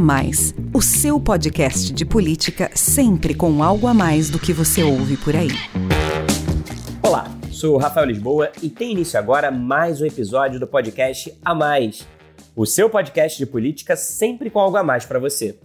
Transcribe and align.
Mais, 0.00 0.54
o 0.72 0.80
seu 0.80 1.20
podcast 1.20 1.92
de 1.92 2.06
política 2.06 2.70
sempre 2.74 3.34
com 3.34 3.62
algo 3.62 3.86
a 3.86 3.92
mais 3.92 4.30
do 4.30 4.38
que 4.38 4.50
você 4.50 4.82
ouve 4.82 5.18
por 5.18 5.36
aí. 5.36 5.50
Olá, 7.02 7.26
sou 7.52 7.74
o 7.74 7.78
Rafael 7.78 8.06
Lisboa 8.06 8.50
e 8.62 8.70
tem 8.70 8.92
início 8.92 9.18
agora 9.18 9.50
mais 9.50 10.00
um 10.00 10.06
episódio 10.06 10.58
do 10.58 10.66
podcast 10.66 11.38
A 11.44 11.54
Mais, 11.54 12.08
o 12.56 12.64
seu 12.64 12.88
podcast 12.88 13.36
de 13.36 13.44
política 13.44 13.94
sempre 13.94 14.48
com 14.48 14.58
algo 14.58 14.78
a 14.78 14.82
mais 14.82 15.04
para 15.04 15.18
você. 15.18 15.58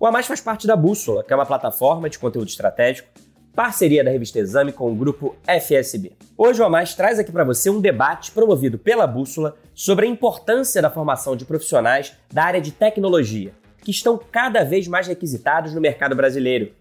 O 0.00 0.06
A 0.06 0.10
Mais 0.10 0.26
faz 0.26 0.40
parte 0.40 0.66
da 0.66 0.74
Bússola, 0.74 1.22
que 1.22 1.30
é 1.30 1.36
uma 1.36 1.44
plataforma 1.44 2.08
de 2.08 2.18
conteúdo 2.18 2.48
estratégico 2.48 3.08
parceria 3.54 4.02
da 4.02 4.10
revista 4.10 4.38
Exame 4.38 4.72
com 4.72 4.90
o 4.90 4.94
grupo 4.94 5.36
FSB. 5.46 6.12
Hoje 6.36 6.62
o 6.62 6.64
A 6.64 6.70
Mais 6.70 6.94
traz 6.94 7.18
aqui 7.18 7.30
para 7.30 7.44
você 7.44 7.68
um 7.68 7.80
debate 7.80 8.30
promovido 8.30 8.78
pela 8.78 9.06
Bússola 9.06 9.54
sobre 9.74 10.06
a 10.06 10.08
importância 10.08 10.80
da 10.80 10.90
formação 10.90 11.36
de 11.36 11.44
profissionais 11.44 12.14
da 12.32 12.44
área 12.44 12.60
de 12.60 12.72
tecnologia, 12.72 13.52
que 13.82 13.90
estão 13.90 14.16
cada 14.16 14.64
vez 14.64 14.88
mais 14.88 15.06
requisitados 15.06 15.74
no 15.74 15.80
mercado 15.80 16.14
brasileiro. 16.16 16.72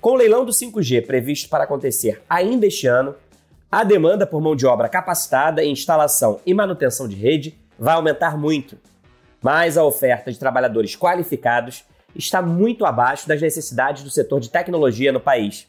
Com 0.00 0.12
o 0.12 0.16
leilão 0.16 0.44
do 0.44 0.52
5G 0.52 1.04
previsto 1.04 1.48
para 1.48 1.64
acontecer 1.64 2.22
ainda 2.28 2.66
este 2.66 2.86
ano, 2.86 3.14
a 3.70 3.82
demanda 3.82 4.26
por 4.26 4.40
mão 4.40 4.54
de 4.54 4.64
obra 4.64 4.88
capacitada 4.88 5.62
em 5.62 5.72
instalação 5.72 6.40
e 6.46 6.54
manutenção 6.54 7.08
de 7.08 7.16
rede 7.16 7.58
vai 7.78 7.94
aumentar 7.94 8.38
muito. 8.38 8.78
Mas 9.42 9.76
a 9.76 9.84
oferta 9.84 10.32
de 10.32 10.38
trabalhadores 10.38 10.96
qualificados 10.96 11.84
está 12.14 12.40
muito 12.40 12.86
abaixo 12.86 13.28
das 13.28 13.42
necessidades 13.42 14.02
do 14.02 14.10
setor 14.10 14.40
de 14.40 14.48
tecnologia 14.48 15.12
no 15.12 15.20
país. 15.20 15.66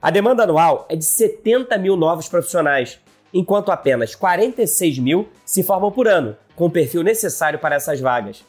A 0.00 0.10
demanda 0.10 0.44
anual 0.44 0.86
é 0.88 0.96
de 0.96 1.04
70 1.04 1.76
mil 1.78 1.96
novos 1.96 2.28
profissionais, 2.28 3.00
enquanto 3.32 3.72
apenas 3.72 4.14
46 4.14 4.98
mil 4.98 5.28
se 5.44 5.62
formam 5.62 5.90
por 5.90 6.06
ano, 6.06 6.36
com 6.54 6.66
o 6.66 6.70
perfil 6.70 7.02
necessário 7.02 7.58
para 7.58 7.76
essas 7.76 8.00
vagas. 8.00 8.44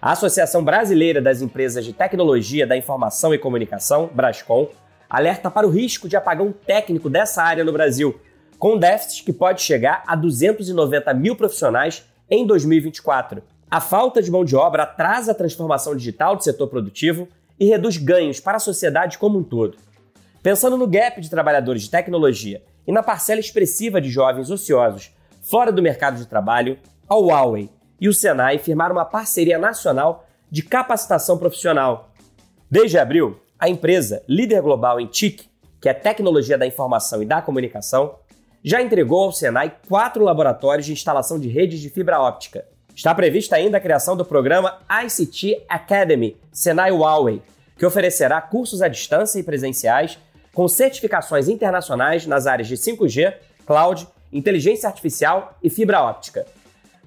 A 0.00 0.12
Associação 0.12 0.62
Brasileira 0.62 1.20
das 1.20 1.42
Empresas 1.42 1.84
de 1.84 1.92
Tecnologia 1.92 2.64
da 2.64 2.76
Informação 2.76 3.34
e 3.34 3.38
Comunicação, 3.38 4.08
Brascom, 4.14 4.68
alerta 5.10 5.50
para 5.50 5.66
o 5.66 5.70
risco 5.70 6.08
de 6.08 6.16
apagão 6.16 6.52
técnico 6.52 7.10
dessa 7.10 7.42
área 7.42 7.64
no 7.64 7.72
Brasil, 7.72 8.20
com 8.60 8.78
déficit 8.78 9.24
que 9.24 9.32
pode 9.32 9.60
chegar 9.60 10.04
a 10.06 10.14
290 10.14 11.12
mil 11.14 11.34
profissionais 11.34 12.04
em 12.30 12.46
2024. 12.46 13.42
A 13.68 13.80
falta 13.80 14.22
de 14.22 14.30
mão 14.30 14.44
de 14.44 14.54
obra 14.54 14.84
atrasa 14.84 15.32
a 15.32 15.34
transformação 15.34 15.96
digital 15.96 16.36
do 16.36 16.44
setor 16.44 16.68
produtivo 16.68 17.26
e 17.58 17.66
reduz 17.66 17.96
ganhos 17.96 18.38
para 18.38 18.58
a 18.58 18.60
sociedade 18.60 19.18
como 19.18 19.36
um 19.36 19.42
todo. 19.42 19.78
Pensando 20.40 20.76
no 20.76 20.86
gap 20.86 21.20
de 21.20 21.28
trabalhadores 21.28 21.82
de 21.82 21.90
tecnologia 21.90 22.62
e 22.86 22.92
na 22.92 23.02
parcela 23.02 23.40
expressiva 23.40 24.00
de 24.00 24.10
jovens 24.10 24.48
ociosos 24.48 25.10
fora 25.42 25.72
do 25.72 25.82
mercado 25.82 26.18
de 26.18 26.26
trabalho, 26.26 26.78
a 27.08 27.16
Huawei 27.16 27.68
e 28.00 28.08
o 28.08 28.14
Senai 28.14 28.58
firmaram 28.58 28.94
uma 28.94 29.04
parceria 29.04 29.58
nacional 29.58 30.26
de 30.50 30.62
capacitação 30.62 31.36
profissional. 31.38 32.10
Desde 32.70 32.98
abril, 32.98 33.40
a 33.58 33.68
empresa, 33.68 34.22
líder 34.28 34.62
global 34.62 35.00
em 35.00 35.06
TIC, 35.06 35.48
que 35.80 35.88
é 35.88 35.94
tecnologia 35.94 36.58
da 36.58 36.66
informação 36.66 37.22
e 37.22 37.26
da 37.26 37.42
comunicação, 37.42 38.16
já 38.62 38.82
entregou 38.82 39.24
ao 39.24 39.32
Senai 39.32 39.76
quatro 39.88 40.24
laboratórios 40.24 40.86
de 40.86 40.92
instalação 40.92 41.38
de 41.38 41.48
redes 41.48 41.80
de 41.80 41.90
fibra 41.90 42.20
óptica. 42.20 42.64
Está 42.94 43.14
prevista 43.14 43.56
ainda 43.56 43.78
a 43.78 43.80
criação 43.80 44.16
do 44.16 44.24
programa 44.24 44.78
ICT 45.04 45.64
Academy 45.68 46.36
Senai 46.52 46.90
Huawei, 46.90 47.40
que 47.76 47.86
oferecerá 47.86 48.40
cursos 48.40 48.82
à 48.82 48.88
distância 48.88 49.38
e 49.38 49.42
presenciais 49.42 50.18
com 50.52 50.66
certificações 50.66 51.48
internacionais 51.48 52.26
nas 52.26 52.48
áreas 52.48 52.66
de 52.66 52.76
5G, 52.76 53.34
cloud, 53.64 54.08
inteligência 54.32 54.88
artificial 54.88 55.56
e 55.62 55.70
fibra 55.70 56.02
óptica. 56.02 56.44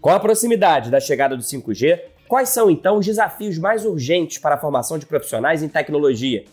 Com 0.02 0.10
a 0.10 0.20
proximidade 0.20 0.90
da 0.90 1.00
chegada 1.00 1.38
do 1.38 1.44
5G, 1.44 2.02
quais 2.28 2.50
são 2.50 2.72
então 2.72 2.98
os 2.98 3.06
desafios 3.06 3.60
mais 3.60 3.86
urgentes 3.86 4.40
para 4.40 4.56
a 4.56 4.58
formação 4.58 4.98
de 4.98 5.06
profissionais 5.06 5.62
em 5.62 5.70
tecnologia? 5.70 6.44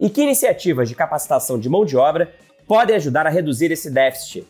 E 0.00 0.08
que 0.08 0.22
iniciativas 0.22 0.88
de 0.88 0.94
capacitação 0.94 1.58
de 1.58 1.68
mão 1.68 1.84
de 1.84 1.98
obra 1.98 2.32
podem 2.66 2.96
ajudar 2.96 3.26
a 3.26 3.30
reduzir 3.30 3.70
esse 3.70 3.90
déficit? 3.90 4.46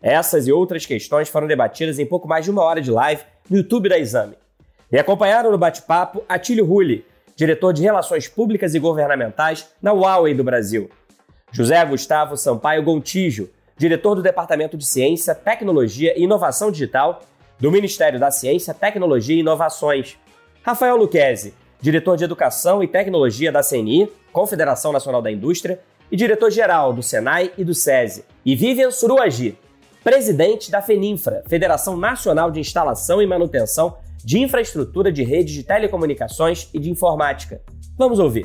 Essas 0.00 0.46
e 0.46 0.52
outras 0.52 0.86
questões 0.86 1.28
foram 1.28 1.48
debatidas 1.48 1.98
em 1.98 2.06
pouco 2.06 2.28
mais 2.28 2.44
de 2.44 2.52
uma 2.52 2.62
hora 2.62 2.80
de 2.80 2.88
live 2.88 3.24
no 3.50 3.56
YouTube 3.56 3.88
da 3.88 3.98
Exame. 3.98 4.36
E 4.92 4.96
acompanharam 4.96 5.50
no 5.50 5.58
bate-papo 5.58 6.22
Atílio 6.28 6.64
Rulli, 6.64 7.04
diretor 7.34 7.72
de 7.72 7.82
Relações 7.82 8.28
Públicas 8.28 8.76
e 8.76 8.78
Governamentais 8.78 9.66
na 9.82 9.90
Huawei 9.90 10.34
do 10.34 10.44
Brasil. 10.44 10.88
José 11.50 11.84
Gustavo 11.84 12.36
Sampaio 12.36 12.84
Gontijo, 12.84 13.50
diretor 13.76 14.14
do 14.14 14.22
Departamento 14.22 14.76
de 14.76 14.86
Ciência, 14.86 15.34
Tecnologia 15.34 16.16
e 16.16 16.22
Inovação 16.22 16.70
Digital 16.70 17.22
do 17.62 17.70
Ministério 17.70 18.18
da 18.18 18.28
Ciência, 18.28 18.74
Tecnologia 18.74 19.36
e 19.36 19.38
Inovações. 19.38 20.18
Rafael 20.64 20.96
Luquezzi, 20.96 21.54
diretor 21.80 22.16
de 22.16 22.24
Educação 22.24 22.82
e 22.82 22.88
Tecnologia 22.88 23.52
da 23.52 23.62
CNI, 23.62 24.10
Confederação 24.32 24.90
Nacional 24.90 25.22
da 25.22 25.30
Indústria, 25.30 25.78
e 26.10 26.16
diretor-geral 26.16 26.92
do 26.92 27.04
Senai 27.04 27.52
e 27.56 27.62
do 27.62 27.72
SESI. 27.72 28.24
E 28.44 28.56
Vivian 28.56 28.90
Suruagi, 28.90 29.56
presidente 30.02 30.72
da 30.72 30.82
FENINFRA, 30.82 31.44
Federação 31.46 31.96
Nacional 31.96 32.50
de 32.50 32.58
Instalação 32.58 33.22
e 33.22 33.26
Manutenção 33.28 33.96
de 34.24 34.40
Infraestrutura 34.40 35.12
de 35.12 35.22
Redes 35.22 35.54
de 35.54 35.62
Telecomunicações 35.62 36.68
e 36.74 36.80
de 36.80 36.90
Informática. 36.90 37.62
Vamos 37.96 38.18
ouvir. 38.18 38.44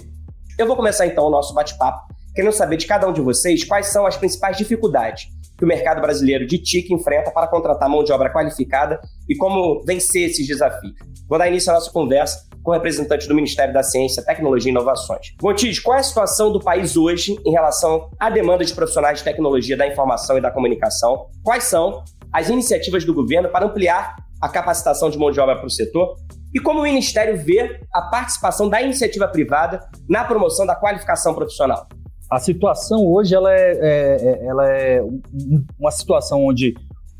Eu 0.60 0.68
vou 0.68 0.76
começar 0.76 1.08
então 1.08 1.26
o 1.26 1.32
nosso 1.32 1.56
bate-papo 1.56 2.14
querendo 2.38 2.54
saber 2.54 2.78
de 2.78 2.86
cada 2.86 3.08
um 3.08 3.14
de 3.14 3.20
vocês 3.20 3.64
quais 3.64 3.88
são 3.88 4.06
as 4.06 4.16
principais 4.16 4.56
dificuldades 4.56 5.26
que 5.58 5.66
o 5.66 5.68
mercado 5.68 6.00
brasileiro 6.00 6.46
de 6.46 6.60
TIC 6.60 6.94
enfrenta 6.94 7.32
para 7.32 7.48
contratar 7.48 7.90
mão 7.90 8.04
de 8.04 8.12
obra 8.12 8.32
qualificada 8.32 9.02
e 9.28 9.36
como 9.36 9.84
vencer 9.84 10.30
esses 10.30 10.46
desafios. 10.46 10.94
Vou 11.28 11.40
dar 11.40 11.48
início 11.48 11.72
à 11.72 11.74
nossa 11.74 11.92
conversa 11.92 12.48
com 12.62 12.70
o 12.70 12.74
representante 12.76 13.28
do 13.28 13.34
Ministério 13.34 13.74
da 13.74 13.82
Ciência, 13.82 14.24
Tecnologia 14.24 14.70
e 14.70 14.72
Inovações. 14.72 15.34
Gontijo, 15.42 15.82
qual 15.82 15.98
é 15.98 16.00
a 16.00 16.04
situação 16.04 16.52
do 16.52 16.60
país 16.60 16.96
hoje 16.96 17.36
em 17.44 17.50
relação 17.50 18.08
à 18.20 18.30
demanda 18.30 18.64
de 18.64 18.72
profissionais 18.72 19.18
de 19.18 19.24
tecnologia 19.24 19.76
da 19.76 19.88
informação 19.88 20.38
e 20.38 20.42
da 20.42 20.52
comunicação? 20.52 21.26
Quais 21.44 21.64
são 21.64 22.04
as 22.32 22.50
iniciativas 22.50 23.04
do 23.04 23.16
governo 23.16 23.50
para 23.50 23.66
ampliar 23.66 24.16
a 24.40 24.48
capacitação 24.48 25.10
de 25.10 25.18
mão 25.18 25.32
de 25.32 25.40
obra 25.40 25.56
para 25.56 25.66
o 25.66 25.72
setor? 25.72 26.16
E 26.54 26.60
como 26.60 26.82
o 26.82 26.84
Ministério 26.84 27.36
vê 27.36 27.80
a 27.92 28.04
participação 28.04 28.70
da 28.70 28.80
iniciativa 28.80 29.28
privada 29.28 29.80
na 30.08 30.24
promoção 30.24 30.68
da 30.68 30.76
qualificação 30.76 31.34
profissional? 31.34 31.88
A 32.30 32.40
situação 32.40 33.06
hoje 33.06 33.34
ela 33.34 33.54
é, 33.54 33.72
é, 33.72 34.18
é 34.22 34.46
ela 34.46 34.70
é 34.70 35.02
uma 35.80 35.92
situação 35.92 36.46
onde 36.46 36.76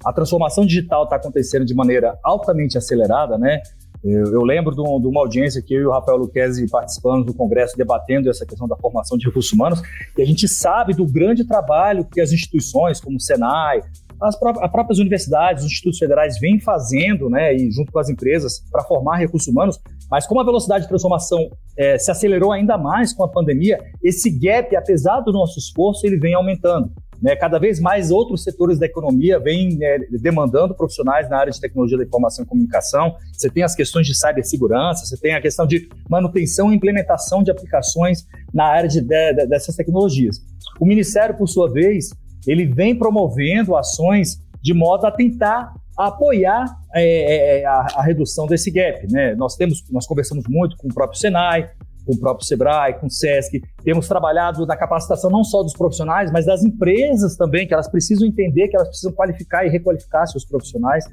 a 0.06 0.14
transformação 0.14 0.66
digital 0.66 1.06
está 1.06 1.16
acontecendo 1.16 1.66
de 1.66 1.74
maneira 1.74 2.18
altamente 2.24 2.78
acelerada, 2.78 3.38
né? 3.38 3.62
Eu, 4.04 4.32
eu 4.32 4.44
lembro 4.44 4.72
de, 4.76 4.84
de, 5.02 5.08
uma 5.08 5.22
audiência 5.22 5.62
que 5.62 5.74
eu 5.74 5.82
e 5.82 5.86
o 5.86 5.92
Rafael 5.92 6.18
Luquezzi 6.18 6.70
participamos 6.70 7.26
do 7.26 7.34
Congresso 7.34 7.76
debatendo 7.76 8.30
essa 8.30 8.46
questão 8.46 8.68
da 8.68 8.76
formação 8.76 9.18
de 9.18 9.26
recursos 9.26 9.52
humanos, 9.52 9.82
e 10.18 10.22
a 10.22 10.26
gente 10.26 10.48
sabe 10.48 10.94
do 10.94 11.06
grande 11.06 11.44
trabalho 11.46 12.06
que 12.06 12.22
as 12.22 12.32
instituições 12.32 13.02
como 13.02 13.18
o 13.18 13.20
Senai, 13.20 13.82
as, 14.22 14.36
as 14.36 14.72
próprias 14.72 15.00
universidades, 15.00 15.64
os 15.64 15.72
institutos 15.72 16.00
federais 16.00 16.40
vêm 16.40 16.60
fazendo, 16.60 17.30
né, 17.30 17.56
e 17.56 17.72
junto 17.72 17.92
com 17.92 18.00
as 18.00 18.10
empresas, 18.10 18.64
para 18.72 18.84
formar 18.84 19.18
recursos 19.18 19.48
humanos, 19.48 19.80
mas 20.10 20.26
como 20.26 20.40
a 20.40 20.44
velocidade 20.44 20.84
de 20.84 20.90
transformação 20.90 21.50
é, 21.78 21.98
se 21.98 22.10
acelerou 22.10 22.52
ainda 22.52 22.78
mais 22.78 23.14
com 23.14 23.24
a 23.24 23.28
pandemia, 23.28 23.80
esse 24.02 24.30
gap, 24.30 24.76
apesar 24.76 25.22
do 25.22 25.32
nosso 25.32 25.60
esforço, 25.60 26.06
ele 26.06 26.18
vem 26.18 26.34
aumentando. 26.34 26.92
Né? 27.22 27.36
Cada 27.36 27.58
vez 27.60 27.80
mais 27.80 28.12
outros 28.12 28.44
setores 28.44 28.80
da 28.80 28.86
economia 28.86 29.40
vêm 29.40 29.76
né, 29.78 30.00
demandando 30.22 30.76
profissionais 30.76 31.30
na 31.30 31.38
área 31.38 31.52
de 31.52 31.60
tecnologia 31.60 31.98
da 31.98 32.04
informação 32.04 32.46
e 32.46 32.48
comunicação. 32.48 33.16
Você 33.34 33.50
tem 33.50 33.64
as 33.64 33.76
questões 33.76 34.06
de 34.08 34.16
cibersegurança, 34.16 35.06
você 35.06 35.18
tem 35.18 35.34
a 35.34 35.42
questão 35.42 35.66
de 35.66 35.90
manutenção 36.10 36.72
e 36.72 36.76
implementação 36.76 37.44
de 37.44 37.52
aplicações 37.52 38.26
na 38.54 38.66
área 38.66 38.88
de, 38.88 39.02
de, 39.02 39.48
dessas 39.48 39.76
tecnologias. 39.76 40.38
O 40.80 40.86
Ministério, 40.86 41.36
por 41.36 41.48
sua 41.48 41.72
vez, 41.72 42.10
ele 42.46 42.66
vem 42.66 42.96
promovendo 42.96 43.76
ações 43.76 44.38
de 44.62 44.74
modo 44.74 45.06
a 45.06 45.12
tentar 45.12 45.74
apoiar 45.98 46.66
é, 46.94 47.04
é, 47.04 47.60
é, 47.62 47.66
a, 47.66 47.88
a, 47.96 48.04
redução 48.04 48.46
desse 48.46 48.70
gap. 48.70 49.12
Né? 49.12 49.34
Nós 49.36 49.56
temos, 49.56 49.84
nós 49.90 50.06
conversamos 50.06 50.46
muito 50.48 50.78
com 50.78 50.88
o 50.88 50.94
próprio 50.94 51.20
Senai, 51.20 51.72
com 52.08 52.14
o 52.14 52.20
próprio 52.20 52.48
Sebrae, 52.48 52.94
com 52.94 53.08
o 53.08 53.12
Sesc, 53.12 53.62
temos 53.84 54.08
trabalhado 54.08 54.66
na 54.66 54.78
capacitação 54.78 55.30
não 55.30 55.44
só 55.44 55.62
dos 55.62 55.74
profissionais, 55.74 56.32
mas 56.32 56.46
das 56.46 56.64
empresas 56.64 57.36
também, 57.36 57.68
que 57.68 57.74
elas 57.74 57.90
precisam 57.90 58.26
entender 58.26 58.70
que 58.70 58.78
elas 58.78 58.88
precisam 58.88 59.12
qualificar 59.12 59.66
e 59.66 59.70
requalificar 59.70 60.26
seus 60.26 60.46
profissionais. 60.46 61.04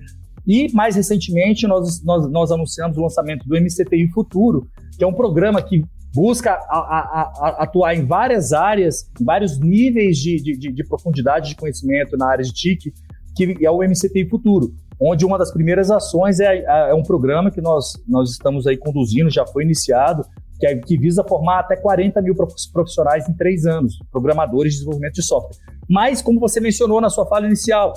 E, 0.46 0.72
mais 0.72 0.94
recentemente, 0.94 1.66
nós, 1.66 2.02
nós, 2.04 2.30
nós 2.30 2.52
anunciamos 2.52 2.96
o 2.96 3.02
lançamento 3.02 3.48
do 3.48 3.56
MCTI 3.56 4.08
Futuro, 4.12 4.68
que 4.96 5.02
é 5.02 5.06
um 5.06 5.12
programa 5.12 5.60
que 5.60 5.84
busca 6.14 6.52
a, 6.52 6.78
a, 6.78 7.32
a, 7.40 7.64
atuar 7.64 7.94
em 7.94 8.06
várias 8.06 8.52
áreas, 8.52 9.10
vários 9.20 9.58
níveis 9.58 10.18
de, 10.18 10.36
de, 10.36 10.72
de, 10.72 10.84
profundidade 10.84 11.50
de 11.50 11.56
conhecimento 11.56 12.16
na 12.16 12.30
área 12.30 12.44
de 12.44 12.52
TIC, 12.52 12.92
que 13.36 13.66
é 13.66 13.70
o 13.70 13.78
MCTI 13.78 14.28
Futuro, 14.28 14.72
onde 15.00 15.26
uma 15.26 15.36
das 15.36 15.52
primeiras 15.52 15.90
ações 15.90 16.38
é, 16.38 16.64
é 16.90 16.94
um 16.94 17.02
programa 17.02 17.50
que 17.50 17.60
nós, 17.60 17.92
nós 18.06 18.30
estamos 18.30 18.66
aí 18.66 18.76
conduzindo, 18.76 19.28
já 19.28 19.44
foi 19.44 19.64
iniciado, 19.64 20.24
que, 20.58 20.66
é, 20.66 20.76
que 20.76 20.96
visa 20.96 21.24
formar 21.24 21.60
até 21.60 21.74
40 21.74 22.22
mil 22.22 22.34
profissionais 22.72 23.28
em 23.28 23.34
três 23.34 23.66
anos, 23.66 23.98
programadores 24.12 24.72
de 24.72 24.78
desenvolvimento 24.78 25.14
de 25.14 25.24
software. 25.24 25.56
Mas, 25.88 26.22
como 26.22 26.38
você 26.38 26.60
mencionou 26.60 27.00
na 27.00 27.10
sua 27.10 27.26
fala 27.26 27.46
inicial, 27.46 27.92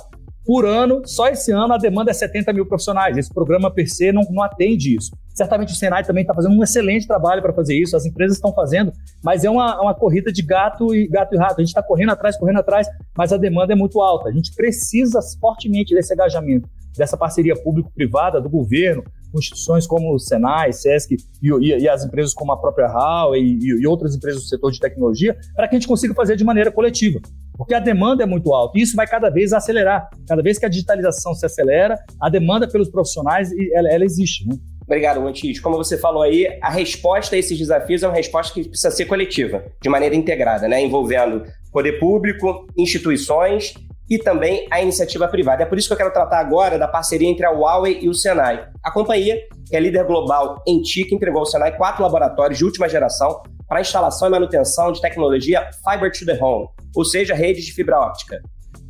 Por 0.47 0.65
ano, 0.65 1.01
só 1.05 1.27
esse 1.27 1.51
ano, 1.51 1.73
a 1.73 1.77
demanda 1.77 2.09
é 2.09 2.13
70 2.13 2.53
mil 2.53 2.65
profissionais. 2.65 3.17
Esse 3.17 3.33
programa 3.33 3.69
per 3.69 3.85
se 3.89 4.13
não, 4.13 4.23
não 4.31 4.41
atende 4.41 4.95
isso. 4.95 5.11
Certamente 5.35 5.73
o 5.73 5.75
Senai 5.75 6.05
também 6.05 6.21
está 6.21 6.33
fazendo 6.33 6.55
um 6.55 6.63
excelente 6.63 7.05
trabalho 7.05 7.41
para 7.41 7.51
fazer 7.51 7.77
isso, 7.77 7.97
as 7.97 8.05
empresas 8.05 8.37
estão 8.37 8.53
fazendo, 8.53 8.93
mas 9.21 9.43
é 9.43 9.49
uma, 9.49 9.79
uma 9.81 9.93
corrida 9.93 10.31
de 10.31 10.41
gato 10.41 10.95
e 10.95 11.05
gato 11.05 11.35
e 11.35 11.37
rato. 11.37 11.55
A 11.57 11.59
gente 11.59 11.67
está 11.67 11.83
correndo 11.83 12.11
atrás, 12.11 12.37
correndo 12.37 12.59
atrás, 12.59 12.87
mas 13.15 13.33
a 13.33 13.37
demanda 13.37 13.73
é 13.73 13.75
muito 13.75 14.01
alta. 14.01 14.29
A 14.29 14.31
gente 14.31 14.55
precisa 14.55 15.19
fortemente 15.41 15.93
desse 15.93 16.13
engajamento, 16.13 16.69
dessa 16.97 17.17
parceria 17.17 17.53
público-privada, 17.61 18.39
do 18.39 18.49
governo, 18.49 19.03
instituições 19.35 19.85
como 19.85 20.13
o 20.13 20.19
Senai, 20.19 20.71
SESC 20.73 21.17
e, 21.41 21.49
e, 21.49 21.77
e 21.79 21.89
as 21.89 22.05
empresas 22.05 22.33
como 22.33 22.51
a 22.51 22.57
própria 22.57 22.87
Huawei 22.87 23.41
e, 23.41 23.81
e 23.81 23.87
outras 23.87 24.15
empresas 24.15 24.43
do 24.43 24.47
setor 24.47 24.71
de 24.71 24.79
tecnologia, 24.79 25.37
para 25.55 25.67
que 25.67 25.75
a 25.75 25.79
gente 25.79 25.87
consiga 25.87 26.13
fazer 26.13 26.35
de 26.35 26.43
maneira 26.43 26.71
coletiva. 26.71 27.19
Porque 27.57 27.73
a 27.73 27.79
demanda 27.79 28.23
é 28.23 28.25
muito 28.25 28.53
alta 28.53 28.77
e 28.77 28.81
isso 28.81 28.95
vai 28.95 29.07
cada 29.07 29.29
vez 29.29 29.51
acelerar. 29.51 30.09
Cada 30.27 30.43
vez 30.43 30.59
que 30.59 30.65
a 30.65 30.69
digitalização 30.69 31.33
se 31.33 31.45
acelera, 31.45 31.97
a 32.21 32.29
demanda 32.29 32.67
pelos 32.67 32.89
profissionais 32.89 33.51
ela, 33.73 33.89
ela 33.89 34.05
existe. 34.05 34.47
Né? 34.47 34.55
Obrigado, 34.83 35.19
Montijo. 35.19 35.61
Como 35.61 35.75
você 35.75 35.97
falou 35.97 36.21
aí, 36.21 36.47
a 36.61 36.69
resposta 36.69 37.35
a 37.35 37.39
esses 37.39 37.57
desafios 37.57 38.03
é 38.03 38.07
uma 38.07 38.15
resposta 38.15 38.53
que 38.53 38.69
precisa 38.69 38.91
ser 38.91 39.05
coletiva, 39.05 39.63
de 39.81 39.89
maneira 39.89 40.15
integrada, 40.15 40.67
né? 40.67 40.81
envolvendo 40.81 41.43
poder 41.73 41.99
público, 41.99 42.65
instituições 42.77 43.73
e 44.09 44.17
também 44.17 44.67
a 44.71 44.81
iniciativa 44.81 45.27
privada. 45.27 45.63
É 45.63 45.65
por 45.65 45.77
isso 45.77 45.87
que 45.87 45.93
eu 45.93 45.97
quero 45.97 46.13
tratar 46.13 46.39
agora 46.39 46.77
da 46.77 46.87
parceria 46.87 47.27
entre 47.27 47.45
a 47.45 47.51
Huawei 47.51 47.99
e 48.01 48.09
o 48.09 48.13
Senai. 48.13 48.67
A 48.83 48.91
companhia, 48.91 49.37
que 49.67 49.75
é 49.75 49.79
líder 49.79 50.05
global 50.05 50.61
em 50.67 50.81
TIC, 50.81 51.13
entregou 51.13 51.39
ao 51.39 51.45
Senai 51.45 51.75
quatro 51.75 52.03
laboratórios 52.03 52.57
de 52.57 52.65
última 52.65 52.87
geração 52.87 53.41
para 53.67 53.81
instalação 53.81 54.27
e 54.27 54.31
manutenção 54.31 54.91
de 54.91 55.01
tecnologia 55.01 55.69
Fiber 55.83 56.11
to 56.11 56.25
the 56.25 56.37
Home, 56.41 56.67
ou 56.95 57.03
seja, 57.03 57.35
redes 57.35 57.65
de 57.65 57.73
fibra 57.73 57.99
óptica 57.99 58.41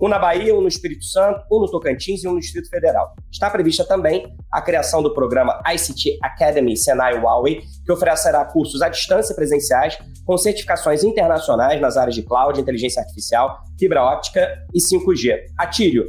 um 0.01 0.07
na 0.07 0.19
Bahia, 0.19 0.53
um 0.55 0.61
no 0.61 0.67
Espírito 0.67 1.03
Santo, 1.05 1.41
um 1.51 1.59
no 1.59 1.69
Tocantins 1.69 2.23
e 2.23 2.27
um 2.27 2.33
no 2.33 2.39
Distrito 2.39 2.69
Federal. 2.69 3.13
Está 3.31 3.49
prevista 3.49 3.83
também 3.83 4.27
a 4.51 4.61
criação 4.61 5.01
do 5.01 5.13
programa 5.13 5.61
ICT 5.65 6.19
Academy 6.21 6.77
Senai 6.77 7.19
Huawei, 7.19 7.61
que 7.85 7.91
oferecerá 7.91 8.45
cursos 8.45 8.81
à 8.81 8.89
distância 8.89 9.35
presenciais 9.35 9.97
com 10.25 10.37
certificações 10.37 11.03
internacionais 11.03 11.81
nas 11.81 11.97
áreas 11.97 12.15
de 12.15 12.23
cloud, 12.23 12.59
inteligência 12.59 13.01
artificial, 13.01 13.59
fibra 13.79 14.03
óptica 14.03 14.47
e 14.73 14.79
5G. 14.79 15.35
Atílio, 15.57 16.05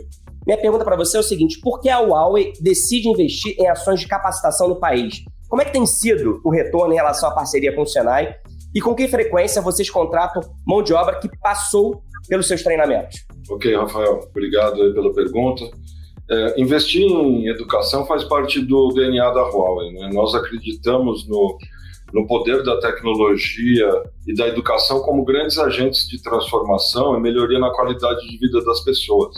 minha 0.47 0.59
pergunta 0.59 0.85
para 0.85 0.97
você 0.97 1.17
é 1.17 1.21
o 1.21 1.23
seguinte: 1.23 1.61
por 1.61 1.81
que 1.81 1.89
a 1.89 2.01
Huawei 2.01 2.53
decide 2.61 3.09
investir 3.09 3.55
em 3.59 3.69
ações 3.69 4.01
de 4.01 4.09
capacitação 4.09 4.69
no 4.69 4.81
país? 4.81 5.23
Como 5.49 5.63
é 5.63 5.65
que 5.65 5.73
tem 5.73 5.87
sido 5.87 6.41
o 6.45 6.51
retorno 6.51 6.93
em 6.93 6.97
relação 6.97 7.29
à 7.29 7.35
parceria 7.35 7.75
com 7.75 7.83
o 7.83 7.87
Senai? 7.87 8.35
E 8.75 8.81
com 8.81 8.95
que 8.95 9.09
frequência 9.09 9.63
vocês 9.63 9.89
contratam 9.89 10.43
mão 10.67 10.83
de 10.83 10.93
obra 10.93 11.19
que 11.19 11.29
passou 11.39 12.03
pelos 12.29 12.47
seus 12.47 12.63
treinamentos? 12.63 13.25
Ok, 13.51 13.75
Rafael, 13.75 14.21
obrigado 14.31 14.93
pela 14.95 15.13
pergunta. 15.13 15.65
É, 16.31 16.61
investir 16.61 17.03
em 17.03 17.49
educação 17.49 18.05
faz 18.07 18.23
parte 18.25 18.61
do 18.61 18.89
DNA 18.89 19.31
da 19.31 19.43
Huawei. 19.43 19.93
Né? 19.93 20.11
Nós 20.13 20.35
acreditamos 20.35 21.27
no, 21.27 21.57
no 22.13 22.27
poder 22.27 22.63
da 22.63 22.79
tecnologia 22.81 23.89
e 24.27 24.35
da 24.35 24.47
educação 24.47 25.01
como 25.01 25.25
grandes 25.25 25.59
agentes 25.59 26.07
de 26.07 26.23
transformação 26.23 27.17
e 27.17 27.21
melhoria 27.21 27.59
na 27.59 27.71
qualidade 27.71 28.29
de 28.29 28.37
vida 28.37 28.63
das 28.63 28.81
pessoas. 28.81 29.35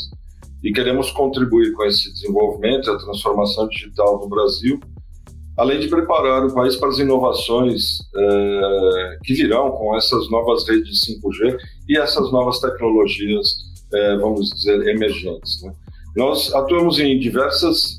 E 0.62 0.72
queremos 0.72 1.10
contribuir 1.12 1.72
com 1.72 1.84
esse 1.84 2.12
desenvolvimento 2.12 2.90
e 2.90 2.92
a 2.92 2.98
transformação 2.98 3.68
digital 3.68 4.18
no 4.20 4.28
Brasil, 4.28 4.78
além 5.56 5.78
de 5.78 5.88
preparar 5.88 6.44
o 6.44 6.52
país 6.52 6.76
para 6.76 6.88
as 6.88 6.98
inovações 6.98 7.98
é, 8.14 9.18
que 9.24 9.32
virão 9.32 9.70
com 9.70 9.96
essas 9.96 10.28
novas 10.30 10.68
redes 10.68 11.00
5G 11.06 11.56
e 11.90 11.98
essas 11.98 12.30
novas 12.32 12.58
tecnologias 12.60 13.70
é, 13.92 14.16
vamos 14.16 14.50
dizer, 14.50 14.86
emergentes. 14.88 15.62
Né? 15.62 15.72
Nós 16.16 16.52
atuamos 16.54 16.98
em 16.98 17.18
diversas 17.18 17.98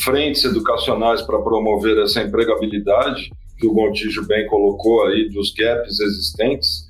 frentes 0.00 0.44
educacionais 0.44 1.22
para 1.22 1.38
promover 1.40 1.98
essa 1.98 2.22
empregabilidade 2.22 3.30
que 3.58 3.66
o 3.66 3.74
Gontijo 3.74 4.26
bem 4.26 4.46
colocou 4.46 5.06
aí 5.06 5.28
dos 5.28 5.52
gaps 5.52 5.98
existentes 6.00 6.88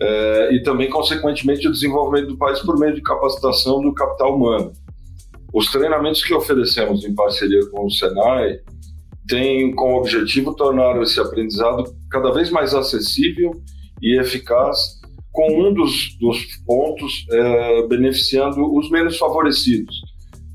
é, 0.00 0.54
e 0.54 0.62
também, 0.62 0.88
consequentemente, 0.88 1.66
o 1.66 1.72
desenvolvimento 1.72 2.28
do 2.28 2.38
país 2.38 2.60
por 2.60 2.78
meio 2.78 2.94
de 2.94 3.02
capacitação 3.02 3.80
do 3.80 3.92
capital 3.92 4.36
humano. 4.36 4.72
Os 5.52 5.70
treinamentos 5.70 6.22
que 6.22 6.34
oferecemos 6.34 7.04
em 7.04 7.14
parceria 7.14 7.66
com 7.70 7.86
o 7.86 7.90
Senai 7.90 8.60
têm 9.26 9.74
como 9.74 9.96
objetivo 9.96 10.54
tornar 10.54 11.00
esse 11.02 11.18
aprendizado 11.18 11.84
cada 12.10 12.30
vez 12.30 12.50
mais 12.50 12.74
acessível 12.74 13.50
e 14.00 14.20
eficaz 14.20 15.00
com 15.36 15.68
um 15.68 15.74
dos, 15.74 16.16
dos 16.18 16.46
pontos 16.64 17.26
é, 17.30 17.86
beneficiando 17.88 18.74
os 18.74 18.90
menos 18.90 19.18
favorecidos, 19.18 20.00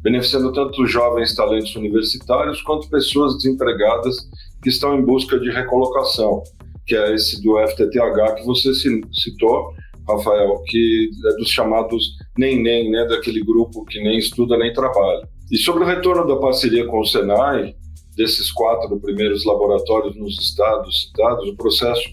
beneficiando 0.01 0.51
tanto 0.51 0.81
os 0.81 0.92
jovens 0.92 1.36
talentos 1.36 1.75
universitários 1.75 2.63
quanto 2.63 2.89
pessoas 2.89 3.36
desempregadas 3.36 4.16
que 4.63 4.69
estão 4.69 4.98
em 4.98 5.06
busca 5.06 5.39
de 5.39 5.51
recolocação, 5.51 6.42
que 6.88 6.95
é 6.95 7.13
esse 7.13 7.44
do 7.44 7.60
FTTH 7.60 8.38
que 8.38 8.44
você 8.44 8.74
citou, 8.74 9.72
Rafael, 10.10 10.60
que 10.66 11.12
é 11.28 11.38
dos 11.38 11.50
chamados 11.50 12.18
nem-nem, 12.36 12.89
né, 12.89 13.06
daquele 13.06 13.44
grupo 13.44 13.86
que 13.86 14.01
nem 14.01 14.18
estuda 14.18 14.57
nem 14.57 14.74
trabalha. 14.74 15.30
E 15.51 15.57
sobre 15.57 15.83
o 15.83 15.88
retorno 15.88 16.25
da 16.25 16.38
parceria 16.38 16.88
com 16.88 17.00
o 17.00 17.06
Senai, 17.06 17.75
desses 18.18 18.51
quatro 18.51 19.00
primeiros 19.00 19.45
laboratórios 19.45 20.16
nos 20.16 20.39
estados 20.42 21.04
citados, 21.04 21.48
o 21.48 21.56
processo 21.56 22.10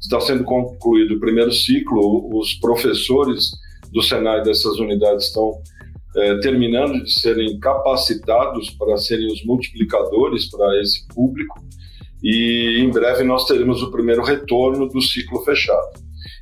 está 0.00 0.20
sendo 0.20 0.44
concluído 0.44 1.14
o 1.14 1.20
primeiro 1.20 1.52
ciclo, 1.52 2.36
os 2.36 2.54
professores 2.54 3.50
do 3.92 4.02
Senai 4.02 4.42
dessas 4.42 4.78
unidades 4.78 5.26
estão 5.26 5.60
é, 6.16 6.38
terminando 6.38 7.04
de 7.04 7.12
serem 7.12 7.58
capacitados 7.60 8.70
para 8.70 8.96
serem 8.96 9.26
os 9.26 9.44
multiplicadores 9.44 10.50
para 10.50 10.80
esse 10.80 11.06
público 11.08 11.60
e 12.22 12.78
em 12.80 12.90
breve 12.90 13.24
nós 13.24 13.46
teremos 13.46 13.82
o 13.82 13.90
primeiro 13.90 14.22
retorno 14.22 14.88
do 14.88 15.00
ciclo 15.00 15.42
fechado. 15.42 15.88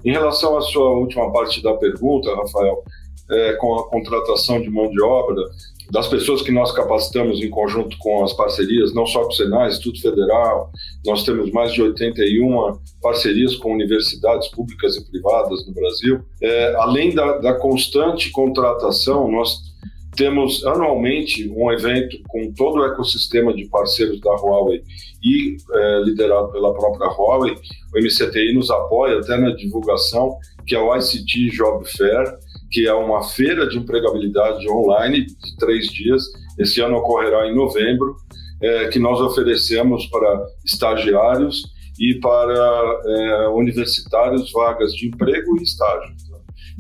Em 0.04 0.10
relação 0.10 0.56
à 0.56 0.60
sua 0.60 0.90
última 0.90 1.32
parte 1.32 1.62
da 1.62 1.74
pergunta, 1.74 2.34
Rafael, 2.34 2.82
é, 3.30 3.52
com 3.54 3.74
a 3.78 3.88
contratação 3.88 4.60
de 4.60 4.70
mão 4.70 4.90
de 4.90 5.00
obra, 5.02 5.42
das 5.90 6.06
pessoas 6.06 6.42
que 6.42 6.52
nós 6.52 6.70
capacitamos 6.72 7.40
em 7.40 7.48
conjunto 7.48 7.96
com 7.98 8.22
as 8.22 8.32
parcerias, 8.32 8.92
não 8.94 9.06
só 9.06 9.22
com 9.22 9.28
o 9.28 9.32
Senai, 9.32 9.68
Instituto 9.68 10.02
Federal, 10.02 10.70
nós 11.06 11.24
temos 11.24 11.50
mais 11.50 11.72
de 11.72 11.82
81 11.82 12.78
parcerias 13.00 13.56
com 13.56 13.72
universidades 13.72 14.48
públicas 14.48 14.96
e 14.96 15.10
privadas 15.10 15.66
no 15.66 15.72
Brasil. 15.72 16.20
É, 16.42 16.74
além 16.76 17.14
da, 17.14 17.38
da 17.38 17.54
constante 17.54 18.30
contratação, 18.30 19.30
nós 19.30 19.68
temos 20.18 20.66
anualmente 20.66 21.48
um 21.48 21.70
evento 21.70 22.18
com 22.28 22.52
todo 22.52 22.80
o 22.80 22.84
ecossistema 22.84 23.54
de 23.54 23.66
parceiros 23.66 24.20
da 24.20 24.32
Huawei 24.32 24.82
e 25.22 25.56
é, 25.72 26.00
liderado 26.00 26.50
pela 26.50 26.74
própria 26.74 27.08
Huawei. 27.08 27.54
O 27.94 27.98
MCTI 27.98 28.52
nos 28.52 28.68
apoia 28.68 29.18
até 29.18 29.38
na 29.38 29.54
divulgação, 29.54 30.36
que 30.66 30.74
é 30.74 30.78
o 30.78 30.94
ICT 30.94 31.50
Job 31.50 31.88
Fair, 31.88 32.36
que 32.70 32.86
é 32.86 32.94
uma 32.94 33.22
feira 33.22 33.68
de 33.68 33.78
empregabilidade 33.78 34.68
online 34.70 35.26
de 35.26 35.56
três 35.56 35.86
dias. 35.86 36.24
Esse 36.58 36.80
ano 36.80 36.96
ocorrerá 36.96 37.46
em 37.46 37.54
novembro, 37.54 38.16
é, 38.60 38.88
que 38.88 38.98
nós 38.98 39.20
oferecemos 39.20 40.06
para 40.06 40.46
estagiários 40.64 41.62
e 41.98 42.14
para 42.14 43.00
é, 43.06 43.48
universitários 43.48 44.52
vagas 44.52 44.92
de 44.92 45.08
emprego 45.08 45.58
e 45.58 45.62
estágio. 45.62 46.14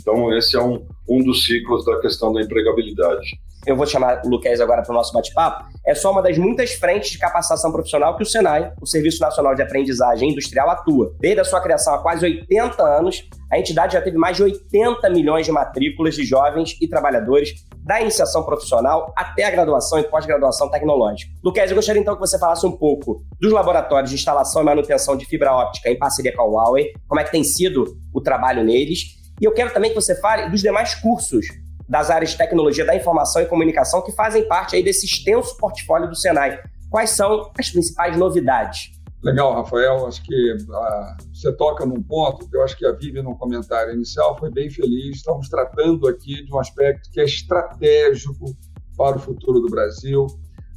Então, 0.00 0.36
esse 0.36 0.56
é 0.56 0.62
um, 0.62 0.86
um 1.08 1.22
dos 1.22 1.44
ciclos 1.44 1.84
da 1.84 2.00
questão 2.00 2.32
da 2.32 2.40
empregabilidade 2.40 3.38
eu 3.66 3.76
vou 3.76 3.86
chamar 3.86 4.22
o 4.24 4.28
Luquez 4.28 4.60
agora 4.60 4.82
para 4.82 4.92
o 4.92 4.94
nosso 4.94 5.12
bate-papo, 5.12 5.64
é 5.86 5.94
só 5.94 6.10
uma 6.10 6.22
das 6.22 6.38
muitas 6.38 6.72
frentes 6.72 7.10
de 7.10 7.18
capacitação 7.18 7.72
profissional 7.72 8.16
que 8.16 8.22
o 8.22 8.26
Senai, 8.26 8.72
o 8.80 8.86
Serviço 8.86 9.20
Nacional 9.20 9.54
de 9.54 9.62
Aprendizagem 9.62 10.30
Industrial, 10.30 10.70
atua. 10.70 11.14
Desde 11.18 11.40
a 11.40 11.44
sua 11.44 11.60
criação 11.60 11.94
há 11.94 11.98
quase 11.98 12.24
80 12.24 12.82
anos, 12.82 13.28
a 13.50 13.58
entidade 13.58 13.94
já 13.94 14.00
teve 14.00 14.16
mais 14.16 14.36
de 14.36 14.42
80 14.42 15.08
milhões 15.10 15.46
de 15.46 15.52
matrículas 15.52 16.14
de 16.14 16.24
jovens 16.24 16.76
e 16.80 16.88
trabalhadores 16.88 17.66
da 17.84 18.00
iniciação 18.00 18.44
profissional 18.44 19.12
até 19.16 19.44
a 19.44 19.50
graduação 19.50 19.98
e 19.98 20.02
pós-graduação 20.02 20.70
tecnológica. 20.70 21.32
Luquez, 21.42 21.70
eu 21.70 21.76
gostaria 21.76 22.00
então 22.02 22.14
que 22.14 22.20
você 22.20 22.38
falasse 22.38 22.66
um 22.66 22.72
pouco 22.72 23.22
dos 23.40 23.50
laboratórios 23.50 24.10
de 24.10 24.16
instalação 24.16 24.62
e 24.62 24.64
manutenção 24.66 25.16
de 25.16 25.24
fibra 25.24 25.52
óptica 25.54 25.90
em 25.90 25.98
parceria 25.98 26.34
com 26.34 26.42
a 26.42 26.46
Huawei, 26.46 26.92
como 27.06 27.20
é 27.20 27.24
que 27.24 27.30
tem 27.30 27.42
sido 27.42 27.96
o 28.12 28.20
trabalho 28.20 28.62
neles, 28.62 29.16
e 29.40 29.44
eu 29.44 29.52
quero 29.52 29.72
também 29.72 29.90
que 29.90 29.96
você 29.96 30.20
fale 30.20 30.50
dos 30.50 30.60
demais 30.60 30.94
cursos 30.96 31.46
das 31.88 32.10
áreas 32.10 32.30
de 32.30 32.36
tecnologia 32.36 32.84
da 32.84 32.94
informação 32.94 33.40
e 33.40 33.46
comunicação 33.46 34.02
que 34.02 34.12
fazem 34.12 34.46
parte 34.46 34.76
aí 34.76 34.82
desse 34.82 35.06
extenso 35.06 35.56
portfólio 35.56 36.08
do 36.08 36.14
Senai. 36.14 36.60
Quais 36.90 37.10
são 37.10 37.50
as 37.58 37.70
principais 37.70 38.16
novidades? 38.16 38.92
Legal, 39.22 39.54
Rafael. 39.54 40.06
Acho 40.06 40.22
que 40.22 40.56
ah, 40.70 41.16
você 41.32 41.52
toca 41.52 41.84
num 41.84 42.02
ponto 42.02 42.48
que 42.48 42.56
eu 42.56 42.62
acho 42.62 42.76
que 42.76 42.86
a 42.86 42.92
Vivi, 42.92 43.20
no 43.22 43.36
comentário 43.36 43.92
inicial, 43.92 44.38
foi 44.38 44.50
bem 44.50 44.70
feliz. 44.70 45.16
Estamos 45.16 45.48
tratando 45.48 46.06
aqui 46.06 46.44
de 46.44 46.52
um 46.52 46.58
aspecto 46.58 47.10
que 47.10 47.20
é 47.20 47.24
estratégico 47.24 48.54
para 48.96 49.16
o 49.16 49.20
futuro 49.20 49.60
do 49.60 49.68
Brasil, 49.68 50.26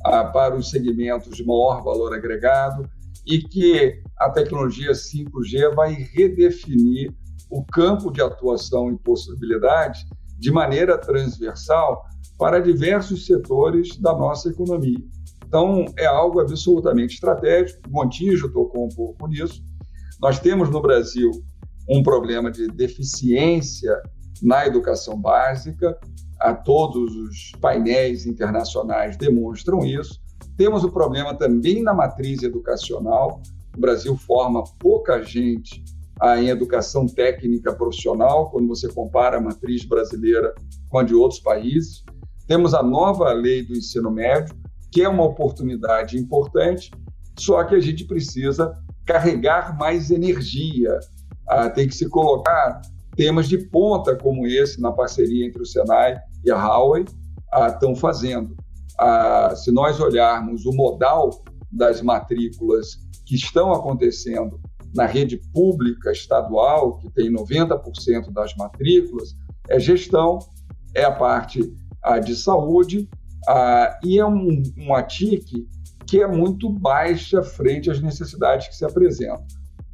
ah, 0.06 0.26
para 0.26 0.56
os 0.56 0.70
segmentos 0.70 1.36
de 1.36 1.46
maior 1.46 1.84
valor 1.84 2.14
agregado 2.14 2.90
e 3.26 3.40
que 3.40 4.02
a 4.18 4.30
tecnologia 4.30 4.92
5G 4.92 5.76
vai 5.76 5.94
redefinir 5.94 7.14
o 7.50 7.64
campo 7.66 8.12
de 8.12 8.22
atuação 8.22 8.92
e 8.92 8.98
possibilidades 8.98 10.06
de 10.42 10.52
maneira 10.52 10.98
transversal 10.98 12.04
para 12.38 12.60
diversos 12.60 13.28
setores 13.28 13.96
da 13.98 14.12
nossa 14.12 14.50
economia. 14.50 14.98
Então, 15.46 15.86
é 15.96 16.08
algo 16.08 16.40
absolutamente 16.40 17.14
estratégico. 17.14 17.88
O 17.88 17.92
Montijo 17.92 18.52
tocou 18.52 18.86
um 18.86 18.90
pouco 18.90 19.28
nisso. 19.28 19.64
Nós 20.20 20.40
temos 20.40 20.72
no 20.72 20.82
Brasil 20.82 21.30
um 21.88 22.02
problema 22.02 22.50
de 22.50 22.68
deficiência 22.70 24.02
na 24.42 24.66
educação 24.66 25.20
básica. 25.22 25.96
A 26.40 26.56
todos 26.56 27.16
os 27.16 27.52
painéis 27.62 28.26
internacionais 28.26 29.16
demonstram 29.16 29.86
isso. 29.86 30.20
Temos 30.58 30.84
o 30.84 30.92
problema 30.92 31.36
também 31.36 31.84
na 31.84 31.94
matriz 31.94 32.42
educacional. 32.42 33.44
O 33.78 33.80
Brasil 33.80 34.18
forma 34.18 34.64
pouca 34.80 35.22
gente 35.22 35.84
em 36.38 36.50
educação 36.50 37.08
técnica 37.08 37.74
profissional, 37.74 38.52
quando 38.52 38.68
você 38.68 38.88
compara 38.88 39.38
a 39.38 39.42
matriz 39.42 39.84
brasileira 39.86 40.54
com 40.90 41.00
a 41.00 41.04
de 41.04 41.16
outros 41.16 41.40
países. 41.40 42.04
Temos 42.48 42.74
a 42.74 42.84
nova 42.84 43.32
lei 43.34 43.66
do 43.66 43.74
ensino 43.74 44.12
médio, 44.12 44.56
que 44.92 45.02
é 45.02 45.10
uma 45.10 45.24
oportunidade 45.24 46.18
importante, 46.18 46.92
só 47.40 47.64
que 47.64 47.74
a 47.74 47.80
gente 47.80 48.06
precisa 48.06 48.78
carregar 49.06 49.78
mais 49.78 50.12
energia. 50.12 51.00
Ah, 51.48 51.70
tem 51.70 51.88
que 51.88 51.96
se 51.96 52.08
colocar 52.08 52.82
temas 53.16 53.48
de 53.48 53.58
ponta 53.58 54.16
como 54.16 54.46
esse 54.46 54.80
na 54.80 54.92
parceria 54.92 55.46
entre 55.46 55.62
o 55.62 55.66
Senai 55.66 56.18
e 56.44 56.52
a 56.52 56.56
Huawei 56.56 57.06
ah, 57.52 57.68
estão 57.68 57.96
fazendo. 57.96 58.56
Ah, 59.00 59.54
se 59.56 59.72
nós 59.72 60.00
olharmos 60.00 60.66
o 60.66 60.72
modal 60.72 61.30
das 61.72 62.02
matrículas 62.02 62.98
que 63.26 63.36
estão 63.36 63.74
acontecendo 63.74 64.60
na 64.94 65.06
rede 65.06 65.38
pública 65.54 66.12
estadual, 66.12 66.98
que 66.98 67.10
tem 67.12 67.32
90% 67.32 68.32
das 68.32 68.56
matrículas, 68.56 69.36
é 69.70 69.80
gestão, 69.80 70.40
é 70.94 71.04
a 71.04 71.12
parte 71.12 71.74
ah, 72.04 72.20
de 72.20 72.36
saúde 72.36 73.10
ah, 73.48 74.00
e 74.04 74.20
é 74.20 74.26
um, 74.26 74.62
uma 74.78 75.02
TIC 75.04 75.68
que 76.06 76.22
é 76.22 76.28
muito 76.28 76.70
baixa 76.70 77.42
frente 77.42 77.90
às 77.90 78.02
necessidades 78.02 78.68
que 78.68 78.76
se 78.76 78.84
apresentam. 78.84 79.46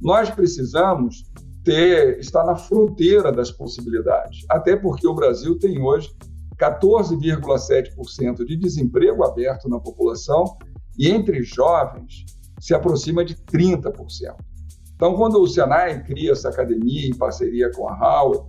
Nós 0.01 0.30
precisamos 0.30 1.24
ter, 1.63 2.20
estar 2.20 2.44
na 2.44 2.56
fronteira 2.56 3.32
das 3.32 3.51
possibilidades, 3.51 4.46
até 4.50 4.75
porque 4.75 5.08
o 5.08 5.13
Brasil 5.13 5.60
tem 5.60 5.80
hoje 5.80 6.10
14,7% 6.58 8.46
de 8.46 8.58
desemprego 8.58 9.24
aberto 9.24 9.70
na 9.70 9.80
população 9.80 10.58
e 10.98 11.08
entre 11.10 11.44
jovens 11.44 12.25
se 12.60 12.74
aproxima 12.74 13.24
de 13.24 13.36
30%. 13.36 13.94
Então, 14.98 15.16
quando 15.16 15.39
o 15.39 15.48
Senai 15.48 16.04
cria 16.04 16.32
essa 16.32 16.50
academia 16.50 17.08
em 17.08 17.16
parceria 17.16 17.72
com 17.72 17.88
a 17.88 17.94
Howard, 17.94 18.44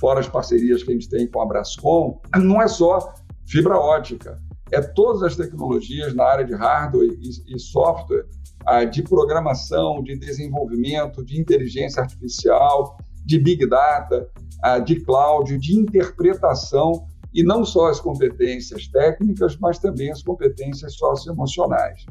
fora 0.00 0.18
as 0.18 0.28
parcerias 0.28 0.82
que 0.82 0.90
a 0.90 0.94
gente 0.94 1.10
tem 1.10 1.26
com 1.26 1.42
a 1.42 1.46
Brascom, 1.46 2.18
não 2.38 2.60
é 2.60 2.66
só 2.66 3.14
fibra 3.46 3.76
ótica. 3.76 4.38
É 4.72 4.80
todas 4.80 5.22
as 5.22 5.36
tecnologias 5.36 6.14
na 6.14 6.24
área 6.24 6.44
de 6.44 6.54
hardware 6.54 7.10
e, 7.20 7.54
e 7.54 7.58
software, 7.58 8.24
ah, 8.64 8.84
de 8.84 9.02
programação, 9.02 10.02
de 10.02 10.18
desenvolvimento, 10.18 11.22
de 11.22 11.38
inteligência 11.38 12.00
artificial, 12.00 12.96
de 13.26 13.38
big 13.38 13.68
data, 13.68 14.26
ah, 14.62 14.78
de 14.78 15.00
cloud, 15.04 15.58
de 15.58 15.76
interpretação, 15.76 17.06
e 17.34 17.42
não 17.42 17.62
só 17.62 17.88
as 17.88 18.00
competências 18.00 18.88
técnicas, 18.88 19.56
mas 19.58 19.78
também 19.78 20.10
as 20.10 20.22
competências 20.22 20.94
socioemocionais. 20.94 22.06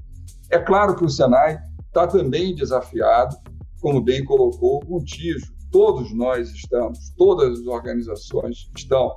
É 0.51 0.59
claro 0.59 0.95
que 0.95 1.03
o 1.03 1.09
Senai 1.09 1.59
está 1.87 2.05
também 2.05 2.55
desafiado, 2.55 3.35
como 3.79 4.01
bem 4.01 4.23
colocou 4.23 4.83
o 4.87 5.03
Tijo. 5.03 5.53
Todos 5.71 6.13
nós 6.13 6.49
estamos, 6.51 7.11
todas 7.15 7.59
as 7.59 7.67
organizações 7.67 8.69
estão 8.75 9.15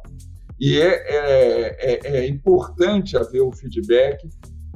e 0.60 0.78
é, 0.78 0.86
é, 0.86 1.76
é, 1.80 2.16
é 2.18 2.28
importante 2.28 3.16
haver 3.16 3.40
o 3.40 3.50
feedback 3.50 4.28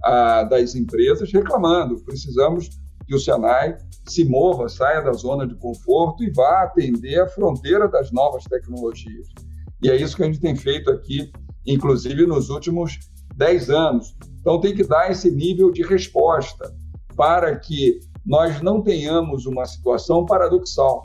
a, 0.02 0.42
das 0.42 0.74
empresas 0.74 1.32
reclamando. 1.32 2.02
Precisamos 2.04 2.68
que 3.06 3.14
o 3.14 3.20
Senai 3.20 3.78
se 4.04 4.24
mova, 4.24 4.68
saia 4.68 5.00
da 5.00 5.12
zona 5.12 5.46
de 5.46 5.54
conforto 5.54 6.24
e 6.24 6.30
vá 6.30 6.64
atender 6.64 7.20
a 7.20 7.28
fronteira 7.28 7.88
das 7.88 8.10
novas 8.10 8.42
tecnologias. 8.44 9.28
E 9.80 9.88
é 9.88 9.94
isso 9.94 10.16
que 10.16 10.24
a 10.24 10.26
gente 10.26 10.40
tem 10.40 10.56
feito 10.56 10.90
aqui, 10.90 11.30
inclusive 11.64 12.26
nos 12.26 12.50
últimos 12.50 12.98
10 13.36 13.70
anos. 13.70 14.16
Então, 14.40 14.60
tem 14.60 14.74
que 14.74 14.82
dar 14.82 15.10
esse 15.10 15.30
nível 15.30 15.70
de 15.70 15.82
resposta 15.82 16.74
para 17.16 17.56
que 17.56 18.00
nós 18.26 18.60
não 18.60 18.82
tenhamos 18.82 19.46
uma 19.46 19.64
situação 19.64 20.26
paradoxal 20.26 21.02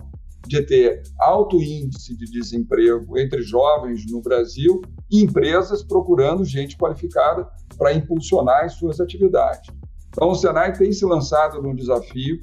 de 0.47 0.61
ter 0.63 1.03
alto 1.19 1.61
índice 1.61 2.17
de 2.17 2.25
desemprego 2.25 3.17
entre 3.17 3.43
jovens 3.43 4.03
no 4.09 4.21
Brasil 4.21 4.81
e 5.09 5.21
empresas 5.21 5.83
procurando 5.83 6.43
gente 6.43 6.75
qualificada 6.75 7.47
para 7.77 7.93
impulsionar 7.93 8.65
as 8.65 8.73
suas 8.73 8.99
atividades. 8.99 9.69
Então, 10.09 10.29
o 10.29 10.35
Senai 10.35 10.73
tem 10.73 10.91
se 10.91 11.05
lançado 11.05 11.61
num 11.61 11.75
desafio 11.75 12.39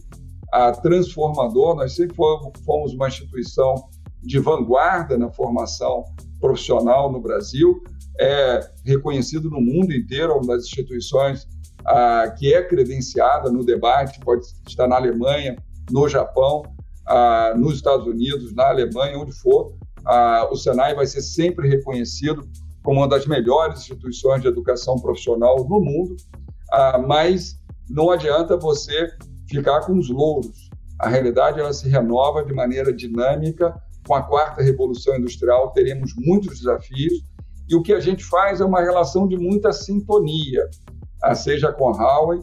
a 0.52 0.72
transformador. 0.72 1.74
Nós 1.74 1.94
sempre 1.94 2.16
fomos 2.16 2.94
uma 2.94 3.08
instituição 3.08 3.74
de 4.22 4.38
vanguarda 4.38 5.18
na 5.18 5.30
formação 5.30 6.04
profissional 6.40 7.10
no 7.10 7.20
Brasil, 7.20 7.82
é 8.20 8.60
reconhecido 8.84 9.50
no 9.50 9.60
mundo 9.60 9.92
inteiro, 9.92 10.34
uma 10.34 10.54
das 10.54 10.64
instituições 10.64 11.46
que 12.38 12.52
é 12.52 12.62
credenciada 12.62 13.50
no 13.50 13.64
debate, 13.64 14.20
pode 14.20 14.46
estar 14.66 14.86
na 14.86 14.96
Alemanha, 14.96 15.56
no 15.90 16.08
Japão, 16.08 16.62
nos 17.56 17.76
Estados 17.76 18.06
Unidos, 18.06 18.54
na 18.54 18.68
Alemanha, 18.68 19.18
onde 19.18 19.32
for, 19.32 19.74
o 20.50 20.56
Senai 20.56 20.94
vai 20.94 21.06
ser 21.06 21.22
sempre 21.22 21.68
reconhecido 21.68 22.48
como 22.82 23.00
uma 23.00 23.08
das 23.08 23.26
melhores 23.26 23.80
instituições 23.80 24.40
de 24.40 24.48
educação 24.48 24.98
profissional 24.98 25.56
no 25.68 25.80
mundo, 25.80 26.16
mas 27.06 27.58
não 27.88 28.10
adianta 28.10 28.56
você 28.56 29.08
ficar 29.48 29.80
com 29.80 29.98
os 29.98 30.08
louros. 30.10 30.68
A 31.00 31.08
realidade 31.08 31.60
ela 31.60 31.72
se 31.72 31.88
renova 31.88 32.44
de 32.44 32.52
maneira 32.52 32.92
dinâmica. 32.92 33.74
Com 34.06 34.14
a 34.14 34.22
quarta 34.22 34.62
revolução 34.62 35.16
industrial 35.16 35.70
teremos 35.72 36.12
muitos 36.16 36.58
desafios 36.58 37.22
e 37.68 37.76
o 37.76 37.82
que 37.82 37.92
a 37.92 38.00
gente 38.00 38.24
faz 38.24 38.60
é 38.60 38.64
uma 38.64 38.80
relação 38.80 39.28
de 39.28 39.36
muita 39.36 39.70
sintonia, 39.72 40.68
seja 41.34 41.72
com 41.72 41.88
a 41.88 41.92
Huawei, 41.92 42.40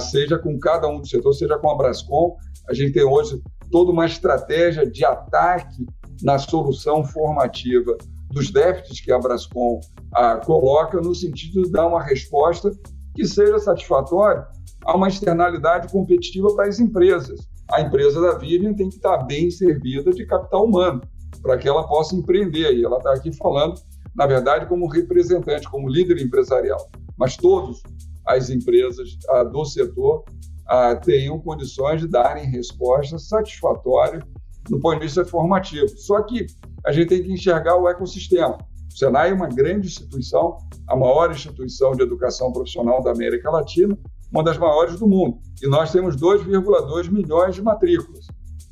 seja 0.00 0.38
com 0.38 0.58
cada 0.58 0.88
um 0.88 1.00
do 1.00 1.06
setor, 1.06 1.32
seja 1.32 1.58
com 1.58 1.70
a 1.70 1.76
Brascom. 1.76 2.36
A 2.68 2.74
gente 2.74 2.92
tem 2.92 3.04
hoje 3.04 3.40
toda 3.70 3.90
uma 3.90 4.06
estratégia 4.06 4.88
de 4.88 5.04
ataque 5.04 5.86
na 6.22 6.38
solução 6.38 7.04
formativa 7.04 7.96
dos 8.30 8.50
déficits 8.50 9.00
que 9.00 9.12
a 9.12 9.18
Brascom 9.18 9.80
ah, 10.14 10.36
coloca, 10.36 11.00
no 11.00 11.14
sentido 11.14 11.62
de 11.62 11.70
dar 11.70 11.86
uma 11.86 12.02
resposta 12.02 12.70
que 13.14 13.26
seja 13.26 13.58
satisfatória 13.58 14.46
a 14.84 14.96
uma 14.96 15.08
externalidade 15.08 15.90
competitiva 15.90 16.54
para 16.54 16.68
as 16.68 16.78
empresas. 16.78 17.40
A 17.72 17.80
empresa 17.80 18.20
da 18.20 18.38
Vivian 18.38 18.74
tem 18.74 18.88
que 18.88 18.96
estar 18.96 19.18
bem 19.18 19.50
servida 19.50 20.12
de 20.12 20.24
capital 20.26 20.64
humano 20.64 21.00
para 21.42 21.58
que 21.58 21.68
ela 21.68 21.86
possa 21.86 22.14
empreender. 22.14 22.74
E 22.74 22.84
ela 22.84 22.98
está 22.98 23.12
aqui 23.12 23.32
falando, 23.32 23.74
na 24.14 24.26
verdade, 24.26 24.66
como 24.66 24.88
representante, 24.88 25.68
como 25.68 25.88
líder 25.88 26.20
empresarial. 26.20 26.78
Mas 27.18 27.36
todas 27.36 27.82
as 28.26 28.50
empresas 28.50 29.16
ah, 29.30 29.44
do 29.44 29.64
setor 29.64 30.24
ah, 30.66 30.96
tenham 30.96 31.38
condições 31.38 32.00
de 32.00 32.08
darem 32.08 32.44
resposta 32.46 33.18
satisfatória 33.18 34.26
no 34.68 34.80
ponto 34.80 34.98
de 34.98 35.06
vista 35.06 35.24
formativo. 35.24 35.88
Só 35.96 36.22
que 36.22 36.46
a 36.84 36.92
gente 36.92 37.08
tem 37.08 37.22
que 37.22 37.32
enxergar 37.32 37.76
o 37.76 37.88
ecossistema. 37.88 38.58
O 38.92 38.96
Senai 38.96 39.30
é 39.30 39.34
uma 39.34 39.48
grande 39.48 39.86
instituição, 39.86 40.58
a 40.88 40.96
maior 40.96 41.30
instituição 41.30 41.92
de 41.92 42.02
educação 42.02 42.52
profissional 42.52 43.02
da 43.02 43.12
América 43.12 43.50
Latina, 43.50 43.96
uma 44.32 44.42
das 44.42 44.58
maiores 44.58 44.98
do 44.98 45.06
mundo. 45.06 45.38
E 45.62 45.68
nós 45.68 45.92
temos 45.92 46.16
2,2 46.16 47.10
milhões 47.10 47.54
de 47.54 47.62
matrículas. 47.62 48.26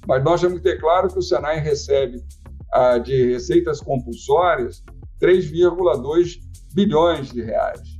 Mas 0.06 0.22
nós 0.24 0.40
temos 0.40 0.58
que 0.58 0.64
ter 0.64 0.80
claro 0.80 1.08
que 1.08 1.18
o 1.18 1.22
Senai 1.22 1.60
recebe 1.60 2.22
ah, 2.72 2.98
de 2.98 3.32
receitas 3.32 3.80
compulsórias 3.80 4.82
3,2 5.20 6.38
bilhões 6.74 7.30
de 7.30 7.42
reais. 7.42 7.93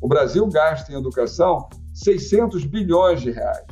O 0.00 0.08
Brasil 0.08 0.46
gasta 0.46 0.92
em 0.92 0.96
educação 0.96 1.68
600 1.92 2.64
bilhões 2.64 3.20
de 3.20 3.30
reais. 3.30 3.66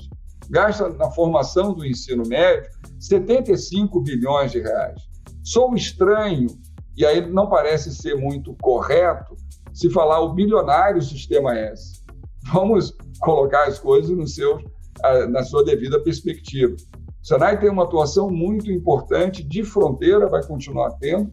Gasta 0.50 0.88
na 0.90 1.11
formação 1.11 1.75
do 1.75 1.85
ensino 1.85 2.25
médio 2.26 2.71
75 2.99 4.00
bilhões 4.00 4.52
de 4.52 4.61
reais. 4.61 5.00
Sou 5.45 5.75
estranho, 5.75 6.49
e 6.97 7.04
aí 7.04 7.25
não 7.30 7.49
parece 7.49 7.95
ser 7.95 8.16
muito 8.16 8.54
correto, 8.54 9.37
se 9.73 9.90
falar 9.90 10.21
o 10.21 10.35
bilionário 10.35 11.02
sistema 11.02 11.56
S. 11.56 12.02
Vamos 12.52 12.97
colocar 13.21 13.66
as 13.66 13.78
coisas 13.78 14.16
no 14.16 14.26
seu, 14.26 14.59
na 15.30 15.42
sua 15.45 15.64
devida 15.64 16.00
perspectiva. 16.02 16.75
O 16.75 17.26
Senai 17.26 17.59
tem 17.61 17.68
uma 17.68 17.85
atuação 17.85 18.30
muito 18.30 18.71
importante 18.71 19.42
de 19.42 19.62
fronteira, 19.62 20.28
vai 20.28 20.45
continuar 20.47 20.90
tendo, 20.99 21.30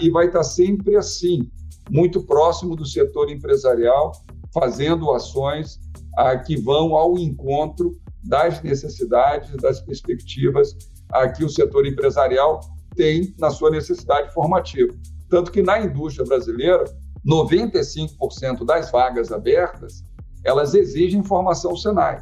e 0.00 0.10
vai 0.10 0.26
estar 0.26 0.44
sempre 0.44 0.96
assim, 0.96 1.50
muito 1.90 2.22
próximo 2.22 2.76
do 2.76 2.86
setor 2.86 3.30
empresarial, 3.30 4.12
fazendo 4.52 5.10
ações 5.12 5.80
ah, 6.16 6.36
que 6.36 6.56
vão 6.56 6.94
ao 6.94 7.18
encontro 7.18 7.96
das 8.22 8.62
necessidades, 8.62 9.54
das 9.56 9.80
perspectivas 9.80 10.76
ah, 11.12 11.28
que 11.28 11.44
o 11.44 11.48
setor 11.48 11.86
empresarial 11.86 12.60
tem 12.94 13.34
na 13.38 13.50
sua 13.50 13.70
necessidade 13.70 14.32
formativa. 14.32 14.92
Tanto 15.28 15.50
que 15.50 15.62
na 15.62 15.80
indústria 15.80 16.26
brasileira, 16.26 16.84
95% 17.26 18.64
das 18.64 18.90
vagas 18.90 19.32
abertas, 19.32 20.04
elas 20.44 20.74
exigem 20.74 21.22
formação 21.22 21.76
Senai. 21.76 22.20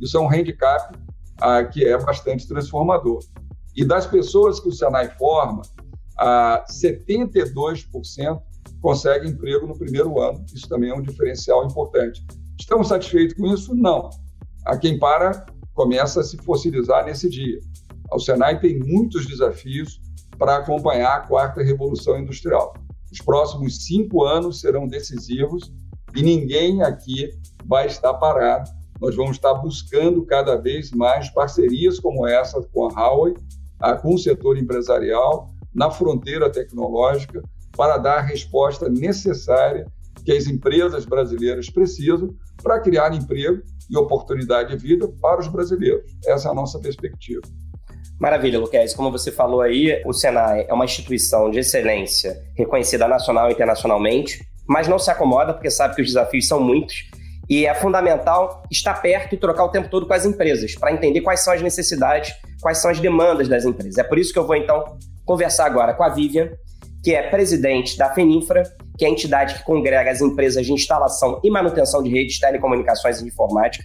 Isso 0.00 0.16
é 0.16 0.20
um 0.20 0.28
handicap 0.28 0.96
ah, 1.40 1.64
que 1.64 1.84
é 1.84 1.96
bastante 1.98 2.46
transformador. 2.46 3.20
E 3.76 3.84
das 3.84 4.06
pessoas 4.06 4.58
que 4.58 4.68
o 4.68 4.72
Senai 4.72 5.08
forma, 5.10 5.62
ah, 6.18 6.64
72% 6.68 8.42
conseguem 8.80 9.30
emprego 9.30 9.66
no 9.66 9.76
primeiro 9.76 10.20
ano. 10.20 10.44
Isso 10.54 10.68
também 10.68 10.90
é 10.90 10.94
um 10.94 11.02
diferencial 11.02 11.64
importante. 11.64 12.24
Estamos 12.58 12.88
satisfeitos 12.88 13.36
com 13.36 13.46
isso? 13.46 13.74
Não. 13.74 14.10
A 14.64 14.76
quem 14.76 14.98
para 14.98 15.46
começa 15.74 16.20
a 16.20 16.24
se 16.24 16.36
fossilizar 16.38 17.04
nesse 17.04 17.28
dia. 17.28 17.60
O 18.12 18.18
Senai 18.18 18.58
tem 18.58 18.78
muitos 18.78 19.26
desafios 19.26 20.00
para 20.36 20.56
acompanhar 20.56 21.16
a 21.16 21.20
quarta 21.20 21.62
revolução 21.62 22.18
industrial. 22.18 22.74
Os 23.10 23.20
próximos 23.20 23.84
cinco 23.86 24.24
anos 24.24 24.60
serão 24.60 24.86
decisivos 24.86 25.72
e 26.16 26.22
ninguém 26.22 26.82
aqui 26.82 27.30
vai 27.64 27.86
estar 27.86 28.14
parado. 28.14 28.70
Nós 29.00 29.14
vamos 29.14 29.36
estar 29.36 29.54
buscando 29.54 30.24
cada 30.26 30.56
vez 30.56 30.90
mais 30.90 31.30
parcerias 31.30 32.00
como 32.00 32.26
essa 32.26 32.60
com 32.72 32.86
a 32.86 32.88
Huawei, 32.88 33.34
com 34.02 34.14
o 34.14 34.18
setor 34.18 34.58
empresarial, 34.58 35.50
na 35.72 35.90
fronteira 35.90 36.50
tecnológica, 36.50 37.42
para 37.78 37.96
dar 37.96 38.18
a 38.18 38.22
resposta 38.22 38.88
necessária 38.88 39.86
que 40.24 40.32
as 40.32 40.48
empresas 40.48 41.04
brasileiras 41.04 41.70
precisam 41.70 42.34
para 42.60 42.80
criar 42.80 43.14
emprego 43.14 43.62
e 43.88 43.96
oportunidade 43.96 44.76
de 44.76 44.82
vida 44.82 45.08
para 45.22 45.40
os 45.40 45.46
brasileiros. 45.46 46.10
Essa 46.26 46.48
é 46.48 46.50
a 46.50 46.54
nossa 46.54 46.80
perspectiva. 46.80 47.42
Maravilha, 48.18 48.58
Luquez. 48.58 48.94
Como 48.94 49.12
você 49.12 49.30
falou 49.30 49.60
aí, 49.60 50.02
o 50.04 50.12
Senai 50.12 50.66
é 50.68 50.74
uma 50.74 50.84
instituição 50.84 51.48
de 51.52 51.60
excelência 51.60 52.36
reconhecida 52.56 53.06
nacional 53.06 53.48
e 53.48 53.52
internacionalmente, 53.52 54.44
mas 54.68 54.88
não 54.88 54.98
se 54.98 55.08
acomoda 55.08 55.54
porque 55.54 55.70
sabe 55.70 55.94
que 55.94 56.02
os 56.02 56.08
desafios 56.08 56.48
são 56.48 56.60
muitos 56.60 57.08
e 57.48 57.64
é 57.64 57.72
fundamental 57.74 58.64
estar 58.72 58.94
perto 58.94 59.36
e 59.36 59.38
trocar 59.38 59.64
o 59.64 59.68
tempo 59.68 59.88
todo 59.88 60.04
com 60.04 60.14
as 60.14 60.26
empresas 60.26 60.74
para 60.74 60.92
entender 60.92 61.20
quais 61.20 61.44
são 61.44 61.54
as 61.54 61.62
necessidades, 61.62 62.34
quais 62.60 62.78
são 62.78 62.90
as 62.90 62.98
demandas 62.98 63.46
das 63.46 63.64
empresas. 63.64 63.98
É 63.98 64.02
por 64.02 64.18
isso 64.18 64.32
que 64.32 64.38
eu 64.38 64.46
vou 64.46 64.56
então 64.56 64.98
conversar 65.24 65.66
agora 65.66 65.94
com 65.94 66.02
a 66.02 66.08
Vivian, 66.08 66.50
que 67.02 67.14
é 67.14 67.22
presidente 67.28 67.96
da 67.96 68.12
FENINFRA, 68.12 68.62
que 68.96 69.04
é 69.04 69.08
a 69.08 69.10
entidade 69.10 69.54
que 69.54 69.64
congrega 69.64 70.10
as 70.10 70.20
empresas 70.20 70.66
de 70.66 70.72
instalação 70.72 71.40
e 71.44 71.50
manutenção 71.50 72.02
de 72.02 72.10
redes, 72.10 72.38
telecomunicações 72.38 73.20
e 73.20 73.26
informática. 73.26 73.84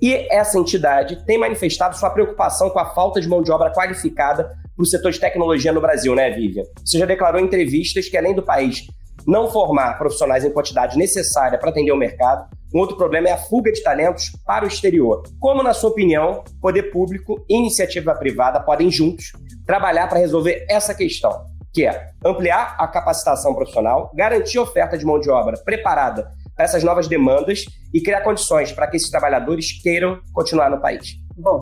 E 0.00 0.28
essa 0.30 0.58
entidade 0.58 1.24
tem 1.26 1.38
manifestado 1.38 1.96
sua 1.96 2.10
preocupação 2.10 2.70
com 2.70 2.78
a 2.78 2.94
falta 2.94 3.20
de 3.20 3.28
mão 3.28 3.42
de 3.42 3.50
obra 3.50 3.72
qualificada 3.72 4.44
para 4.44 4.82
o 4.82 4.86
setor 4.86 5.10
de 5.10 5.18
tecnologia 5.18 5.72
no 5.72 5.80
Brasil, 5.80 6.14
né, 6.14 6.30
Vivian? 6.30 6.62
Você 6.84 6.98
já 6.98 7.06
declarou 7.06 7.40
em 7.40 7.44
entrevistas 7.44 8.08
que, 8.08 8.16
além 8.16 8.34
do 8.34 8.42
país 8.42 8.86
não 9.26 9.50
formar 9.50 9.98
profissionais 9.98 10.44
em 10.44 10.50
quantidade 10.50 10.96
necessária 10.96 11.58
para 11.58 11.70
atender 11.70 11.92
o 11.92 11.96
mercado, 11.96 12.48
um 12.72 12.78
outro 12.78 12.96
problema 12.96 13.28
é 13.28 13.32
a 13.32 13.36
fuga 13.36 13.72
de 13.72 13.82
talentos 13.82 14.30
para 14.46 14.64
o 14.64 14.68
exterior. 14.68 15.22
Como, 15.40 15.62
na 15.62 15.74
sua 15.74 15.90
opinião, 15.90 16.44
poder 16.62 16.84
público 16.84 17.44
e 17.48 17.56
iniciativa 17.56 18.14
privada 18.14 18.60
podem 18.60 18.90
juntos 18.90 19.32
trabalhar 19.66 20.06
para 20.06 20.18
resolver 20.18 20.64
essa 20.68 20.94
questão? 20.94 21.57
Que 21.72 21.86
é 21.86 22.10
ampliar 22.24 22.76
a 22.78 22.88
capacitação 22.88 23.54
profissional, 23.54 24.10
garantir 24.14 24.58
oferta 24.58 24.96
de 24.96 25.04
mão 25.04 25.18
de 25.20 25.30
obra 25.30 25.56
preparada 25.58 26.30
para 26.54 26.64
essas 26.64 26.82
novas 26.82 27.06
demandas 27.06 27.64
e 27.94 28.00
criar 28.00 28.22
condições 28.22 28.72
para 28.72 28.86
que 28.86 28.96
esses 28.96 29.10
trabalhadores 29.10 29.80
queiram 29.80 30.20
continuar 30.32 30.70
no 30.70 30.80
país. 30.80 31.16
Bom, 31.36 31.60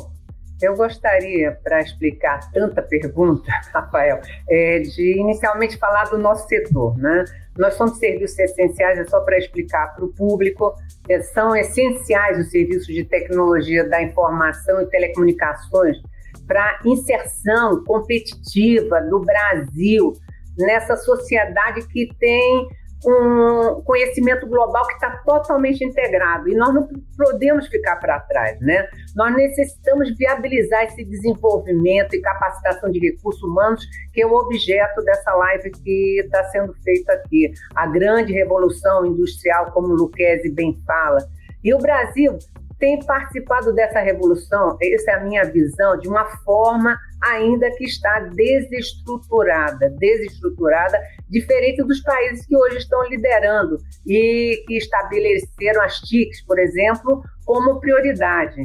eu 0.62 0.74
gostaria, 0.74 1.58
para 1.62 1.82
explicar 1.82 2.50
tanta 2.50 2.80
pergunta, 2.80 3.50
Rafael, 3.74 4.20
é 4.48 4.80
de 4.80 5.20
inicialmente 5.20 5.76
falar 5.76 6.04
do 6.04 6.16
nosso 6.16 6.48
setor. 6.48 6.96
Né? 6.96 7.24
Nós 7.58 7.74
somos 7.74 7.98
serviços 7.98 8.38
essenciais, 8.38 8.98
é 8.98 9.04
só 9.04 9.20
para 9.20 9.36
explicar 9.36 9.94
para 9.94 10.04
o 10.04 10.12
público, 10.14 10.74
é, 11.10 11.20
são 11.20 11.54
essenciais 11.54 12.38
os 12.38 12.50
serviços 12.50 12.86
de 12.86 13.04
tecnologia 13.04 13.86
da 13.86 14.02
informação 14.02 14.80
e 14.80 14.86
telecomunicações 14.86 15.98
para 16.46 16.80
inserção 16.84 17.82
competitiva 17.84 19.00
do 19.02 19.20
Brasil 19.20 20.12
nessa 20.58 20.96
sociedade 20.96 21.86
que 21.88 22.08
tem 22.18 22.68
um 23.04 23.82
conhecimento 23.82 24.46
global 24.46 24.86
que 24.86 24.94
está 24.94 25.10
totalmente 25.24 25.84
integrado 25.84 26.48
e 26.48 26.54
nós 26.54 26.74
não 26.74 26.88
podemos 27.16 27.66
ficar 27.68 27.96
para 27.96 28.18
trás, 28.20 28.58
né? 28.60 28.88
Nós 29.14 29.34
necessitamos 29.36 30.16
viabilizar 30.16 30.84
esse 30.84 31.04
desenvolvimento 31.04 32.16
e 32.16 32.20
capacitação 32.20 32.90
de 32.90 32.98
recursos 32.98 33.42
humanos 33.42 33.86
que 34.12 34.22
é 34.22 34.26
o 34.26 34.32
objeto 34.32 35.02
dessa 35.04 35.34
live 35.34 35.70
que 35.70 36.20
está 36.20 36.44
sendo 36.44 36.72
feita 36.82 37.12
aqui, 37.12 37.52
a 37.74 37.86
grande 37.86 38.32
revolução 38.32 39.04
industrial, 39.04 39.70
como 39.72 39.88
o 39.88 39.96
Luquezzi 39.96 40.50
bem 40.50 40.76
fala. 40.86 41.18
E 41.62 41.74
o 41.74 41.78
Brasil 41.78 42.38
tem 42.78 42.98
participado 43.04 43.72
dessa 43.72 44.00
revolução, 44.00 44.76
essa 44.82 45.12
é 45.12 45.14
a 45.14 45.24
minha 45.24 45.44
visão, 45.44 45.98
de 45.98 46.08
uma 46.08 46.24
forma 46.44 46.98
ainda 47.22 47.70
que 47.70 47.84
está 47.84 48.20
desestruturada, 48.20 49.90
desestruturada, 49.98 51.00
diferente 51.28 51.82
dos 51.82 52.00
países 52.02 52.44
que 52.46 52.56
hoje 52.56 52.78
estão 52.78 53.02
liderando 53.08 53.78
e 54.06 54.62
que 54.66 54.76
estabeleceram 54.76 55.82
as 55.82 56.00
TICs, 56.00 56.44
por 56.44 56.58
exemplo, 56.58 57.22
como 57.44 57.80
prioridade. 57.80 58.62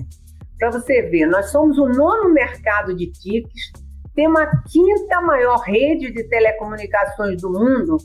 Para 0.59 0.71
você 0.71 1.01
ver, 1.03 1.25
nós 1.27 1.49
somos 1.49 1.77
o 1.77 1.87
nono 1.87 2.33
mercado 2.33 2.95
de 2.95 3.07
TICs, 3.07 3.71
temos 4.13 4.41
a 4.41 4.51
quinta 4.69 5.21
maior 5.21 5.61
rede 5.61 6.11
de 6.11 6.23
telecomunicações 6.25 7.41
do 7.41 7.49
mundo 7.49 7.95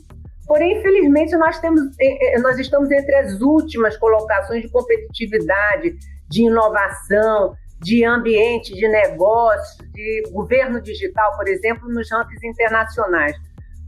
Porém, 0.47 0.77
infelizmente, 0.79 1.35
nós, 1.35 1.59
temos, 1.59 1.81
eh, 1.99 2.35
eh, 2.35 2.39
nós 2.39 2.57
estamos 2.57 2.89
entre 2.89 3.13
as 3.15 3.41
últimas 3.41 3.97
colocações 3.97 4.61
de 4.61 4.69
competitividade, 4.69 5.95
de 6.29 6.43
inovação, 6.43 7.53
de 7.81 8.05
ambiente 8.05 8.73
de 8.73 8.87
negócio, 8.87 9.85
de 9.91 10.23
governo 10.31 10.81
digital, 10.81 11.35
por 11.35 11.47
exemplo, 11.47 11.89
nos 11.89 12.09
rankings 12.09 12.43
internacionais. 12.47 13.35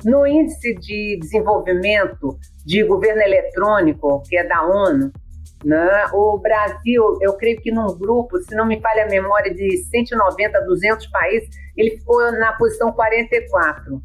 No 0.03 0.27
índice 0.27 0.75
de 0.75 1.17
desenvolvimento 1.19 2.37
de 2.65 2.83
governo 2.83 3.21
eletrônico, 3.21 4.21
que 4.27 4.37
é 4.37 4.47
da 4.47 4.61
ONU, 4.63 5.11
né, 5.63 6.05
o 6.13 6.37
Brasil, 6.37 7.17
eu 7.21 7.33
creio 7.33 7.59
que 7.59 7.71
num 7.71 7.97
grupo, 7.97 8.37
se 8.37 8.55
não 8.55 8.65
me 8.65 8.79
falha 8.79 9.05
a 9.05 9.09
memória, 9.09 9.53
de 9.53 9.77
190, 9.89 10.61
200 10.61 11.07
países, 11.07 11.49
ele 11.75 11.91
ficou 11.91 12.31
na 12.33 12.53
posição 12.53 12.91
44. 12.91 14.01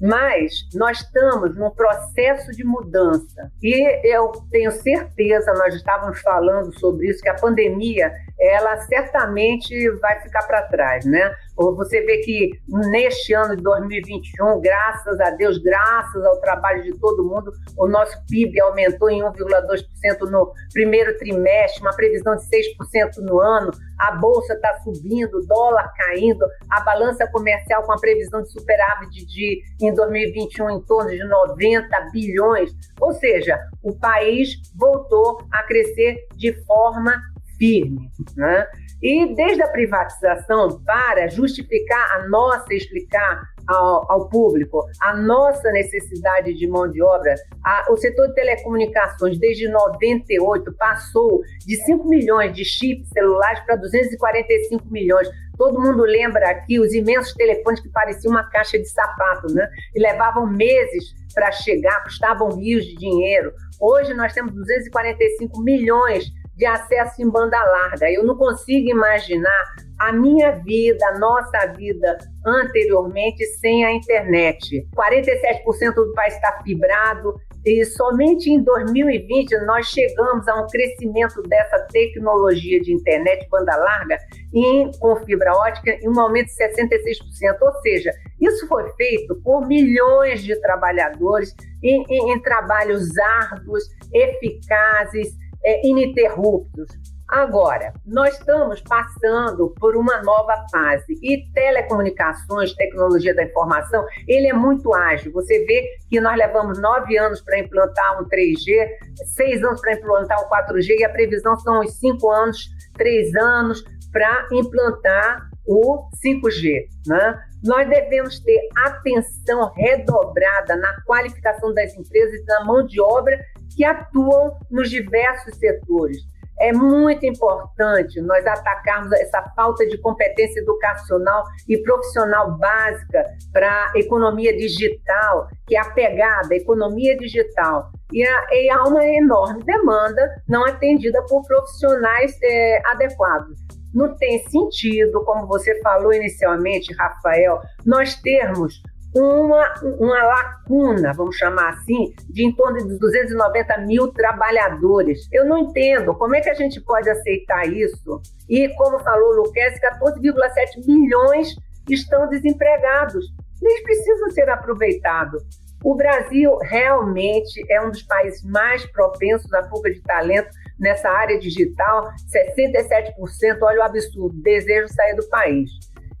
Mas 0.00 0.68
nós 0.74 1.00
estamos 1.00 1.56
num 1.56 1.70
processo 1.70 2.52
de 2.52 2.64
mudança. 2.64 3.50
E 3.62 4.06
eu 4.06 4.32
tenho 4.50 4.70
certeza, 4.70 5.52
nós 5.54 5.74
estávamos 5.74 6.20
falando 6.20 6.78
sobre 6.78 7.08
isso, 7.08 7.22
que 7.22 7.28
a 7.28 7.34
pandemia 7.34 8.12
ela 8.38 8.76
certamente 8.82 9.90
vai 10.00 10.20
ficar 10.20 10.42
para 10.46 10.62
trás, 10.62 11.04
né? 11.04 11.34
Você 11.56 12.02
vê 12.02 12.18
que 12.18 12.50
neste 12.90 13.32
ano 13.32 13.56
de 13.56 13.62
2021, 13.62 14.60
graças 14.60 15.18
a 15.20 15.30
Deus, 15.30 15.56
graças 15.58 16.22
ao 16.24 16.38
trabalho 16.40 16.82
de 16.82 16.92
todo 16.98 17.24
mundo, 17.24 17.50
o 17.78 17.88
nosso 17.88 18.14
PIB 18.26 18.60
aumentou 18.60 19.08
em 19.08 19.22
1,2% 19.22 20.30
no 20.30 20.52
primeiro 20.72 21.16
trimestre, 21.16 21.80
uma 21.80 21.96
previsão 21.96 22.36
de 22.36 22.42
6% 22.42 23.22
no 23.22 23.40
ano, 23.40 23.70
a 23.98 24.12
bolsa 24.12 24.52
está 24.52 24.74
subindo, 24.80 25.38
o 25.38 25.46
dólar 25.46 25.90
caindo, 25.96 26.44
a 26.70 26.80
balança 26.82 27.26
comercial 27.28 27.82
com 27.84 27.92
a 27.92 28.00
previsão 28.00 28.42
de 28.42 28.52
superávit 28.52 29.24
de, 29.24 29.62
em 29.80 29.94
2021 29.94 30.70
em 30.70 30.80
torno 30.82 31.10
de 31.10 31.24
90 31.24 32.10
bilhões, 32.12 32.70
ou 33.00 33.14
seja, 33.14 33.58
o 33.82 33.98
país 33.98 34.60
voltou 34.74 35.38
a 35.50 35.62
crescer 35.62 36.26
de 36.36 36.52
forma 36.64 37.14
firme. 37.56 38.10
Né? 38.36 38.66
E 39.02 39.34
desde 39.34 39.62
a 39.62 39.68
privatização, 39.68 40.80
para 40.84 41.28
justificar 41.28 42.16
a 42.16 42.28
nossa, 42.28 42.72
explicar 42.72 43.42
ao, 43.66 44.10
ao 44.10 44.28
público 44.28 44.86
a 45.00 45.14
nossa 45.14 45.70
necessidade 45.72 46.54
de 46.54 46.66
mão 46.66 46.88
de 46.90 47.02
obra, 47.02 47.34
a, 47.64 47.92
o 47.92 47.96
setor 47.96 48.28
de 48.28 48.34
telecomunicações, 48.34 49.38
desde 49.38 49.68
98, 49.68 50.72
passou 50.78 51.40
de 51.66 51.76
5 51.84 52.08
milhões 52.08 52.54
de 52.54 52.64
chips 52.64 53.08
celulares 53.10 53.60
para 53.66 53.76
245 53.76 54.86
milhões. 54.90 55.28
Todo 55.58 55.80
mundo 55.80 56.02
lembra 56.02 56.50
aqui 56.50 56.78
os 56.78 56.92
imensos 56.92 57.32
telefones 57.34 57.80
que 57.80 57.88
pareciam 57.88 58.32
uma 58.32 58.44
caixa 58.50 58.78
de 58.78 58.88
sapato, 58.88 59.52
né? 59.52 59.68
E 59.94 60.00
levavam 60.00 60.46
meses 60.46 61.14
para 61.34 61.50
chegar, 61.50 62.02
custavam 62.04 62.56
rios 62.56 62.84
de 62.84 62.94
dinheiro. 62.96 63.52
Hoje 63.80 64.12
nós 64.14 64.32
temos 64.32 64.54
245 64.54 65.60
milhões 65.62 66.26
de 66.56 66.64
acesso 66.64 67.22
em 67.22 67.30
banda 67.30 67.62
larga. 67.62 68.10
Eu 68.10 68.24
não 68.24 68.36
consigo 68.36 68.88
imaginar 68.88 69.64
a 69.98 70.12
minha 70.12 70.52
vida, 70.52 71.06
a 71.08 71.18
nossa 71.18 71.72
vida 71.76 72.18
anteriormente 72.44 73.44
sem 73.60 73.84
a 73.84 73.92
internet. 73.92 74.86
47% 74.94 75.94
do 75.94 76.12
país 76.14 76.34
está 76.34 76.60
fibrado, 76.62 77.34
e 77.66 77.84
somente 77.84 78.48
em 78.48 78.62
2020 78.62 79.50
nós 79.66 79.86
chegamos 79.86 80.46
a 80.46 80.54
um 80.54 80.68
crescimento 80.68 81.42
dessa 81.42 81.78
tecnologia 81.90 82.80
de 82.80 82.94
internet 82.94 83.48
banda 83.50 83.74
larga 83.74 84.18
em, 84.54 84.88
com 85.00 85.16
fibra 85.24 85.52
ótica 85.52 85.98
em 86.00 86.08
um 86.08 86.20
aumento 86.20 86.46
de 86.46 86.52
66%. 86.52 87.56
Ou 87.60 87.72
seja, 87.82 88.12
isso 88.40 88.68
foi 88.68 88.88
feito 88.92 89.34
por 89.42 89.66
milhões 89.66 90.44
de 90.44 90.54
trabalhadores 90.60 91.52
em, 91.82 92.04
em, 92.08 92.32
em 92.34 92.40
trabalhos 92.40 93.08
árduos, 93.18 93.82
eficazes, 94.14 95.34
é, 95.66 95.86
ininterruptos. 95.86 96.86
Agora, 97.28 97.92
nós 98.06 98.38
estamos 98.38 98.80
passando 98.82 99.74
por 99.80 99.96
uma 99.96 100.22
nova 100.22 100.64
fase 100.70 101.12
e 101.20 101.50
telecomunicações, 101.52 102.72
tecnologia 102.74 103.34
da 103.34 103.42
informação, 103.42 104.04
ele 104.28 104.46
é 104.46 104.52
muito 104.52 104.94
ágil. 104.94 105.32
Você 105.32 105.64
vê 105.64 105.82
que 106.08 106.20
nós 106.20 106.38
levamos 106.38 106.80
nove 106.80 107.18
anos 107.18 107.40
para 107.40 107.58
implantar 107.58 108.22
um 108.22 108.28
3G, 108.28 108.88
seis 109.34 109.62
anos 109.64 109.80
para 109.80 109.94
implantar 109.94 110.38
um 110.38 110.48
4G 110.48 111.00
e 111.00 111.04
a 111.04 111.08
previsão 111.08 111.56
são 111.58 111.80
os 111.80 111.98
cinco 111.98 112.30
anos, 112.30 112.68
três 112.94 113.34
anos 113.34 113.82
para 114.12 114.46
implantar 114.52 115.50
o 115.66 116.08
5G. 116.24 116.86
Né? 117.08 117.40
Nós 117.64 117.88
devemos 117.88 118.38
ter 118.38 118.60
atenção 118.84 119.72
redobrada 119.74 120.76
na 120.76 121.02
qualificação 121.04 121.74
das 121.74 121.92
empresas 121.94 122.40
e 122.40 122.44
na 122.44 122.64
mão 122.64 122.86
de 122.86 123.00
obra 123.00 123.36
que 123.76 123.84
atuam 123.84 124.58
nos 124.70 124.90
diversos 124.90 125.56
setores 125.56 126.26
é 126.58 126.72
muito 126.72 127.24
importante 127.26 128.20
nós 128.20 128.46
atacarmos 128.46 129.12
essa 129.12 129.42
falta 129.54 129.86
de 129.86 129.98
competência 129.98 130.60
educacional 130.60 131.44
e 131.68 131.76
profissional 131.78 132.56
básica 132.56 133.24
para 133.52 133.92
a 133.94 133.98
economia 133.98 134.56
digital, 134.56 135.48
que 135.66 135.76
é 135.76 135.80
a 135.80 135.90
pegada, 135.90 136.54
a 136.54 136.56
economia 136.56 137.16
digital. 137.18 137.90
E, 138.12 138.26
a, 138.26 138.46
e 138.52 138.70
há 138.70 138.84
uma 138.84 139.04
enorme 139.04 139.62
demanda 139.64 140.42
não 140.48 140.64
atendida 140.64 141.22
por 141.28 141.42
profissionais 141.46 142.36
é, 142.42 142.80
adequados. 142.86 143.58
Não 143.92 144.16
tem 144.16 144.46
sentido, 144.48 145.24
como 145.24 145.46
você 145.46 145.80
falou 145.80 146.12
inicialmente, 146.12 146.94
Rafael, 146.94 147.60
nós 147.84 148.14
termos 148.16 148.82
uma, 149.14 149.74
uma 149.98 150.22
lacuna, 150.22 151.12
vamos 151.14 151.36
chamar 151.36 151.70
assim, 151.70 152.14
de 152.28 152.44
em 152.44 152.54
torno 152.54 152.78
de 152.78 152.98
290 152.98 153.78
mil 153.78 154.08
trabalhadores. 154.12 155.26
Eu 155.32 155.46
não 155.46 155.58
entendo 155.58 156.14
como 156.14 156.34
é 156.34 156.40
que 156.40 156.50
a 156.50 156.54
gente 156.54 156.80
pode 156.80 157.08
aceitar 157.08 157.66
isso. 157.66 158.20
E, 158.48 158.68
como 158.76 158.98
falou 158.98 159.30
o 159.30 159.36
Luquez, 159.42 159.74
14,7 159.80 160.86
milhões 160.86 161.56
estão 161.88 162.28
desempregados. 162.28 163.24
Eles 163.62 163.82
precisam 163.82 164.30
ser 164.30 164.48
aproveitados. 164.50 165.42
O 165.82 165.94
Brasil 165.94 166.56
realmente 166.62 167.64
é 167.70 167.80
um 167.80 167.90
dos 167.90 168.02
países 168.02 168.42
mais 168.42 168.84
propensos 168.86 169.52
à 169.54 169.62
fuga 169.68 169.90
de 169.90 170.00
talento 170.02 170.50
nessa 170.78 171.08
área 171.08 171.38
digital. 171.38 172.10
67%, 172.28 173.58
olha 173.62 173.80
o 173.80 173.82
absurdo, 173.82 174.34
desejo 174.42 174.88
sair 174.88 175.14
do 175.14 175.28
país. 175.28 175.70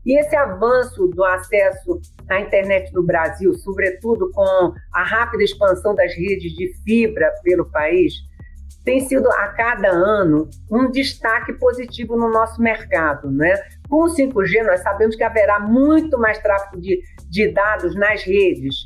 E 0.06 0.16
esse 0.20 0.36
avanço 0.36 1.08
do 1.08 1.24
acesso 1.24 2.00
à 2.30 2.40
internet 2.40 2.92
no 2.94 3.02
Brasil, 3.02 3.52
sobretudo 3.54 4.30
com 4.30 4.72
a 4.94 5.02
rápida 5.02 5.42
expansão 5.42 5.96
das 5.96 6.14
redes 6.14 6.52
de 6.52 6.72
fibra 6.84 7.28
pelo 7.42 7.68
país, 7.68 8.14
tem 8.84 9.00
sido 9.00 9.28
a 9.28 9.48
cada 9.48 9.88
ano 9.88 10.48
um 10.70 10.88
destaque 10.92 11.52
positivo 11.54 12.16
no 12.16 12.30
nosso 12.30 12.62
mercado. 12.62 13.32
Né? 13.32 13.52
Com 13.90 14.04
o 14.04 14.14
5G, 14.14 14.64
nós 14.64 14.80
sabemos 14.80 15.16
que 15.16 15.24
haverá 15.24 15.58
muito 15.58 16.16
mais 16.16 16.38
tráfego 16.38 16.80
de, 16.80 17.02
de 17.28 17.52
dados 17.52 17.96
nas 17.96 18.22
redes. 18.22 18.76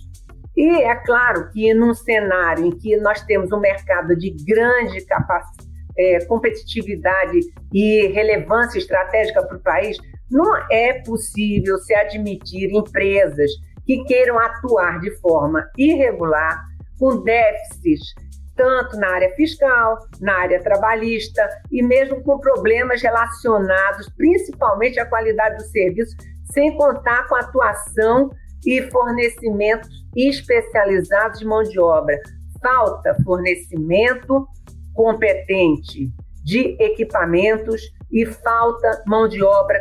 E 0.57 0.69
é 0.83 0.95
claro 0.95 1.51
que 1.51 1.75
num 1.75 1.93
cenário 1.93 2.65
em 2.65 2.71
que 2.71 2.97
nós 2.97 3.23
temos 3.25 3.53
um 3.53 3.61
mercado 3.61 4.17
de 4.17 4.31
grande 4.43 5.05
capacidade, 5.05 5.69
é, 5.99 6.25
competitividade 6.25 7.41
e 7.73 8.07
relevância 8.07 8.79
estratégica 8.79 9.43
para 9.43 9.57
o 9.57 9.61
país, 9.61 9.99
não 10.31 10.57
é 10.71 11.03
possível 11.03 11.79
se 11.79 11.95
admitir 11.95 12.71
empresas 12.71 13.51
que 13.85 14.05
queiram 14.05 14.39
atuar 14.39 15.01
de 15.01 15.11
forma 15.21 15.69
irregular, 15.77 16.65
com 16.99 17.23
déficits 17.23 18.15
tanto 18.61 18.99
na 18.99 19.09
área 19.09 19.35
fiscal, 19.37 19.99
na 20.21 20.35
área 20.35 20.63
trabalhista 20.63 21.49
e 21.73 21.83
mesmo 21.83 22.23
com 22.23 22.39
problemas 22.39 23.01
relacionados 23.01 24.07
principalmente 24.11 25.01
à 25.01 25.07
qualidade 25.07 25.57
do 25.57 25.63
serviço, 25.71 26.15
sem 26.53 26.77
contar 26.77 27.27
com 27.27 27.37
atuação 27.37 28.31
e 28.67 28.83
fornecimentos 28.91 29.89
especializados 30.15 31.39
de 31.39 31.47
mão 31.47 31.63
de 31.63 31.81
obra. 31.81 32.19
Falta 32.63 33.17
fornecimento 33.25 34.47
competente 34.93 36.11
de 36.45 36.77
equipamentos 36.79 37.81
e 38.13 38.27
falta 38.27 39.03
mão 39.07 39.29
de 39.29 39.43
obra 39.43 39.81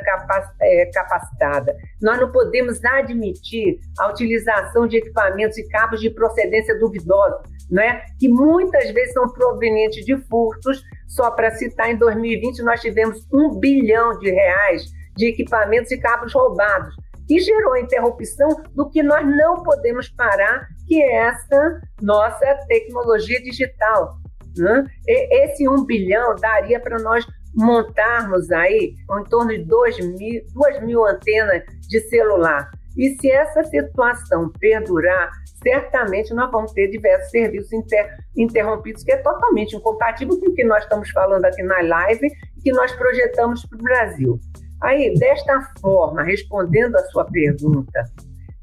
é, 0.62 0.86
capacitada. 0.94 1.76
Nós 2.02 2.20
não 2.20 2.32
podemos 2.32 2.84
admitir 2.84 3.80
a 3.98 4.10
utilização 4.10 4.88
de 4.88 4.98
equipamentos 4.98 5.58
e 5.58 5.68
cabos 5.70 6.00
de 6.00 6.10
procedência 6.10 6.78
duvidosa, 6.80 7.42
né? 7.70 8.02
que 8.20 8.30
muitas 8.30 8.92
vezes 8.92 9.13
são 9.13 9.28
provenientes 9.30 10.06
de 10.06 10.15
furtos. 10.28 10.84
Só 11.08 11.32
para 11.32 11.52
citar, 11.52 11.89
em 11.89 11.98
2020 11.98 12.62
nós 12.63 12.82
tivemos 12.82 13.26
um 13.34 13.60
bilhão 13.60 14.18
de 14.20 14.30
reais 14.30 14.84
de 15.15 15.28
equipamentos 15.28 15.92
e 15.92 15.98
cabos 15.98 16.34
roubados, 16.34 16.96
e 17.30 17.39
gerou 17.39 17.74
a 17.74 17.82
interrupção 17.82 18.48
do 18.74 18.89
que 18.89 19.04
nós 19.04 19.26
não 19.26 19.62
podemos 19.62 20.10
parar, 20.10 20.68
que 20.88 21.02
é 21.02 21.28
essa 21.28 21.82
nossa 22.02 22.56
tecnologia 22.68 23.39
digital. 23.44 24.18
Né? 24.58 24.84
Esse 25.08 25.70
um 25.70 25.86
bilhão 25.86 26.36
daria 26.36 26.80
para 26.80 26.98
nós 27.00 27.26
montarmos 27.55 28.51
aí 28.51 28.95
em 29.12 29.23
torno 29.25 29.49
de 29.51 29.63
2 29.63 29.99
mil, 30.17 30.43
2 30.53 30.83
mil 30.83 31.05
antenas 31.05 31.63
de 31.88 31.99
celular. 32.01 32.69
E 32.97 33.15
se 33.19 33.31
essa 33.31 33.63
situação 33.63 34.51
perdurar, 34.59 35.31
certamente 35.63 36.33
nós 36.33 36.51
vamos 36.51 36.71
ter 36.73 36.89
diversos 36.89 37.29
serviços 37.29 37.71
inter, 37.71 38.17
interrompidos, 38.35 39.03
que 39.03 39.12
é 39.12 39.17
totalmente 39.17 39.75
incompatível 39.75 40.39
com 40.39 40.47
o 40.47 40.53
que 40.53 40.63
nós 40.63 40.83
estamos 40.83 41.09
falando 41.12 41.45
aqui 41.45 41.63
na 41.63 41.81
live 41.81 42.29
que 42.62 42.71
nós 42.71 42.91
projetamos 42.93 43.65
para 43.65 43.77
o 43.77 43.81
Brasil. 43.83 44.39
Aí, 44.81 45.13
desta 45.13 45.62
forma, 45.81 46.23
respondendo 46.23 46.95
a 46.95 47.03
sua 47.05 47.25
pergunta, 47.25 48.03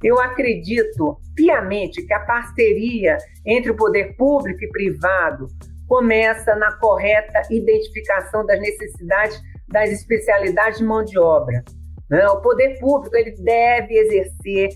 eu 0.03 0.19
acredito 0.21 1.19
piamente 1.35 2.03
que 2.03 2.13
a 2.13 2.21
parceria 2.21 3.17
entre 3.45 3.71
o 3.71 3.77
poder 3.77 4.17
público 4.17 4.65
e 4.65 4.69
privado 4.69 5.47
começa 5.87 6.55
na 6.57 6.73
correta 6.73 7.43
identificação 7.51 8.45
das 8.45 8.61
necessidades 8.61 9.41
das 9.69 9.91
especialidades 9.91 10.79
de 10.79 10.85
mão 10.85 11.05
de 11.05 11.19
obra. 11.19 11.65
Né? 12.09 12.27
O 12.29 12.41
poder 12.41 12.79
público 12.79 13.17
ele 13.17 13.33
deve 13.33 13.95
exercer 13.95 14.69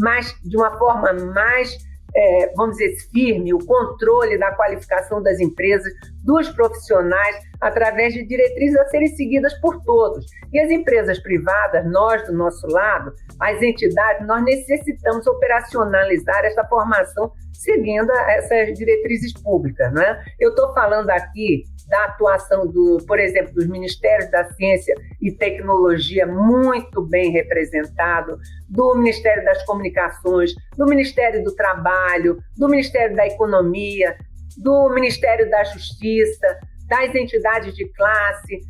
mais, 0.00 0.34
de 0.42 0.56
uma 0.56 0.76
forma 0.78 1.12
mais 1.12 1.76
é, 2.14 2.52
vamos 2.54 2.76
dizer, 2.76 2.94
firme 3.10 3.54
o 3.54 3.58
controle 3.58 4.38
da 4.38 4.52
qualificação 4.52 5.22
das 5.22 5.40
empresas, 5.40 5.92
dos 6.22 6.48
profissionais, 6.50 7.36
através 7.60 8.12
de 8.12 8.26
diretrizes 8.26 8.76
a 8.78 8.86
serem 8.86 9.08
seguidas 9.08 9.54
por 9.60 9.82
todos. 9.84 10.26
E 10.52 10.60
as 10.60 10.70
empresas 10.70 11.18
privadas, 11.20 11.84
nós 11.90 12.24
do 12.26 12.32
nosso 12.32 12.66
lado, 12.66 13.12
as 13.40 13.62
entidades, 13.62 14.26
nós 14.26 14.42
necessitamos 14.44 15.26
operacionalizar 15.26 16.44
essa 16.44 16.64
formação 16.64 17.32
seguindo 17.52 18.10
essas 18.28 18.76
diretrizes 18.76 19.32
públicas. 19.32 19.92
Né? 19.92 20.22
Eu 20.38 20.50
estou 20.50 20.72
falando 20.74 21.10
aqui 21.10 21.64
da 21.92 22.04
atuação, 22.06 22.66
do, 22.66 23.04
por 23.06 23.20
exemplo, 23.20 23.52
dos 23.52 23.68
Ministérios 23.68 24.30
da 24.30 24.50
Ciência 24.54 24.94
e 25.20 25.30
Tecnologia, 25.30 26.26
muito 26.26 27.02
bem 27.02 27.30
representado, 27.30 28.38
do 28.66 28.94
Ministério 28.94 29.44
das 29.44 29.62
Comunicações, 29.66 30.54
do 30.78 30.86
Ministério 30.86 31.44
do 31.44 31.54
Trabalho, 31.54 32.38
do 32.56 32.66
Ministério 32.66 33.14
da 33.14 33.26
Economia, 33.26 34.16
do 34.56 34.88
Ministério 34.88 35.50
da 35.50 35.62
Justiça, 35.64 36.58
das 36.88 37.14
entidades 37.14 37.74
de 37.74 37.86
classe 37.92 38.60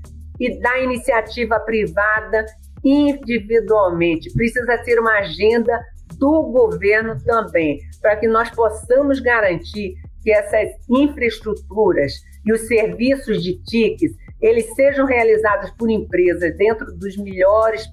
e 0.41 0.61
da 0.61 0.81
iniciativa 0.81 1.61
privada 1.61 2.45
individualmente. 2.85 4.33
Precisa 4.35 4.83
ser 4.83 4.99
uma 4.99 5.21
agenda 5.21 5.81
do 6.19 6.43
governo 6.51 7.17
também, 7.25 7.79
para 8.01 8.17
que 8.17 8.27
nós 8.27 8.51
possamos 8.51 9.21
garantir 9.21 9.95
que 10.25 10.33
essas 10.33 10.71
infraestruturas 10.91 12.15
e 12.45 12.53
os 12.53 12.67
serviços 12.67 13.43
de 13.43 13.63
TICs 13.63 14.13
eles 14.41 14.75
sejam 14.75 15.07
realizados 15.07 15.71
por 15.71 15.89
empresas 15.89 16.57
dentro 16.57 16.93
dos 16.97 17.17
melhores 17.17 17.89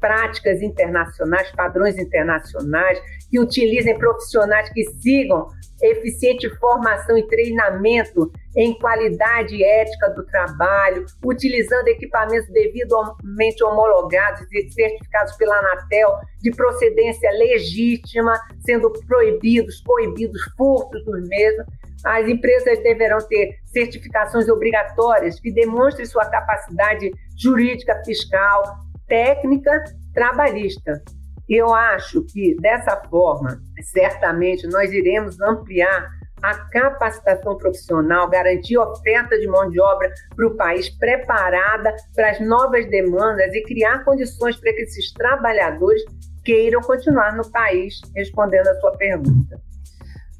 práticas 0.00 0.62
internacionais, 0.62 1.50
padrões 1.52 1.98
internacionais, 1.98 2.98
que 3.30 3.40
utilizem 3.40 3.98
profissionais 3.98 4.68
que 4.70 4.84
sigam 4.84 5.48
eficiente 5.82 6.48
formação 6.56 7.18
e 7.18 7.26
treinamento 7.26 8.30
em 8.56 8.72
qualidade 8.78 9.62
ética 9.62 10.08
do 10.10 10.24
trabalho, 10.24 11.04
utilizando 11.24 11.88
equipamentos 11.88 12.48
devidamente 12.48 13.62
homologados 13.62 14.40
e 14.52 14.70
certificados 14.70 15.36
pela 15.36 15.58
Anatel 15.58 16.08
de 16.40 16.50
procedência 16.52 17.30
legítima, 17.32 18.40
sendo 18.64 18.90
proibidos, 19.06 19.82
proibidos 19.82 20.40
furtos 20.56 21.04
dos 21.04 21.28
mesmos. 21.28 21.66
As 22.04 22.26
empresas 22.28 22.82
deverão 22.82 23.18
ter 23.28 23.56
certificações 23.66 24.48
obrigatórias 24.48 25.40
que 25.40 25.52
demonstrem 25.52 26.06
sua 26.06 26.24
capacidade 26.26 27.10
jurídica, 27.36 28.00
fiscal, 28.04 28.62
técnica, 29.06 29.84
trabalhista. 30.14 31.02
Eu 31.48 31.72
acho 31.72 32.24
que 32.24 32.56
dessa 32.56 32.96
forma, 33.08 33.60
certamente, 33.92 34.66
nós 34.66 34.92
iremos 34.92 35.40
ampliar 35.40 36.08
a 36.42 36.54
capacitação 36.54 37.56
profissional, 37.56 38.28
garantir 38.28 38.76
oferta 38.76 39.38
de 39.38 39.46
mão 39.46 39.70
de 39.70 39.80
obra 39.80 40.12
para 40.34 40.46
o 40.46 40.56
país 40.56 40.88
preparada 40.90 41.94
para 42.14 42.30
as 42.30 42.40
novas 42.40 42.88
demandas 42.90 43.54
e 43.54 43.62
criar 43.62 44.04
condições 44.04 44.56
para 44.56 44.72
que 44.72 44.82
esses 44.82 45.12
trabalhadores 45.12 46.02
queiram 46.44 46.80
continuar 46.80 47.34
no 47.36 47.50
país, 47.50 47.94
respondendo 48.14 48.68
a 48.68 48.80
sua 48.80 48.92
pergunta. 48.92 49.60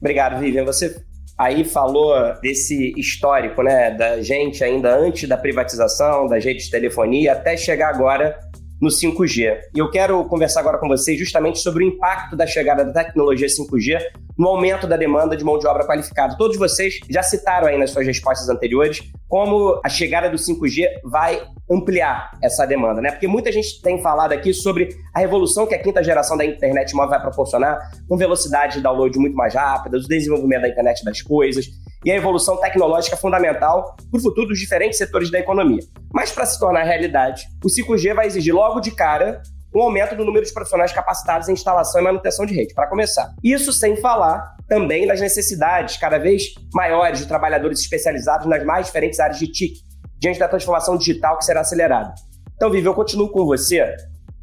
Obrigado, 0.00 0.38
Vivian. 0.38 0.64
Você 0.64 1.02
aí 1.36 1.64
falou 1.64 2.14
desse 2.40 2.94
histórico, 2.98 3.62
né, 3.62 3.90
da 3.90 4.22
gente 4.22 4.62
ainda 4.62 4.94
antes 4.96 5.28
da 5.28 5.36
privatização, 5.36 6.26
das 6.26 6.44
redes 6.44 6.66
de 6.66 6.70
telefonia, 6.70 7.32
até 7.32 7.56
chegar 7.56 7.88
agora 7.88 8.38
no 8.80 8.88
5G. 8.88 9.58
E 9.74 9.78
eu 9.78 9.90
quero 9.90 10.24
conversar 10.24 10.60
agora 10.60 10.78
com 10.78 10.88
vocês 10.88 11.18
justamente 11.18 11.58
sobre 11.58 11.84
o 11.84 11.86
impacto 11.86 12.36
da 12.36 12.46
chegada 12.46 12.84
da 12.84 12.92
tecnologia 12.92 13.46
5G 13.46 13.98
no 14.38 14.48
aumento 14.48 14.86
da 14.86 14.96
demanda 14.96 15.36
de 15.36 15.42
mão 15.42 15.58
de 15.58 15.66
obra 15.66 15.86
qualificada. 15.86 16.36
Todos 16.36 16.56
vocês 16.56 17.00
já 17.08 17.22
citaram 17.22 17.68
aí 17.68 17.78
nas 17.78 17.90
suas 17.90 18.06
respostas 18.06 18.48
anteriores 18.48 19.02
como 19.28 19.80
a 19.84 19.88
chegada 19.88 20.28
do 20.30 20.36
5G 20.36 20.86
vai 21.04 21.42
ampliar 21.70 22.30
essa 22.42 22.64
demanda, 22.66 23.00
né? 23.00 23.10
Porque 23.10 23.26
muita 23.26 23.50
gente 23.50 23.80
tem 23.82 24.00
falado 24.00 24.32
aqui 24.32 24.52
sobre 24.52 24.90
a 25.14 25.18
revolução 25.18 25.66
que 25.66 25.74
a 25.74 25.82
quinta 25.82 26.02
geração 26.02 26.36
da 26.36 26.44
internet 26.44 26.94
móvel 26.94 27.10
vai 27.10 27.20
proporcionar, 27.20 27.78
com 28.08 28.16
velocidade 28.16 28.76
de 28.76 28.82
download 28.82 29.18
muito 29.18 29.34
mais 29.34 29.54
rápida, 29.54 29.96
o 29.96 30.00
desenvolvimento 30.00 30.62
da 30.62 30.68
internet 30.68 31.04
das 31.04 31.22
coisas 31.22 31.66
e 32.06 32.12
a 32.12 32.14
evolução 32.14 32.56
tecnológica 32.56 33.16
fundamental 33.16 33.96
para 34.08 34.18
o 34.18 34.22
futuro 34.22 34.46
dos 34.46 34.60
diferentes 34.60 34.96
setores 34.96 35.28
da 35.28 35.40
economia. 35.40 35.82
Mas 36.14 36.30
para 36.30 36.46
se 36.46 36.56
tornar 36.56 36.84
realidade, 36.84 37.42
o 37.64 37.68
5G 37.68 38.14
vai 38.14 38.28
exigir 38.28 38.54
logo 38.54 38.78
de 38.78 38.92
cara 38.92 39.42
um 39.74 39.82
aumento 39.82 40.14
do 40.14 40.24
número 40.24 40.46
de 40.46 40.54
profissionais 40.54 40.92
capacitados 40.92 41.48
em 41.48 41.52
instalação 41.52 42.00
e 42.00 42.04
manutenção 42.04 42.46
de 42.46 42.54
rede, 42.54 42.72
para 42.72 42.88
começar. 42.88 43.34
Isso 43.42 43.72
sem 43.72 43.96
falar 43.96 44.54
também 44.68 45.04
nas 45.04 45.20
necessidades 45.20 45.96
cada 45.96 46.16
vez 46.16 46.44
maiores 46.72 47.18
de 47.18 47.26
trabalhadores 47.26 47.80
especializados 47.80 48.46
nas 48.46 48.64
mais 48.64 48.86
diferentes 48.86 49.18
áreas 49.18 49.38
de 49.38 49.48
TIC, 49.48 49.80
diante 50.18 50.38
da 50.38 50.48
transformação 50.48 50.96
digital 50.96 51.36
que 51.36 51.44
será 51.44 51.60
acelerada. 51.60 52.14
Então, 52.54 52.70
Vivi, 52.70 52.86
eu 52.86 52.94
continuo 52.94 53.28
com 53.28 53.44
você, 53.44 53.84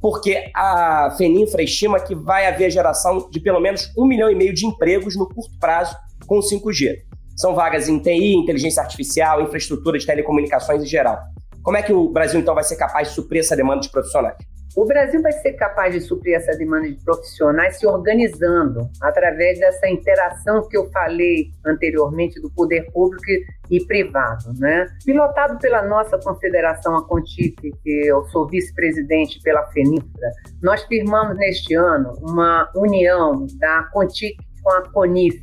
porque 0.01 0.51
a 0.53 1.15
Feninfra 1.17 1.63
estima 1.63 1.99
que 1.99 2.13
vai 2.13 2.45
haver 2.45 2.65
a 2.65 2.69
geração 2.69 3.29
de 3.31 3.39
pelo 3.39 3.61
menos 3.61 3.89
um 3.97 4.05
milhão 4.05 4.29
e 4.29 4.35
meio 4.35 4.53
de 4.53 4.65
empregos 4.65 5.15
no 5.15 5.27
curto 5.27 5.57
prazo 5.59 5.95
com 6.27 6.37
o 6.37 6.41
5G. 6.41 7.12
São 7.35 7.55
vagas 7.55 7.89
em 7.89 7.99
TI, 7.99 8.35
inteligência 8.35 8.81
artificial, 8.81 9.41
infraestrutura 9.41 9.97
de 9.97 10.05
telecomunicações 10.05 10.83
em 10.83 10.87
geral. 10.87 11.19
Como 11.63 11.77
é 11.77 11.81
que 11.81 11.93
o 11.93 12.09
Brasil, 12.09 12.39
então, 12.39 12.53
vai 12.53 12.63
ser 12.63 12.75
capaz 12.75 13.09
de 13.09 13.15
suprir 13.15 13.39
essa 13.39 13.55
demanda 13.55 13.81
de 13.81 13.89
profissionais? 13.89 14.35
O 14.75 14.85
Brasil 14.85 15.21
vai 15.21 15.31
ser 15.31 15.53
capaz 15.53 15.93
de 15.93 16.01
suprir 16.01 16.35
essa 16.35 16.57
demanda 16.57 16.89
de 16.89 16.95
profissionais 17.05 17.77
se 17.77 17.85
organizando 17.85 18.89
através 19.01 19.59
dessa 19.59 19.87
interação 19.87 20.67
que 20.67 20.75
eu 20.75 20.89
falei 20.89 21.51
anteriormente 21.63 22.41
do 22.41 22.49
poder 22.51 22.91
público 22.91 23.23
e 23.69 23.85
privado, 23.85 24.51
né? 24.57 24.87
Pilotado 25.05 25.59
pela 25.59 25.83
nossa 25.83 26.17
confederação, 26.17 26.97
a 26.97 27.07
Contif, 27.07 27.55
que 27.61 28.07
eu 28.07 28.25
sou 28.29 28.47
vice-presidente 28.47 29.39
pela 29.43 29.63
FENIFRA, 29.67 30.31
nós 30.61 30.83
firmamos 30.85 31.37
neste 31.37 31.75
ano 31.75 32.13
uma 32.21 32.67
união 32.75 33.45
da 33.59 33.83
Contif 33.93 34.35
com 34.63 34.71
a 34.71 34.89
Conif, 34.89 35.39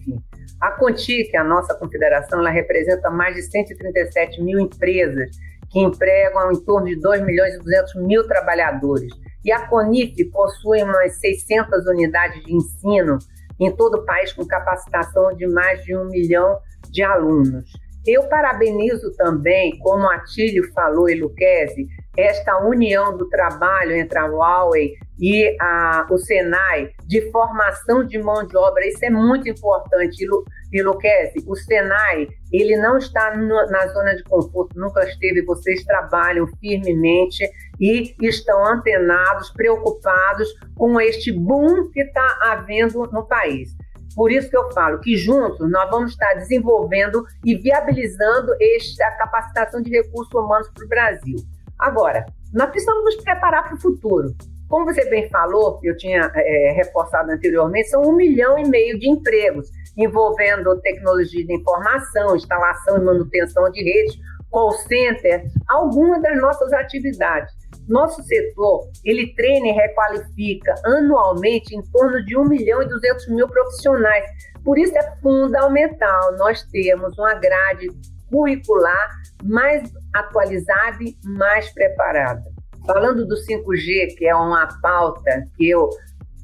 a 0.61 0.73
Contic, 0.73 1.35
a 1.35 1.43
nossa 1.43 1.75
confederação, 1.75 2.41
ela 2.41 2.51
representa 2.51 3.11
mais 3.11 3.35
de 3.35 3.43
137 3.43 4.43
mil 4.43 4.61
empresas 4.61 5.31
que 5.71 5.81
empregam 5.81 6.53
em 6.53 6.61
torno 6.65 6.87
de 6.89 6.97
2 6.97 7.23
milhões 7.23 7.55
e 7.55 7.59
200 7.59 7.95
mil 8.07 8.27
trabalhadores. 8.27 9.13
E 9.45 9.51
a 9.53 9.67
Conif 9.69 10.23
possui 10.27 10.83
umas 10.83 11.15
600 11.15 11.87
unidades 11.87 12.45
de 12.45 12.55
ensino 12.55 13.19
em 13.59 13.71
todo 13.75 13.99
o 13.99 14.05
país, 14.05 14.33
com 14.33 14.47
capacitação 14.47 15.35
de 15.35 15.47
mais 15.47 15.83
de 15.85 15.97
um 15.97 16.07
milhão 16.07 16.59
de 16.91 17.03
alunos. 17.03 17.71
Eu 18.07 18.25
parabenizo 18.25 19.13
também, 19.17 19.79
como 19.79 20.11
Atílio 20.11 20.71
falou 20.73 21.09
e 21.09 21.21
Luquezzi, 21.21 21.87
esta 22.21 22.59
união 22.59 23.17
do 23.17 23.29
trabalho 23.29 23.93
entre 23.93 24.19
a 24.19 24.27
Huawei 24.27 24.95
e 25.19 25.57
a, 25.61 26.07
o 26.11 26.19
Senai 26.19 26.91
de 27.07 27.31
formação 27.31 28.05
de 28.05 28.19
mão 28.19 28.47
de 28.47 28.57
obra. 28.57 28.87
Isso 28.87 29.05
é 29.05 29.11
muito 29.11 29.49
importante. 29.49 30.27
E, 30.73 30.83
Luquezzi, 30.83 31.45
o 31.47 31.57
Senai, 31.57 32.29
ele 32.53 32.77
não 32.77 32.99
está 32.99 33.37
no, 33.37 33.67
na 33.67 33.87
zona 33.89 34.15
de 34.15 34.23
conforto, 34.25 34.79
nunca 34.79 35.05
esteve. 35.05 35.43
Vocês 35.45 35.85
trabalham 35.85 36.47
firmemente 36.59 37.45
e 37.79 38.15
estão 38.23 38.65
antenados, 38.67 39.51
preocupados 39.51 40.49
com 40.77 41.01
este 41.01 41.33
boom 41.33 41.91
que 41.91 42.01
está 42.01 42.39
havendo 42.43 43.03
no 43.13 43.27
país. 43.27 43.71
Por 44.15 44.31
isso 44.33 44.51
que 44.51 44.57
eu 44.57 44.71
falo 44.73 45.01
que 45.01 45.17
juntos 45.17 45.71
nós 45.71 45.89
vamos 45.89 46.13
estar 46.13 46.35
desenvolvendo 46.35 47.25
e 47.45 47.57
viabilizando 47.57 48.53
esta 48.61 49.11
capacitação 49.13 49.81
de 49.81 49.91
recursos 49.91 50.35
humanos 50.35 50.69
para 50.75 50.85
o 50.85 50.89
Brasil. 50.89 51.37
Agora, 51.81 52.27
nós 52.53 52.71
precisamos 52.71 53.05
nos 53.05 53.17
preparar 53.25 53.65
para 53.65 53.75
o 53.75 53.81
futuro. 53.81 54.35
Como 54.69 54.85
você 54.85 55.05
bem 55.11 55.29
falou, 55.31 55.81
eu 55.83 55.97
tinha 55.97 56.31
é, 56.35 56.73
reforçado 56.73 57.33
anteriormente, 57.33 57.89
são 57.89 58.03
um 58.03 58.15
milhão 58.15 58.59
e 58.59 58.69
meio 58.69 58.99
de 58.99 59.09
empregos 59.09 59.69
envolvendo 59.97 60.81
tecnologia 60.81 61.45
de 61.45 61.53
informação, 61.53 62.37
instalação 62.37 62.97
e 62.97 63.05
manutenção 63.05 63.71
de 63.71 63.83
redes, 63.83 64.17
call 64.51 64.73
center, 64.73 65.45
algumas 65.69 66.23
das 66.23 66.41
nossas 66.41 66.73
atividades. 66.73 67.53
Nosso 67.89 68.23
setor, 68.23 68.89
ele 69.05 69.35
treina 69.35 69.69
e 69.69 69.73
requalifica 69.73 70.75
anualmente 70.85 71.75
em 71.75 71.83
torno 71.91 72.25
de 72.25 72.37
1 72.37 72.45
milhão 72.45 72.83
e 72.83 72.89
200 72.89 73.29
mil 73.29 73.49
profissionais. 73.49 74.25
Por 74.65 74.79
isso 74.79 74.97
é 74.97 75.17
fundamental 75.21 76.37
nós 76.37 76.63
termos 76.65 77.19
uma 77.19 77.35
grade 77.35 77.89
curricular 78.31 79.11
mais 79.43 79.91
atualizada 80.15 80.99
e 81.03 81.17
mais 81.25 81.73
preparada. 81.73 82.43
Falando 82.87 83.27
do 83.27 83.37
5G, 83.37 84.17
que 84.17 84.27
é 84.27 84.35
uma 84.35 84.67
pauta 84.81 85.45
que 85.57 85.69
eu 85.69 85.89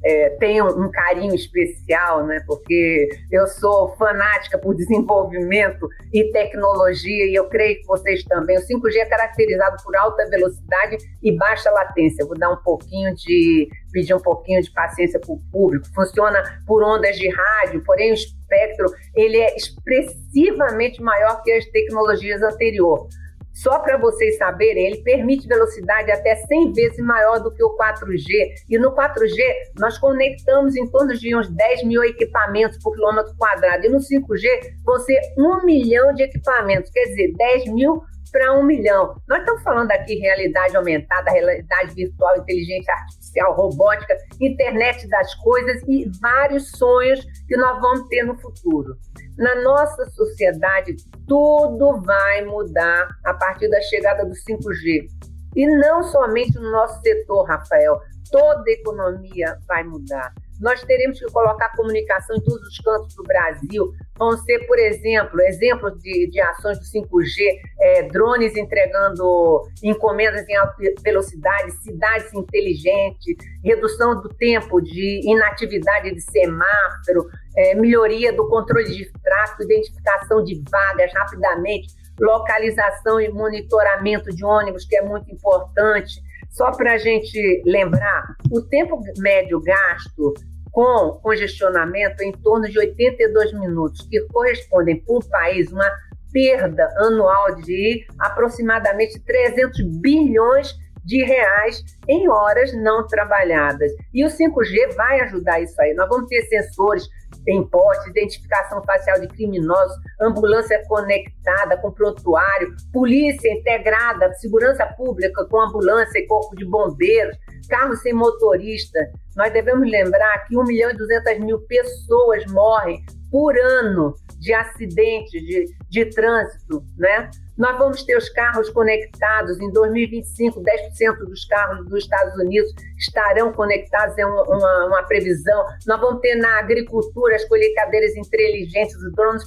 é, 0.03 0.29
tenho 0.39 0.65
um 0.67 0.89
carinho 0.91 1.33
especial, 1.33 2.25
né? 2.25 2.41
Porque 2.45 3.09
eu 3.31 3.47
sou 3.47 3.95
fanática 3.97 4.57
por 4.57 4.75
desenvolvimento 4.75 5.87
e 6.13 6.31
tecnologia 6.31 7.25
e 7.25 7.35
eu 7.35 7.45
creio 7.49 7.79
que 7.79 7.85
vocês 7.85 8.23
também. 8.23 8.57
O 8.57 8.61
5G 8.61 8.95
é 8.97 9.05
caracterizado 9.05 9.77
por 9.83 9.95
alta 9.95 10.27
velocidade 10.29 10.97
e 11.21 11.35
baixa 11.35 11.69
latência. 11.71 12.25
vou 12.25 12.37
dar 12.37 12.51
um 12.51 12.63
pouquinho 12.63 13.13
de 13.15 13.67
pedir 13.91 14.13
um 14.13 14.19
pouquinho 14.19 14.61
de 14.61 14.71
paciência 14.71 15.19
para 15.19 15.33
o 15.33 15.41
público. 15.51 15.87
Funciona 15.93 16.43
por 16.65 16.83
ondas 16.83 17.15
de 17.17 17.29
rádio, 17.29 17.83
porém 17.83 18.11
o 18.11 18.13
espectro 18.13 18.87
ele 19.15 19.37
é 19.37 19.55
expressivamente 19.55 21.01
maior 21.01 21.41
que 21.43 21.51
as 21.51 21.65
tecnologias 21.65 22.41
anteriores. 22.41 23.26
Só 23.57 23.79
para 23.79 23.97
vocês 23.97 24.37
saberem, 24.37 24.85
ele 24.85 25.01
permite 25.01 25.47
velocidade 25.47 26.11
até 26.11 26.35
100 26.35 26.73
vezes 26.73 26.99
maior 26.99 27.39
do 27.39 27.51
que 27.51 27.63
o 27.63 27.75
4G. 27.75 28.53
E 28.69 28.77
no 28.77 28.91
4G, 28.91 29.41
nós 29.79 29.97
conectamos 29.97 30.75
em 30.75 30.85
torno 30.91 31.13
de 31.15 31.35
uns 31.35 31.49
10 31.49 31.83
mil 31.83 32.03
equipamentos 32.03 32.77
por 32.83 32.93
quilômetro 32.93 33.35
quadrado. 33.35 33.85
E 33.85 33.89
no 33.89 33.97
5G, 33.97 34.47
vão 34.85 34.99
ser 34.99 35.19
1 35.35 35.65
milhão 35.65 36.13
de 36.13 36.21
equipamentos, 36.21 36.91
quer 36.91 37.05
dizer, 37.05 37.33
10 37.35 37.73
mil 37.73 38.03
para 38.31 38.53
um 38.53 38.63
milhão. 38.63 39.15
Nós 39.27 39.39
estamos 39.39 39.63
falando 39.63 39.91
aqui 39.91 40.15
realidade 40.15 40.75
aumentada, 40.75 41.31
realidade 41.31 41.93
virtual, 41.93 42.37
inteligência 42.37 42.93
artificial, 42.93 43.53
robótica, 43.55 44.15
internet 44.39 45.07
das 45.09 45.33
coisas 45.35 45.81
e 45.87 46.09
vários 46.21 46.71
sonhos 46.71 47.25
que 47.47 47.57
nós 47.57 47.79
vamos 47.79 48.07
ter 48.07 48.23
no 48.23 48.37
futuro. 48.39 48.95
Na 49.37 49.55
nossa 49.61 50.05
sociedade, 50.11 50.95
tudo 51.27 52.01
vai 52.01 52.43
mudar 52.45 53.07
a 53.25 53.33
partir 53.33 53.69
da 53.69 53.81
chegada 53.81 54.25
do 54.25 54.33
5G. 54.33 55.07
E 55.55 55.67
não 55.67 56.03
somente 56.03 56.55
no 56.55 56.71
nosso 56.71 57.01
setor, 57.01 57.43
Rafael, 57.47 57.99
toda 58.31 58.63
a 58.67 58.73
economia 58.73 59.57
vai 59.67 59.83
mudar. 59.83 60.33
Nós 60.59 60.81
teremos 60.83 61.19
que 61.19 61.25
colocar 61.31 61.75
comunicação 61.75 62.35
em 62.35 62.41
todos 62.41 62.67
os 62.67 62.77
cantos 62.79 63.15
do 63.15 63.23
Brasil. 63.23 63.91
Vão 64.17 64.31
ser, 64.37 64.59
por 64.65 64.79
exemplo, 64.79 65.39
exemplos 65.41 66.01
de, 66.01 66.29
de 66.29 66.41
ações 66.41 66.79
do 66.79 66.85
5G, 66.85 67.59
é, 67.79 68.03
drones 68.03 68.55
entregando 68.55 69.61
encomendas 69.83 70.47
em 70.47 70.55
alta 70.55 70.75
velocidade, 71.03 71.71
cidades 71.83 72.33
inteligentes, 72.33 73.35
redução 73.63 74.21
do 74.21 74.29
tempo 74.29 74.81
de 74.81 75.21
inatividade 75.23 76.13
de 76.13 76.21
semáforo, 76.21 77.29
é, 77.55 77.75
melhoria 77.75 78.33
do 78.33 78.47
controle 78.47 78.85
de 78.85 79.11
tráfego, 79.23 79.63
identificação 79.63 80.43
de 80.43 80.61
vagas 80.69 81.11
rapidamente, 81.13 81.87
localização 82.19 83.21
e 83.21 83.29
monitoramento 83.29 84.35
de 84.35 84.43
ônibus, 84.43 84.85
que 84.85 84.95
é 84.95 85.01
muito 85.01 85.31
importante. 85.31 86.21
Só 86.49 86.71
para 86.71 86.93
a 86.93 86.97
gente 86.97 87.61
lembrar, 87.65 88.35
o 88.51 88.61
tempo 88.61 88.99
médio 89.19 89.61
gasto 89.61 90.33
com 90.71 91.19
congestionamento 91.23 92.21
é 92.21 92.25
em 92.25 92.31
torno 92.31 92.69
de 92.69 92.77
82 92.77 93.53
minutos, 93.53 94.07
que 94.09 94.21
correspondem 94.27 95.03
por 95.03 95.27
país 95.27 95.71
uma 95.71 95.89
perda 96.31 96.87
anual 96.97 97.55
de 97.55 98.05
aproximadamente 98.19 99.19
300 99.19 99.81
bilhões 99.99 100.75
de 101.03 101.23
reais 101.23 101.83
em 102.07 102.29
horas 102.29 102.73
não 102.73 103.07
trabalhadas. 103.07 103.91
E 104.13 104.25
o 104.25 104.27
5G 104.27 104.93
vai 104.95 105.21
ajudar 105.21 105.61
isso 105.61 105.81
aí. 105.81 105.93
Nós 105.93 106.09
vamos 106.09 106.27
ter 106.27 106.41
sensores 106.43 107.07
em 107.47 107.65
porte, 107.65 108.09
identificação 108.09 108.83
facial 108.83 109.19
de 109.21 109.27
criminosos, 109.27 109.95
ambulância 110.21 110.83
conectada 110.87 111.77
com 111.77 111.91
prontuário, 111.91 112.75
polícia 112.91 113.51
integrada, 113.51 114.33
segurança 114.35 114.85
pública 114.85 115.45
com 115.45 115.61
ambulância 115.61 116.19
e 116.19 116.27
corpo 116.27 116.55
de 116.55 116.65
bombeiros, 116.65 117.37
carro 117.69 117.95
sem 117.95 118.13
motorista. 118.13 118.99
Nós 119.35 119.51
devemos 119.53 119.89
lembrar 119.89 120.45
que 120.45 120.57
1 120.57 120.63
milhão 120.65 120.91
e 120.91 120.97
200 120.97 121.39
mil 121.39 121.59
pessoas 121.61 122.45
morrem 122.51 123.01
por 123.31 123.57
ano 123.57 124.13
de 124.39 124.53
acidentes 124.53 125.41
de, 125.41 125.65
de 125.89 126.05
trânsito, 126.05 126.83
né? 126.97 127.29
Nós 127.57 127.77
vamos 127.77 128.03
ter 128.03 128.15
os 128.15 128.29
carros 128.29 128.69
conectados. 128.69 129.59
Em 129.59 129.71
2025, 129.71 130.61
10% 130.61 131.17
dos 131.25 131.45
carros 131.45 131.85
dos 131.87 132.03
Estados 132.03 132.35
Unidos 132.35 132.71
estarão 132.97 133.51
conectados, 133.51 134.17
é 134.17 134.25
uma, 134.25 134.43
uma, 134.43 134.85
uma, 134.85 135.03
previsão. 135.03 135.65
Nós 135.85 135.99
vamos 135.99 136.21
ter 136.21 136.35
na 136.35 136.59
agricultura 136.59 137.35
as 137.35 137.45
colheitadeiras 137.45 138.15
inteligentes, 138.15 138.95
os 138.95 139.11
drones, 139.13 139.43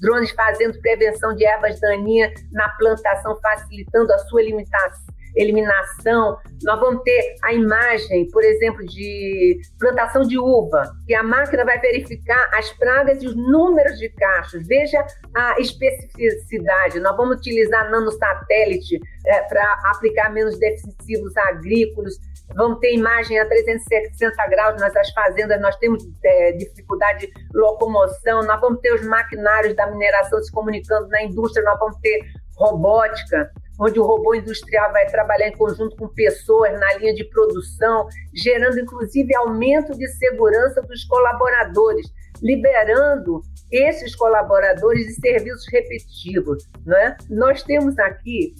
drones 0.00 0.30
fazendo 0.32 0.80
prevenção 0.80 1.34
de 1.34 1.44
ervas 1.44 1.80
daninhas 1.80 2.32
na 2.52 2.68
plantação, 2.70 3.38
facilitando 3.40 4.12
a 4.12 4.18
sua 4.18 4.42
limitação 4.42 5.15
eliminação. 5.36 6.38
Nós 6.62 6.80
vamos 6.80 7.02
ter 7.02 7.36
a 7.42 7.52
imagem, 7.52 8.28
por 8.30 8.42
exemplo, 8.42 8.84
de 8.84 9.60
plantação 9.78 10.22
de 10.22 10.38
uva, 10.38 10.82
que 11.06 11.14
a 11.14 11.22
máquina 11.22 11.64
vai 11.64 11.78
verificar 11.78 12.50
as 12.54 12.72
pragas 12.72 13.22
e 13.22 13.26
os 13.26 13.36
números 13.36 13.98
de 13.98 14.08
cachos. 14.08 14.66
Veja 14.66 15.04
a 15.34 15.60
especificidade. 15.60 16.98
Nós 17.00 17.16
vamos 17.16 17.36
utilizar 17.36 17.90
nanosatélite 17.90 18.98
é, 19.26 19.42
para 19.42 19.80
aplicar 19.94 20.32
menos 20.32 20.58
defensivos 20.58 21.36
agrícolas. 21.36 22.14
Vamos 22.54 22.78
ter 22.78 22.94
imagem 22.94 23.38
a 23.38 23.46
360 23.46 24.46
graus 24.48 24.80
nas 24.80 25.10
fazendas, 25.10 25.60
nós 25.60 25.76
temos 25.76 26.04
é, 26.24 26.52
dificuldade 26.52 27.26
de 27.26 27.32
locomoção, 27.52 28.44
nós 28.44 28.60
vamos 28.60 28.80
ter 28.80 28.94
os 28.94 29.04
maquinários 29.04 29.74
da 29.74 29.86
mineração 29.88 30.40
se 30.40 30.52
comunicando 30.52 31.08
na 31.08 31.24
indústria, 31.24 31.64
nós 31.64 31.78
vamos 31.78 31.96
ter 31.98 32.20
robótica 32.56 33.50
onde 33.78 33.98
o 34.00 34.04
robô 34.04 34.34
industrial 34.34 34.92
vai 34.92 35.06
trabalhar 35.06 35.48
em 35.48 35.56
conjunto 35.56 35.96
com 35.96 36.08
pessoas 36.08 36.72
na 36.78 36.94
linha 36.94 37.14
de 37.14 37.24
produção, 37.24 38.06
gerando 38.34 38.80
inclusive 38.80 39.34
aumento 39.36 39.96
de 39.96 40.06
segurança 40.08 40.82
dos 40.82 41.04
colaboradores, 41.04 42.06
liberando 42.42 43.42
esses 43.70 44.14
colaboradores 44.14 45.06
de 45.06 45.14
serviços 45.14 45.66
repetitivos. 45.70 46.66
Né? 46.84 47.16
Nós 47.28 47.62
temos 47.62 47.98
aqui, 47.98 48.54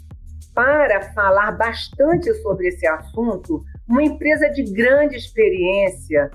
para 0.55 1.13
falar 1.13 1.53
bastante 1.53 2.33
sobre 2.43 2.69
esse 2.69 2.87
assunto, 2.87 3.63
uma 3.89 4.03
empresa 4.03 4.49
de 4.51 4.65
grande 4.65 5.17
experiência, 5.17 6.31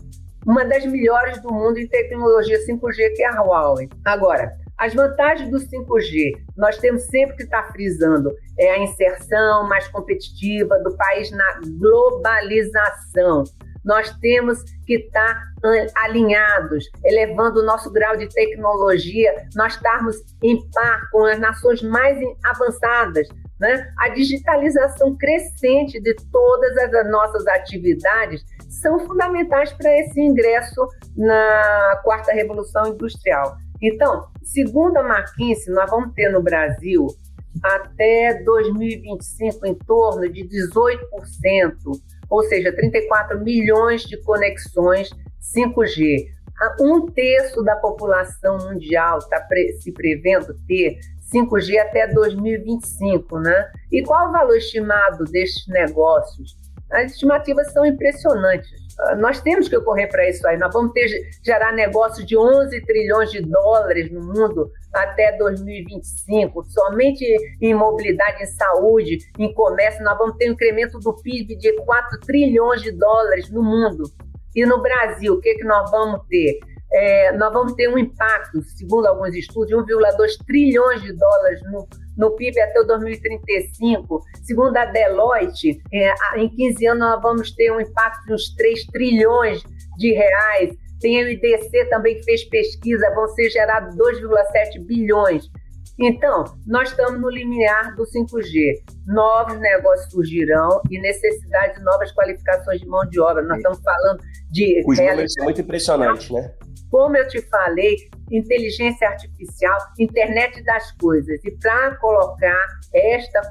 uma 0.46 0.66
das 0.66 0.86
melhores 0.86 1.42
do 1.42 1.52
mundo 1.52 1.78
em 1.78 1.88
tecnologia 1.88 2.58
5G, 2.66 3.16
que 3.16 3.24
é 3.24 3.28
a 3.28 3.42
Huawei. 3.42 3.90
Agora, 4.06 4.56
as 4.82 4.96
vantagens 4.96 5.48
do 5.52 5.58
5G, 5.58 6.42
nós 6.58 6.76
temos 6.80 7.04
sempre 7.04 7.38
que 7.38 7.44
estar 7.44 7.72
frisando, 7.72 8.36
é 8.58 8.72
a 8.72 8.80
inserção 8.80 9.70
mais 9.70 9.88
competitiva 9.90 10.80
do 10.80 10.98
país 10.98 11.30
na 11.30 11.62
globalização. 11.78 13.44
Nós 13.86 14.12
temos 14.18 14.64
que 14.88 14.96
estar 14.96 15.40
alinhados, 15.98 16.90
elevando 17.06 17.60
o 17.60 17.64
nosso 17.64 17.92
grau 17.92 18.18
de 18.18 18.28
tecnologia, 18.30 19.46
nós 19.56 19.76
estarmos 19.76 20.16
em 20.42 20.60
par 20.72 21.12
com 21.12 21.26
as 21.26 21.38
nações 21.38 21.84
mais 21.84 22.18
avançadas. 22.44 23.28
Né? 23.60 23.88
A 24.00 24.10
digitalização 24.10 25.16
crescente 25.16 26.02
de 26.02 26.16
todas 26.32 26.76
as 26.76 27.12
nossas 27.12 27.46
atividades 27.46 28.44
são 28.68 29.00
fundamentais 29.02 29.72
para 29.74 29.96
esse 30.00 30.20
ingresso 30.20 30.88
na 31.16 32.02
quarta 32.04 32.32
revolução 32.32 32.88
industrial. 32.88 33.58
Então, 33.80 34.31
segundo 34.44 34.98
a 34.98 35.02
McKinsey, 35.02 35.74
nós 35.74 35.90
vamos 35.90 36.14
ter 36.14 36.30
no 36.30 36.42
Brasil 36.42 37.08
até 37.64 38.42
2025 38.44 39.66
em 39.66 39.76
torno 39.76 40.32
de 40.32 40.44
18%, 40.44 40.98
ou 42.30 42.44
seja, 42.44 42.74
34 42.74 43.40
milhões 43.42 44.04
de 44.04 44.18
conexões 44.24 45.10
5G. 45.42 46.28
Um 46.80 47.08
terço 47.08 47.64
da 47.64 47.76
população 47.76 48.58
mundial 48.60 49.18
está 49.18 49.46
se 49.80 49.92
prevendo 49.92 50.56
ter 50.68 51.00
5G 51.34 51.78
até 51.80 52.08
2025, 52.08 53.40
né? 53.40 53.72
E 53.92 54.04
qual 54.04 54.30
o 54.30 54.32
valor 54.32 54.56
estimado 54.56 55.24
destes 55.26 55.68
negócios? 55.68 56.58
As 56.92 57.14
estimativas 57.14 57.72
são 57.72 57.86
impressionantes. 57.86 58.81
Nós 59.18 59.42
temos 59.42 59.68
que 59.68 59.80
correr 59.82 60.08
para 60.08 60.30
isso 60.30 60.48
aí. 60.48 60.58
Nós 60.58 60.74
vamos 60.74 60.94
ter 60.94 61.08
gerar 61.44 61.72
negócio 61.72 62.26
de 62.26 62.38
11 62.38 62.82
trilhões 62.82 63.32
de 63.32 63.42
dólares 63.42 64.12
no 64.12 64.22
mundo 64.22 64.72
até 64.94 65.36
2025. 65.38 66.64
Somente 66.66 67.26
em 67.62 67.74
mobilidade, 67.74 68.44
em 68.44 68.46
saúde, 68.46 69.18
em 69.40 69.54
comércio, 69.54 70.04
nós 70.04 70.18
vamos 70.18 70.38
ter 70.38 70.50
um 70.50 70.54
incremento 70.54 71.00
do 71.00 71.14
PIB 71.14 71.56
de 71.56 71.74
4 71.78 72.20
trilhões 72.20 72.82
de 72.82 72.92
dólares 72.92 73.50
no 73.50 73.64
mundo. 73.64 74.04
E 74.56 74.66
no 74.66 74.82
Brasil, 74.82 75.34
o 75.34 75.42
que, 75.42 75.56
que 75.56 75.64
nós 75.64 75.90
vamos 75.90 76.22
ter? 76.28 76.60
É, 76.94 77.32
nós 77.38 77.54
vamos 77.54 77.74
ter 77.74 77.88
um 77.88 77.98
impacto, 77.98 78.62
segundo 78.64 79.08
alguns 79.08 79.34
estudos, 79.34 79.68
de 79.68 79.76
1,2 79.76 80.46
trilhões 80.46 81.02
de 81.02 81.14
dólares 81.14 81.62
no, 81.72 81.88
no 82.18 82.32
PIB 82.36 82.60
até 82.60 82.84
2035. 82.84 84.22
Segundo 84.44 84.76
a 84.76 84.86
Deloitte, 84.86 85.82
é, 85.94 86.14
em 86.38 86.50
15 86.50 86.86
anos 86.88 87.00
nós 87.00 87.22
vamos 87.22 87.52
ter 87.52 87.72
um 87.72 87.80
impacto 87.80 88.26
de 88.26 88.34
uns 88.34 88.54
3 88.56 88.86
trilhões 88.88 89.64
de 89.98 90.12
reais. 90.12 90.76
Tem 91.00 91.24
o 91.24 91.30
IDC 91.30 91.86
também 91.90 92.16
que 92.16 92.24
fez 92.24 92.44
pesquisa, 92.44 93.14
vão 93.16 93.28
ser 93.30 93.50
gerados 93.50 93.96
2,7 93.96 94.86
bilhões. 94.86 95.50
Então, 96.02 96.44
nós 96.66 96.90
estamos 96.90 97.22
no 97.22 97.30
limiar 97.30 97.96
do 97.96 98.04
5G. 98.04 98.84
Novos 99.06 99.60
negócios 99.60 100.12
surgirão 100.12 100.82
e 100.90 101.00
necessidade 101.00 101.76
de 101.78 101.84
novas 101.84 102.12
qualificações 102.12 102.82
de 102.82 102.88
mão 102.88 103.08
de 103.08 103.20
obra. 103.20 103.44
Nós 103.44 103.58
estamos 103.58 103.80
falando 103.84 104.24
de. 104.50 104.84
Os 104.88 104.98
números 104.98 105.34
são 105.34 105.44
muito 105.44 105.62
impressionantes, 105.62 106.32
né? 106.32 106.54
Como 106.90 107.16
eu 107.16 107.28
te 107.28 107.42
falei, 107.44 107.96
inteligência 108.32 109.08
artificial, 109.08 109.78
internet 110.00 110.62
das 110.64 110.92
coisas. 110.94 111.40
E 111.46 111.52
para 111.52 111.96
colocar 111.98 112.66
esta 112.94 113.42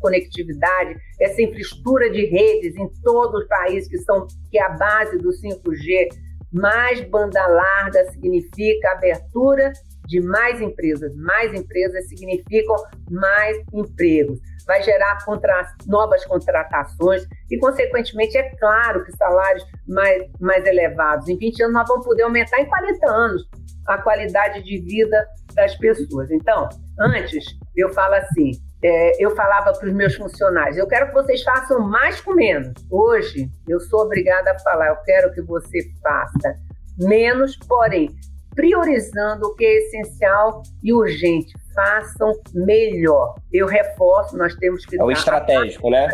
conectividade, 0.00 0.96
essa 1.20 1.42
infraestrutura 1.42 2.08
de 2.10 2.24
redes 2.26 2.76
em 2.76 2.88
todos 3.02 3.42
os 3.42 3.48
países 3.48 3.88
que 3.88 3.98
são 3.98 4.26
que 4.50 4.58
é 4.58 4.62
a 4.62 4.70
base 4.70 5.18
do 5.18 5.30
5G, 5.30 6.08
mais 6.52 7.00
banda 7.08 7.46
larga 7.46 8.10
significa 8.12 8.92
abertura 8.92 9.72
de 10.12 10.20
mais 10.20 10.60
empresas. 10.60 11.16
Mais 11.16 11.54
empresas 11.54 12.06
significam 12.06 12.76
mais 13.10 13.56
empregos. 13.72 14.38
Vai 14.66 14.82
gerar 14.82 15.24
contra, 15.24 15.74
novas 15.86 16.24
contratações 16.26 17.26
e, 17.50 17.58
consequentemente, 17.58 18.36
é 18.36 18.50
claro 18.56 19.04
que 19.04 19.16
salários 19.16 19.64
mais, 19.88 20.30
mais 20.38 20.64
elevados. 20.66 21.28
Em 21.28 21.38
20 21.38 21.62
anos, 21.62 21.74
nós 21.74 21.88
vamos 21.88 22.04
poder 22.04 22.24
aumentar 22.24 22.60
em 22.60 22.66
40 22.66 23.10
anos 23.10 23.42
a 23.88 23.98
qualidade 23.98 24.62
de 24.62 24.78
vida 24.80 25.26
das 25.54 25.74
pessoas. 25.76 26.30
Então, 26.30 26.68
antes, 27.00 27.44
eu 27.74 27.88
falo 27.94 28.14
assim, 28.14 28.52
é, 28.84 29.24
eu 29.24 29.34
falava 29.34 29.72
para 29.72 29.88
os 29.88 29.94
meus 29.94 30.14
funcionários, 30.14 30.76
eu 30.76 30.86
quero 30.86 31.08
que 31.08 31.14
vocês 31.14 31.42
façam 31.42 31.80
mais 31.80 32.20
com 32.20 32.34
menos. 32.34 32.72
Hoje, 32.90 33.48
eu 33.66 33.80
sou 33.80 34.02
obrigada 34.02 34.52
a 34.52 34.58
falar, 34.60 34.88
eu 34.88 34.96
quero 35.04 35.32
que 35.32 35.42
você 35.42 35.80
faça 36.02 36.54
menos, 36.98 37.56
porém, 37.56 38.14
priorizando 38.54 39.46
o 39.46 39.54
que 39.54 39.64
é 39.64 39.78
essencial 39.78 40.62
e 40.82 40.92
urgente. 40.92 41.54
Façam 41.74 42.32
melhor. 42.54 43.34
Eu 43.52 43.66
reforço, 43.66 44.36
nós 44.36 44.54
temos 44.56 44.84
que. 44.84 45.00
É 45.00 45.04
o 45.04 45.10
estratégico, 45.10 45.90
né? 45.90 46.08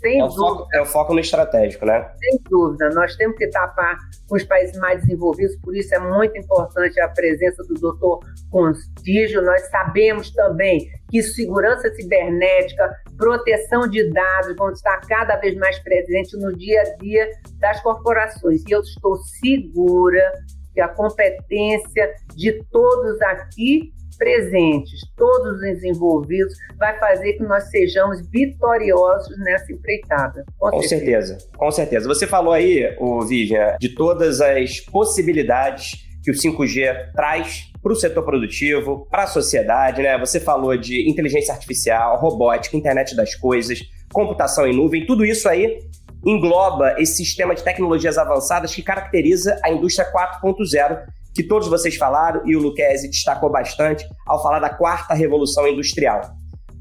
sem 0.00 0.18
é 0.18 0.22
dúvida. 0.22 0.40
Foco, 0.40 0.68
é 0.72 0.80
o 0.80 0.86
foco 0.86 1.14
no 1.14 1.20
estratégico, 1.20 1.86
né? 1.86 2.10
Sem 2.18 2.40
dúvida. 2.48 2.88
Nós 2.90 3.14
temos 3.16 3.36
que 3.36 3.46
tapar 3.48 3.96
com 4.28 4.36
os 4.36 4.44
países 4.44 4.76
mais 4.78 5.02
desenvolvidos, 5.02 5.56
por 5.56 5.76
isso 5.76 5.94
é 5.94 5.98
muito 5.98 6.36
importante 6.36 6.98
a 7.00 7.08
presença 7.08 7.62
do 7.64 7.74
doutor 7.74 8.20
Constígio. 8.50 9.42
Nós 9.42 9.62
sabemos 9.68 10.30
também 10.30 10.90
que 11.10 11.22
segurança 11.22 11.92
cibernética, 11.94 12.90
proteção 13.16 13.88
de 13.88 14.10
dados 14.10 14.56
vão 14.56 14.70
estar 14.70 15.00
cada 15.06 15.36
vez 15.36 15.54
mais 15.56 15.78
presentes 15.80 16.32
no 16.40 16.56
dia 16.56 16.80
a 16.80 16.96
dia 16.96 17.30
das 17.58 17.80
corporações. 17.82 18.62
E 18.66 18.70
eu 18.70 18.80
estou 18.80 19.16
segura 19.16 20.32
a 20.80 20.88
competência 20.88 22.14
de 22.34 22.62
todos 22.70 23.20
aqui 23.22 23.92
presentes, 24.20 25.00
todos 25.16 25.62
os 25.62 25.82
envolvidos, 25.82 26.52
vai 26.78 26.98
fazer 26.98 27.32
que 27.32 27.42
nós 27.42 27.70
sejamos 27.70 28.20
vitoriosos 28.30 29.34
nessa 29.38 29.72
empreitada. 29.72 30.44
Com, 30.58 30.70
com 30.70 30.82
certeza. 30.82 31.34
certeza. 31.34 31.56
com 31.56 31.70
certeza. 31.70 32.06
Você 32.06 32.26
falou 32.26 32.52
aí, 32.52 32.94
o 32.98 33.22
Vivian, 33.24 33.76
de 33.80 33.94
todas 33.94 34.42
as 34.42 34.78
possibilidades 34.80 36.06
que 36.22 36.30
o 36.30 36.34
5G 36.34 37.12
traz 37.14 37.70
para 37.82 37.92
o 37.92 37.96
setor 37.96 38.22
produtivo, 38.22 39.06
para 39.10 39.22
a 39.22 39.26
sociedade, 39.26 40.02
né? 40.02 40.18
Você 40.18 40.38
falou 40.38 40.76
de 40.76 41.08
inteligência 41.08 41.54
artificial, 41.54 42.18
robótica, 42.18 42.76
internet 42.76 43.16
das 43.16 43.34
coisas, 43.34 43.80
computação 44.12 44.66
em 44.66 44.76
nuvem, 44.76 45.06
tudo 45.06 45.24
isso 45.24 45.48
aí 45.48 45.78
engloba 46.24 46.94
esse 46.98 47.16
sistema 47.16 47.54
de 47.54 47.62
tecnologias 47.62 48.18
avançadas 48.18 48.74
que 48.74 48.82
caracteriza 48.82 49.58
a 49.64 49.70
indústria 49.70 50.10
4.0 50.12 51.04
que 51.34 51.42
todos 51.42 51.68
vocês 51.68 51.96
falaram 51.96 52.42
e 52.44 52.56
o 52.56 52.60
Luquezzi 52.60 53.08
destacou 53.08 53.50
bastante 53.50 54.04
ao 54.26 54.42
falar 54.42 54.58
da 54.58 54.70
quarta 54.70 55.14
revolução 55.14 55.66
industrial. 55.66 56.20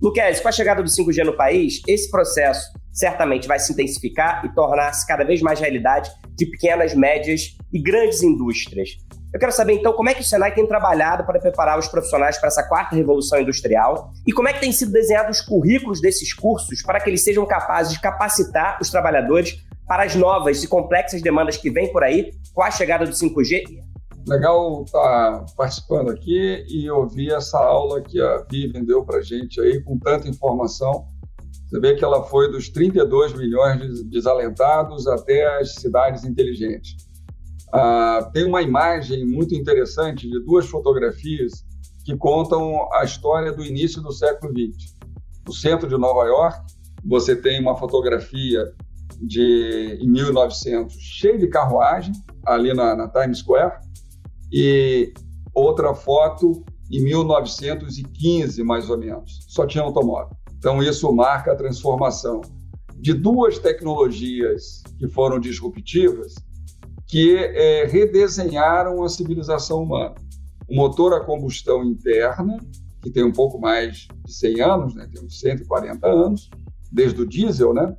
Luquezzi, 0.02 0.42
com 0.42 0.48
a 0.48 0.52
chegada 0.52 0.82
do 0.82 0.90
5G 0.90 1.24
no 1.24 1.36
país, 1.36 1.82
esse 1.88 2.10
processo 2.10 2.72
certamente 2.92 3.48
vai 3.48 3.60
se 3.60 3.72
intensificar 3.72 4.44
e 4.46 4.54
tornar-se 4.54 5.06
cada 5.06 5.24
vez 5.24 5.42
mais 5.42 5.60
realidade 5.60 6.10
de 6.36 6.46
pequenas, 6.46 6.94
médias 6.96 7.58
e 7.72 7.82
grandes 7.82 8.24
indústrias. 8.24 8.90
Eu 9.34 9.40
quero 9.40 9.52
saber 9.52 9.74
então 9.74 9.94
como 9.94 10.10
é 10.10 10.14
que 10.14 10.22
o 10.22 10.24
Senai 10.24 10.54
tem 10.54 10.66
trabalhado 10.66 11.24
para 11.24 11.40
preparar 11.40 11.78
os 11.78 11.88
profissionais 11.88 12.38
para 12.38 12.48
essa 12.48 12.64
quarta 12.64 12.96
revolução 12.96 13.40
industrial 13.40 14.12
e 14.26 14.32
como 14.32 14.48
é 14.48 14.54
que 14.54 14.60
têm 14.60 14.72
sido 14.72 14.92
desenhados 14.92 15.40
os 15.40 15.46
currículos 15.46 16.02
desses 16.02 16.34
cursos 16.34 16.82
para 16.82 17.00
que 17.00 17.10
eles 17.10 17.24
sejam 17.24 17.46
capazes 17.46 17.94
de 17.94 18.02
capacitar 18.02 18.80
os 18.82 18.90
trabalhadores 18.90 19.64
para 19.88 20.04
as 20.04 20.16
novas 20.16 20.64
e 20.64 20.68
complexas 20.68 21.22
demandas 21.22 21.58
que 21.58 21.70
vêm 21.70 21.92
por 21.92 22.04
aí 22.04 22.32
com 22.54 22.64
a 22.64 22.72
chegada 22.72 23.06
do 23.06 23.12
5G 23.12 23.64
Legal 24.28 24.84
estar 24.84 25.00
tá 25.40 25.46
participando 25.56 26.12
aqui 26.12 26.64
e 26.68 26.90
ouvir 26.90 27.32
essa 27.32 27.58
aula 27.58 28.02
que 28.02 28.22
a 28.22 28.46
Vivian 28.50 28.84
deu 28.84 29.04
para 29.04 29.22
gente 29.22 29.60
aí 29.60 29.82
com 29.82 29.98
tanta 29.98 30.28
informação. 30.28 31.08
Você 31.68 31.80
vê 31.80 31.96
que 31.96 32.04
ela 32.04 32.24
foi 32.24 32.52
dos 32.52 32.70
32 32.70 33.34
milhões 33.34 33.80
de 33.80 34.04
desalentados 34.04 35.08
até 35.08 35.60
as 35.60 35.76
cidades 35.76 36.24
inteligentes. 36.24 37.09
Ah, 37.72 38.30
tem 38.34 38.46
uma 38.46 38.62
imagem 38.62 39.26
muito 39.26 39.54
interessante 39.54 40.28
de 40.30 40.40
duas 40.44 40.68
fotografias 40.68 41.66
que 42.04 42.16
contam 42.18 42.92
a 42.94 43.04
história 43.04 43.52
do 43.52 43.64
início 43.64 44.02
do 44.02 44.12
século 44.12 44.52
XX. 44.52 44.96
No 45.46 45.54
centro 45.54 45.88
de 45.88 45.98
Nova 45.98 46.26
York, 46.26 46.60
você 47.06 47.36
tem 47.36 47.60
uma 47.60 47.76
fotografia 47.76 48.74
de 49.22 50.00
em 50.02 50.10
1900 50.10 50.94
cheia 50.94 51.38
de 51.38 51.48
carruagem 51.48 52.14
ali 52.46 52.74
na, 52.74 52.96
na 52.96 53.08
Times 53.10 53.40
Square 53.40 53.74
e 54.52 55.14
outra 55.54 55.94
foto 55.94 56.64
em 56.92 57.04
1915, 57.04 58.64
mais 58.64 58.90
ou 58.90 58.98
menos. 58.98 59.46
Só 59.48 59.66
tinha 59.66 59.84
automóvel. 59.84 60.36
Então, 60.58 60.82
isso 60.82 61.12
marca 61.14 61.52
a 61.52 61.56
transformação 61.56 62.42
de 62.98 63.14
duas 63.14 63.60
tecnologias 63.60 64.84
que 64.98 65.08
foram 65.08 65.40
disruptivas, 65.40 66.36
que 67.10 67.36
é, 67.36 67.86
redesenharam 67.86 69.04
a 69.04 69.10
civilização 69.10 69.82
humana. 69.82 70.14
O 70.70 70.76
motor 70.76 71.12
a 71.14 71.20
combustão 71.20 71.84
interna, 71.84 72.58
que 73.02 73.10
tem 73.10 73.24
um 73.24 73.32
pouco 73.32 73.60
mais 73.60 74.08
de 74.24 74.32
100 74.32 74.62
anos, 74.62 74.96
né? 74.96 75.10
tem 75.12 75.26
uns 75.26 75.40
140 75.40 76.08
anos, 76.08 76.52
desde 76.92 77.20
o 77.20 77.28
diesel, 77.28 77.74
né? 77.74 77.96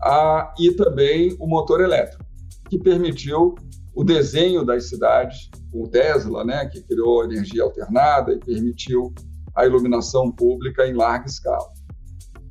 Ah, 0.00 0.54
e 0.56 0.70
também 0.70 1.36
o 1.40 1.48
motor 1.48 1.80
elétrico, 1.80 2.24
que 2.70 2.78
permitiu 2.78 3.56
o 3.92 4.04
desenho 4.04 4.64
das 4.64 4.88
cidades, 4.88 5.50
o 5.72 5.88
Tesla, 5.88 6.44
né, 6.44 6.66
que 6.66 6.80
criou 6.82 7.24
energia 7.24 7.64
alternada 7.64 8.32
e 8.32 8.38
permitiu 8.38 9.12
a 9.56 9.66
iluminação 9.66 10.30
pública 10.30 10.86
em 10.86 10.94
larga 10.94 11.26
escala. 11.26 11.68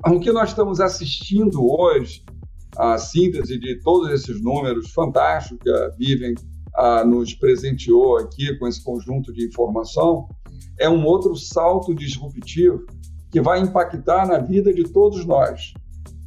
O 0.06 0.20
que 0.20 0.30
nós 0.30 0.50
estamos 0.50 0.78
assistindo 0.78 1.66
hoje, 1.66 2.22
a 2.78 2.96
síntese 2.96 3.58
de 3.58 3.80
todos 3.82 4.10
esses 4.10 4.40
números 4.40 4.92
fantásticos 4.92 5.58
que 5.62 5.70
a 5.70 5.88
Vivian 5.90 6.34
nos 7.06 7.34
presenteou 7.34 8.18
aqui 8.18 8.56
com 8.56 8.68
esse 8.68 8.82
conjunto 8.84 9.32
de 9.32 9.46
informação, 9.46 10.28
é 10.78 10.88
um 10.88 11.04
outro 11.04 11.34
salto 11.34 11.92
disruptivo 11.92 12.86
que 13.32 13.40
vai 13.40 13.60
impactar 13.60 14.28
na 14.28 14.38
vida 14.38 14.72
de 14.72 14.84
todos 14.84 15.26
nós. 15.26 15.74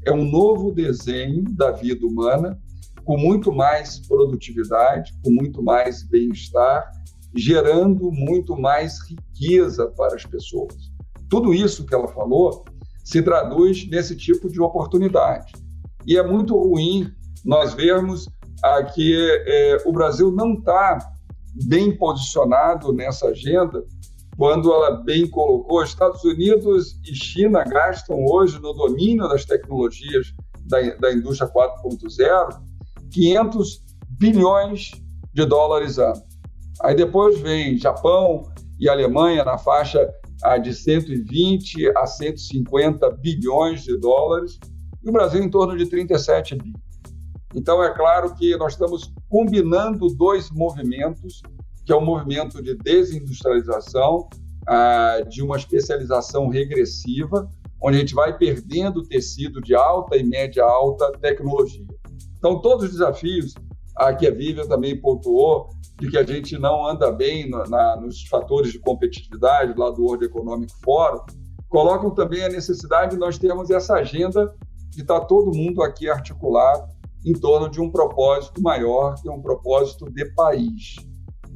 É 0.05 0.11
um 0.11 0.29
novo 0.29 0.71
desenho 0.73 1.43
da 1.55 1.71
vida 1.71 2.05
humana 2.05 2.59
com 3.05 3.17
muito 3.17 3.51
mais 3.51 3.99
produtividade, 4.05 5.13
com 5.23 5.31
muito 5.31 5.63
mais 5.63 6.03
bem-estar, 6.03 6.91
gerando 7.33 8.11
muito 8.11 8.59
mais 8.59 8.99
riqueza 9.09 9.87
para 9.87 10.15
as 10.15 10.25
pessoas. 10.25 10.75
Tudo 11.29 11.53
isso 11.53 11.85
que 11.85 11.95
ela 11.95 12.09
falou 12.09 12.65
se 13.05 13.21
traduz 13.21 13.89
nesse 13.89 14.17
tipo 14.17 14.49
de 14.49 14.59
oportunidade. 14.59 15.53
E 16.05 16.17
é 16.17 16.23
muito 16.23 16.57
ruim 16.57 17.11
nós 17.43 17.73
vermos 17.73 18.27
que 18.93 19.43
é, 19.47 19.77
o 19.85 19.91
Brasil 19.91 20.31
não 20.31 20.53
está 20.53 20.99
bem 21.67 21.95
posicionado 21.97 22.93
nessa 22.93 23.27
agenda, 23.27 23.83
quando 24.37 24.71
ela 24.71 24.91
bem 25.03 25.27
colocou, 25.27 25.83
Estados 25.83 26.23
Unidos 26.23 26.99
e 27.05 27.13
China 27.13 27.63
gastam 27.63 28.25
hoje 28.25 28.59
no 28.59 28.73
domínio 28.73 29.27
das 29.27 29.45
tecnologias 29.45 30.33
da, 30.65 30.79
da 30.95 31.13
indústria 31.13 31.51
4.0 31.51 32.61
500 33.11 33.81
bilhões 34.17 34.91
de 35.33 35.45
dólares 35.45 35.99
ano. 35.99 36.23
Aí 36.81 36.95
depois 36.95 37.39
vem 37.39 37.77
Japão 37.77 38.49
e 38.79 38.87
Alemanha 38.89 39.43
na 39.43 39.57
faixa 39.57 40.09
ah, 40.43 40.57
de 40.57 40.73
120 40.73 41.91
a 41.97 42.07
150 42.07 43.11
bilhões 43.11 43.83
de 43.83 43.97
dólares 43.99 44.57
e 45.03 45.09
o 45.09 45.11
Brasil 45.11 45.43
em 45.43 45.49
torno 45.49 45.77
de 45.77 45.85
37 45.85 46.55
bi. 46.55 46.73
Então 47.53 47.83
é 47.83 47.93
claro 47.93 48.33
que 48.35 48.55
nós 48.57 48.73
estamos 48.73 49.11
combinando 49.29 50.07
dois 50.15 50.49
movimentos, 50.51 51.41
que 51.85 51.91
é 51.91 51.95
o 51.95 52.01
movimento 52.01 52.61
de 52.61 52.75
desindustrialização, 52.75 54.29
ah, 54.67 55.21
de 55.27 55.41
uma 55.41 55.57
especialização 55.57 56.47
regressiva, 56.47 57.49
onde 57.81 57.97
a 57.97 57.99
gente 57.99 58.13
vai 58.13 58.37
perdendo 58.37 59.03
tecido 59.03 59.59
de 59.59 59.73
alta 59.75 60.15
e 60.15 60.23
média 60.23 60.63
alta 60.63 61.11
tecnologia. 61.19 61.85
Então, 62.37 62.61
todos 62.61 62.85
os 62.85 62.91
desafios 62.91 63.53
a 63.95 64.13
que 64.13 64.27
a 64.27 64.31
Vivian 64.31 64.67
também 64.67 64.99
pontuou, 64.99 65.69
de 65.99 66.09
que 66.09 66.17
a 66.17 66.23
gente 66.23 66.57
não 66.57 66.87
anda 66.87 67.11
bem 67.11 67.49
na, 67.49 67.95
nos 67.97 68.23
fatores 68.27 68.71
de 68.71 68.79
competitividade 68.79 69.77
lá 69.77 69.91
do 69.91 70.03
World 70.03 70.25
Economic 70.25 70.73
Forum, 70.83 71.23
colocam 71.69 72.09
também 72.09 72.43
a 72.43 72.49
necessidade 72.49 73.11
de 73.11 73.17
nós 73.17 73.37
termos 73.37 73.69
essa 73.69 73.95
agenda 73.95 74.53
de 74.91 75.01
estar 75.01 75.21
todo 75.21 75.55
mundo 75.55 75.81
aqui 75.81 76.09
articulado 76.09 76.87
em 77.25 77.33
torno 77.33 77.69
de 77.69 77.81
um 77.81 77.89
propósito 77.89 78.61
maior, 78.61 79.15
que 79.21 79.27
é 79.27 79.31
um 79.31 79.41
propósito 79.41 80.09
de 80.11 80.25
país. 80.33 80.95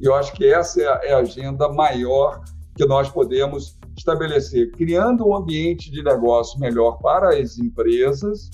E 0.00 0.06
eu 0.06 0.14
acho 0.14 0.32
que 0.32 0.44
essa 0.46 0.80
é 0.80 1.10
é 1.10 1.12
a 1.14 1.18
agenda 1.18 1.68
maior 1.68 2.40
que 2.76 2.84
nós 2.86 3.08
podemos 3.08 3.78
estabelecer, 3.96 4.70
criando 4.72 5.26
um 5.26 5.34
ambiente 5.34 5.90
de 5.90 6.02
negócio 6.02 6.58
melhor 6.60 6.98
para 6.98 7.38
as 7.38 7.58
empresas, 7.58 8.50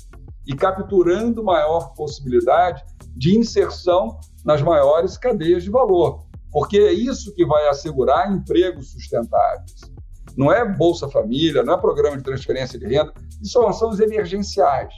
e 0.47 0.55
capturando 0.55 1.45
maior 1.45 1.95
possibilidade 1.95 2.85
de 3.17 3.37
inserção 3.37 4.19
nas 4.45 4.63
maiores 4.63 5.17
cadeias 5.17 5.63
de 5.63 5.71
valor, 5.71 6.27
porque 6.51 6.79
é 6.79 6.93
isso 6.93 7.35
que 7.35 7.47
vai 7.47 7.69
assegurar 7.69 8.33
empregos 8.33 8.91
sustentáveis. 8.93 9.92
Não 10.37 10.53
é 10.53 10.65
Bolsa 10.65 11.09
Família, 11.09 11.63
não 11.63 11.75
é 11.75 11.79
programa 11.79 12.17
de 12.17 12.23
transferência 12.23 12.79
de 12.79 12.87
renda, 12.87 13.13
isso 13.43 13.53
são 13.53 13.69
ações 13.69 14.01
emergenciais. 14.01 14.95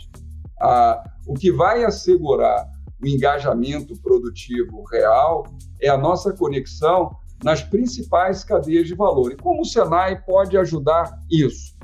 Ah, 0.60 1.02
o 1.26 1.34
que 1.34 1.50
vai 1.50 1.84
assegurar 1.84 2.66
o 3.02 3.06
engajamento 3.06 3.94
produtivo 4.00 4.82
real 4.84 5.44
é 5.80 5.88
a 5.88 5.98
nossa 5.98 6.32
conexão 6.32 7.10
nas 7.42 7.62
principais 7.62 8.44
cadeias 8.44 8.86
de 8.86 8.94
valor. 8.94 9.32
E 9.32 9.36
como 9.36 9.62
o 9.62 9.64
Senai 9.64 10.22
pode 10.22 10.56
ajudar 10.56 11.18
isso? 11.30 11.74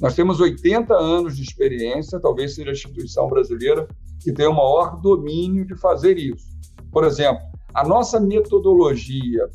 Nós 0.00 0.14
temos 0.14 0.40
80 0.40 0.92
anos 0.92 1.36
de 1.36 1.42
experiência, 1.42 2.18
talvez 2.18 2.54
seja 2.54 2.70
a 2.70 2.72
instituição 2.72 3.28
brasileira 3.28 3.86
que 4.20 4.32
tem 4.32 4.46
o 4.46 4.52
maior 4.52 5.00
domínio 5.00 5.64
de 5.64 5.76
fazer 5.76 6.18
isso. 6.18 6.46
Por 6.90 7.04
exemplo, 7.04 7.42
a 7.72 7.86
nossa 7.86 8.18
metodologia 8.18 9.48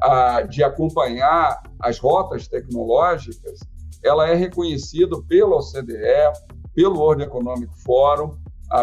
a, 0.00 0.42
de 0.42 0.62
acompanhar 0.62 1.62
as 1.80 1.98
rotas 1.98 2.48
tecnológicas, 2.48 3.60
ela 4.02 4.28
é 4.28 4.34
reconhecida 4.34 5.20
pela 5.22 5.56
OCDE, 5.56 6.32
pelo 6.74 6.98
World 6.98 7.22
Economic 7.22 7.72
Forum, 7.82 8.36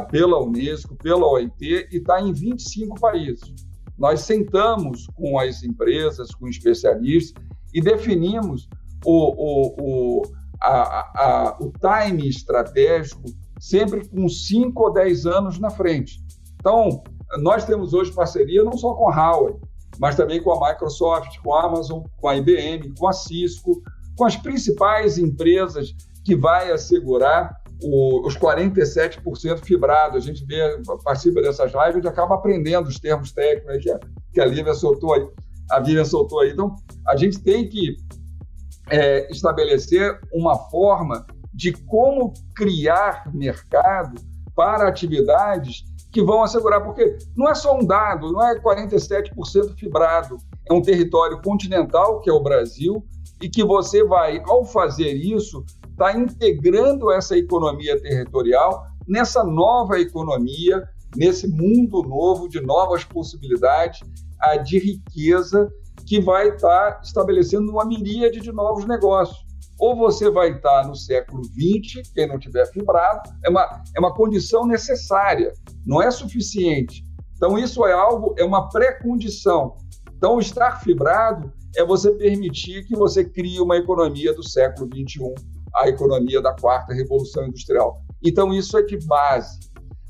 pela 0.09 0.41
Unesco, 0.41 0.95
pela 0.95 1.27
OIT 1.27 1.87
e 1.91 1.97
está 1.97 2.21
em 2.21 2.33
25 2.33 2.99
países. 2.99 3.53
Nós 3.97 4.21
sentamos 4.21 5.07
com 5.15 5.37
as 5.37 5.63
empresas, 5.63 6.33
com 6.33 6.47
especialistas 6.47 7.43
e 7.73 7.81
definimos 7.81 8.67
o, 9.05 9.11
o, 9.11 9.75
o, 9.79 10.21
a, 10.61 10.71
a, 10.71 11.57
o 11.59 11.71
time 11.71 12.27
estratégico 12.27 13.23
sempre 13.59 14.07
com 14.07 14.27
5 14.27 14.83
ou 14.83 14.91
10 14.91 15.25
anos 15.25 15.59
na 15.59 15.69
frente. 15.69 16.21
Então, 16.55 17.03
nós 17.39 17.65
temos 17.65 17.93
hoje 17.93 18.11
parceria 18.11 18.63
não 18.63 18.77
só 18.77 18.93
com 18.93 19.09
a 19.09 19.15
Huawei, 19.15 19.55
mas 19.99 20.15
também 20.15 20.41
com 20.41 20.51
a 20.51 20.69
Microsoft, 20.69 21.37
com 21.43 21.53
a 21.53 21.65
Amazon, 21.65 22.03
com 22.17 22.27
a 22.27 22.35
IBM, 22.35 22.93
com 22.97 23.07
a 23.07 23.13
Cisco, 23.13 23.81
com 24.15 24.25
as 24.25 24.35
principais 24.35 25.17
empresas 25.17 25.95
que 26.23 26.35
vai 26.35 26.71
assegurar 26.71 27.61
o, 27.81 28.25
os 28.25 28.37
47% 28.37 29.59
fibrado. 29.63 30.17
A 30.17 30.19
gente 30.19 30.45
vê, 30.45 30.81
participa 31.03 31.41
dessas 31.41 31.71
lives 31.73 32.03
e 32.03 32.07
acaba 32.07 32.35
aprendendo 32.35 32.87
os 32.87 32.99
termos 32.99 33.31
técnicos 33.31 33.83
que 33.83 33.91
a, 33.91 33.99
que 34.33 34.41
a 34.41 34.45
Lívia 34.45 34.73
soltou 34.73 35.13
aí. 35.13 35.27
A 35.71 35.79
Vivian 35.79 36.05
soltou 36.05 36.41
aí. 36.41 36.51
Então, 36.51 36.75
a 37.07 37.15
gente 37.15 37.39
tem 37.41 37.67
que 37.67 37.97
é, 38.89 39.29
estabelecer 39.31 40.19
uma 40.31 40.57
forma 40.69 41.25
de 41.53 41.71
como 41.71 42.33
criar 42.55 43.31
mercado 43.33 44.21
para 44.55 44.87
atividades 44.87 45.83
que 46.13 46.21
vão 46.21 46.43
assegurar, 46.43 46.83
porque 46.83 47.17
não 47.35 47.49
é 47.49 47.55
só 47.55 47.75
um 47.75 47.83
dado, 47.83 48.31
não 48.31 48.47
é 48.47 48.59
47% 48.59 49.75
fibrado, 49.75 50.37
é 50.69 50.71
um 50.71 50.81
território 50.81 51.41
continental, 51.41 52.21
que 52.21 52.29
é 52.29 52.33
o 52.33 52.43
Brasil, 52.43 53.03
e 53.41 53.49
que 53.49 53.63
você 53.63 54.03
vai, 54.03 54.41
ao 54.45 54.63
fazer 54.63 55.11
isso, 55.11 55.65
está 55.89 56.15
integrando 56.15 57.11
essa 57.11 57.35
economia 57.35 57.99
territorial 57.99 58.85
nessa 59.07 59.43
nova 59.43 59.99
economia, 59.99 60.87
nesse 61.15 61.47
mundo 61.47 62.03
novo 62.03 62.47
de 62.47 62.61
novas 62.61 63.03
possibilidades, 63.03 64.01
de 64.65 64.77
riqueza 64.77 65.71
que 66.05 66.21
vai 66.21 66.49
estar 66.49 66.91
tá 66.93 67.01
estabelecendo 67.01 67.71
uma 67.71 67.85
miríade 67.85 68.39
de 68.39 68.51
novos 68.51 68.85
negócios. 68.85 69.45
Ou 69.83 69.97
você 69.97 70.31
vai 70.31 70.51
estar 70.51 70.87
no 70.87 70.95
século 70.95 71.43
XX, 71.43 72.09
quem 72.13 72.25
não 72.25 72.39
tiver 72.39 72.65
fibrado, 72.67 73.29
é 73.43 73.49
uma, 73.49 73.83
é 73.93 73.99
uma 73.99 74.13
condição 74.13 74.65
necessária, 74.65 75.51
não 75.85 76.01
é 76.01 76.09
suficiente. 76.09 77.03
Então, 77.35 77.57
isso 77.57 77.85
é 77.85 77.91
algo, 77.91 78.33
é 78.37 78.45
uma 78.45 78.69
pré-condição. 78.69 79.75
Então, 80.15 80.39
estar 80.39 80.79
fibrado 80.79 81.51
é 81.75 81.83
você 81.83 82.13
permitir 82.13 82.85
que 82.85 82.95
você 82.95 83.25
crie 83.25 83.59
uma 83.59 83.75
economia 83.75 84.33
do 84.33 84.41
século 84.41 84.87
XXI, 84.87 85.33
a 85.75 85.89
economia 85.89 86.41
da 86.41 86.55
quarta 86.55 86.93
revolução 86.93 87.45
industrial. 87.45 88.01
Então, 88.23 88.53
isso 88.53 88.77
é 88.77 88.83
de 88.83 88.97
base. 89.05 89.59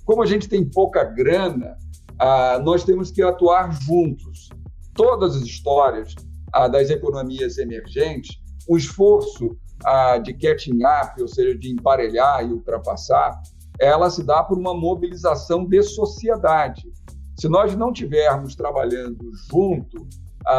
Como 0.05 0.21
a 0.21 0.28
gente 0.28 0.47
tem 0.47 0.63
pouca 0.63 1.03
grana, 1.03 1.76
ah, 2.19 2.61
nós 2.63 2.84
temos 2.84 3.09
que 3.09 3.24
atuar 3.24 3.74
juntos. 3.82 4.49
Todas 4.93 5.36
as 5.36 5.41
histórias 5.41 6.13
ah, 6.53 6.67
das 6.67 6.91
economias 6.91 7.57
emergentes, 7.57 8.39
o 8.69 8.78
esforço 8.78 9.57
ah, 9.86 10.17
de 10.17 10.34
catching 10.34 10.79
up, 10.84 11.21
ou 11.21 11.27
seja, 11.27 11.57
de 11.57 11.71
emparelhar 11.71 12.43
e 12.43 12.51
ultrapassar, 12.51 13.41
ela 13.79 14.09
se 14.09 14.23
dá 14.23 14.43
por 14.43 14.57
uma 14.57 14.73
mobilização 14.73 15.65
de 15.65 15.81
sociedade. 15.81 16.91
Se 17.38 17.49
nós 17.49 17.75
não 17.75 17.91
tivermos 17.91 18.55
trabalhando 18.55 19.31
junto, 19.49 20.07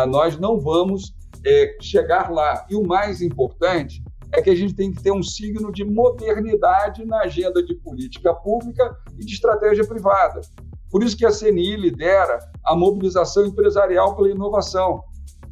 nós 0.08 0.38
não 0.38 0.58
vamos 0.58 1.14
é, 1.46 1.76
chegar 1.80 2.30
lá. 2.30 2.66
E 2.68 2.74
o 2.74 2.86
mais 2.86 3.22
importante 3.22 4.02
é 4.32 4.42
que 4.42 4.50
a 4.50 4.54
gente 4.54 4.74
tem 4.74 4.90
que 4.90 5.02
ter 5.02 5.12
um 5.12 5.22
signo 5.22 5.70
de 5.70 5.84
modernidade 5.84 7.04
na 7.04 7.20
agenda 7.20 7.62
de 7.62 7.74
política 7.74 8.34
pública 8.34 8.96
e 9.16 9.24
de 9.24 9.34
estratégia 9.34 9.86
privada. 9.86 10.40
Por 10.90 11.02
isso 11.02 11.16
que 11.16 11.26
a 11.26 11.30
CNI 11.30 11.76
lidera 11.76 12.38
a 12.64 12.74
mobilização 12.74 13.46
empresarial 13.46 14.16
pela 14.16 14.30
inovação, 14.30 15.02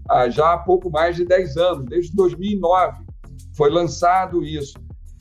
há 0.09 0.29
já 0.29 0.55
há 0.55 0.59
pouco 0.59 0.91
mais 0.91 1.17
de 1.17 1.25
10 1.25 1.57
anos, 1.57 1.87
desde 1.87 2.15
2009 2.15 3.02
foi 3.57 3.71
lançado 3.71 4.45
isso. 4.45 4.75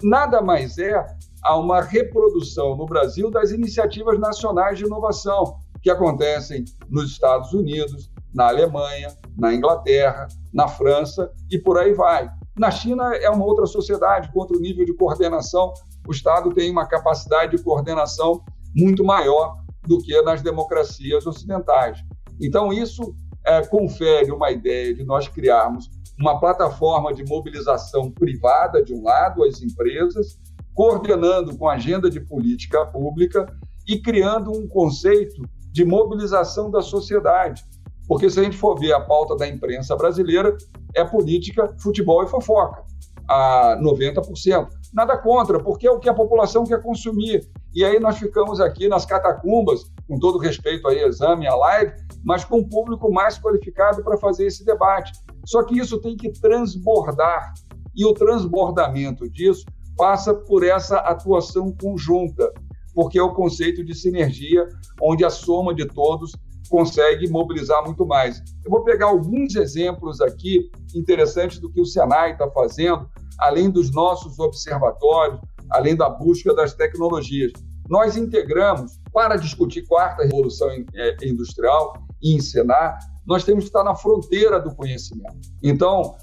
Nada 0.04 0.42
mais 0.42 0.78
é 0.78 1.06
a 1.44 1.58
uma 1.58 1.82
reprodução 1.82 2.76
no 2.76 2.86
Brasil 2.86 3.30
das 3.30 3.52
iniciativas 3.52 4.20
nacionais 4.20 4.78
de 4.78 4.86
inovação 4.86 5.58
que 5.82 5.90
acontecem 5.90 6.64
nos 6.90 7.12
Estados 7.12 7.54
Unidos, 7.54 8.12
na 8.34 8.48
Alemanha, 8.48 9.16
na 9.38 9.54
Inglaterra, 9.54 10.28
na 10.54 10.68
França 10.68 11.32
e 11.50 11.58
por 11.58 11.78
aí 11.78 11.94
vai. 11.94 12.30
Na 12.58 12.70
China 12.70 13.16
é 13.16 13.30
uma 13.30 13.46
outra 13.46 13.66
sociedade, 13.66 14.32
com 14.32 14.40
outro 14.40 14.60
nível 14.60 14.86
de 14.86 14.94
coordenação. 14.94 15.74
O 16.08 16.12
Estado 16.12 16.54
tem 16.54 16.70
uma 16.70 16.86
capacidade 16.86 17.58
de 17.58 17.64
coordenação 17.64 18.44
muito 18.76 19.04
maior 19.04 19.58
do 19.88 19.98
que 19.98 20.22
nas 20.22 20.42
democracias 20.42 21.26
ocidentais. 21.26 22.00
Então, 22.40 22.72
isso 22.72 23.16
é, 23.46 23.66
confere 23.66 24.32
uma 24.32 24.52
ideia 24.52 24.94
de 24.94 25.04
nós 25.04 25.28
criarmos 25.28 25.90
uma 26.22 26.40
plataforma 26.40 27.14
de 27.14 27.26
mobilização 27.26 28.12
privada, 28.12 28.84
de 28.84 28.94
um 28.94 29.04
lado, 29.04 29.44
as 29.44 29.62
empresas, 29.62 30.40
coordenando 30.74 31.58
com 31.58 31.68
a 31.68 31.74
agenda 31.74 32.10
de 32.10 32.20
política 32.20 32.86
pública 32.86 33.46
e 33.88 34.00
criando 34.00 34.52
um 34.52 34.68
conceito 34.68 35.42
de 35.72 35.84
mobilização 35.84 36.70
da 36.70 36.82
sociedade. 36.82 37.66
Porque 38.08 38.30
se 38.30 38.40
a 38.40 38.44
gente 38.44 38.58
for 38.58 38.78
ver 38.78 38.94
a 38.94 39.00
pauta 39.00 39.36
da 39.36 39.48
imprensa 39.48 39.96
brasileira, 39.96 40.56
é 40.94 41.04
política, 41.04 41.74
futebol 41.80 42.24
e 42.24 42.28
fofoca, 42.28 42.84
a 43.28 43.78
90%. 43.82 44.68
Nada 44.94 45.18
contra, 45.18 45.60
porque 45.60 45.88
é 45.88 45.92
o 45.92 46.00
que 46.00 46.10
a 46.10 46.14
população 46.14 46.66
quer 46.66 46.82
consumir. 46.82 47.50
E 47.74 47.86
aí 47.86 48.00
nós 48.00 48.18
ficamos 48.18 48.60
aqui 48.60 48.90
nas 48.90 49.06
catacumbas, 49.06 49.86
com 50.08 50.20
todo 50.20 50.38
respeito 50.38 50.88
aí, 50.88 51.02
exame, 51.04 51.48
a 51.48 51.56
live, 51.56 51.94
mas 52.24 52.44
com 52.44 52.60
um 52.60 52.68
público 52.68 53.12
mais 53.12 53.40
qualificado 53.40 54.04
para 54.04 54.18
fazer 54.18 54.48
esse 54.48 54.66
debate. 54.66 55.12
Só 55.46 55.64
que 55.64 55.78
isso 55.78 56.00
tem 56.00 56.16
que 56.16 56.32
transbordar. 56.32 57.54
E 57.96 58.06
o 58.06 58.14
transbordamento 58.14 59.30
disso 59.30 59.66
passa 59.98 60.34
por 60.34 60.64
essa 60.64 60.98
atuação 60.98 61.76
conjunta, 61.82 62.52
porque 62.94 63.20
é 63.20 63.24
o 63.24 63.34
conceito 63.34 63.84
de 63.84 63.94
sinergia, 63.94 64.68
onde 65.02 65.26
a 65.26 65.30
soma 65.30 65.74
de 65.74 65.86
todos 65.86 66.32
consegue 66.70 67.30
mobilizar 67.30 67.84
muito 67.84 68.06
mais. 68.06 68.42
Eu 68.64 68.72
vou 68.72 68.84
pegar 68.84 69.08
alguns 69.08 69.56
exemplos 69.56 70.22
aqui 70.22 70.72
interessantes 70.96 71.60
do 71.60 71.70
que 71.70 71.82
o 71.82 71.86
Senai 71.86 72.32
está 72.32 72.50
fazendo, 72.50 73.10
além 73.40 73.70
dos 73.70 73.92
nossos 73.92 74.40
observatórios, 74.40 75.40
além 75.70 75.96
da 75.96 76.10
busca 76.10 76.54
das 76.54 76.74
tecnologias. 76.74 77.52
Nós 77.90 78.16
integramos, 78.18 79.00
para 79.14 79.36
discutir 79.36 79.86
quarta 79.86 80.24
revolução 80.24 80.70
é, 80.94 81.18
industrial 81.24 81.94
e 82.22 82.36
ensinar, 82.36 82.98
nós 83.26 83.44
temos 83.44 83.66
que 83.66 83.70
estar 83.70 83.84
na 83.84 83.96
fronteira 83.96 84.60
do 84.60 84.74
conhecimento. 84.76 85.38
Então, 85.62 86.16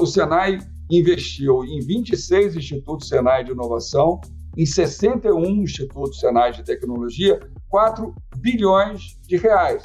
o 0.00 0.06
Senai 0.06 0.58
investiu 0.90 1.64
em 1.64 1.80
26 1.80 2.56
institutos 2.56 3.08
Senai 3.08 3.44
de 3.44 3.52
inovação, 3.52 4.20
em 4.56 4.64
61 4.64 5.62
institutos 5.62 6.18
Senai 6.18 6.52
de 6.52 6.64
tecnologia, 6.64 7.38
4 7.68 8.14
bilhões 8.38 9.18
de 9.26 9.36
reais. 9.36 9.82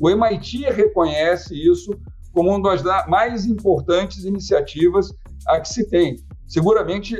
O 0.00 0.08
MIT 0.08 0.70
reconhece 0.70 1.54
isso 1.54 1.90
como 2.32 2.50
uma 2.50 2.62
das 2.62 2.82
mais 3.08 3.44
importantes 3.44 4.24
iniciativas 4.24 5.12
a 5.46 5.60
que 5.60 5.68
se 5.68 5.88
tem. 5.88 6.16
Seguramente 6.46 7.18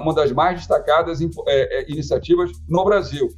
uma 0.00 0.14
das 0.14 0.32
mais 0.32 0.58
destacadas 0.58 1.20
é, 1.20 1.26
é, 1.46 1.90
iniciativas 1.90 2.50
no 2.68 2.84
Brasil. 2.84 3.28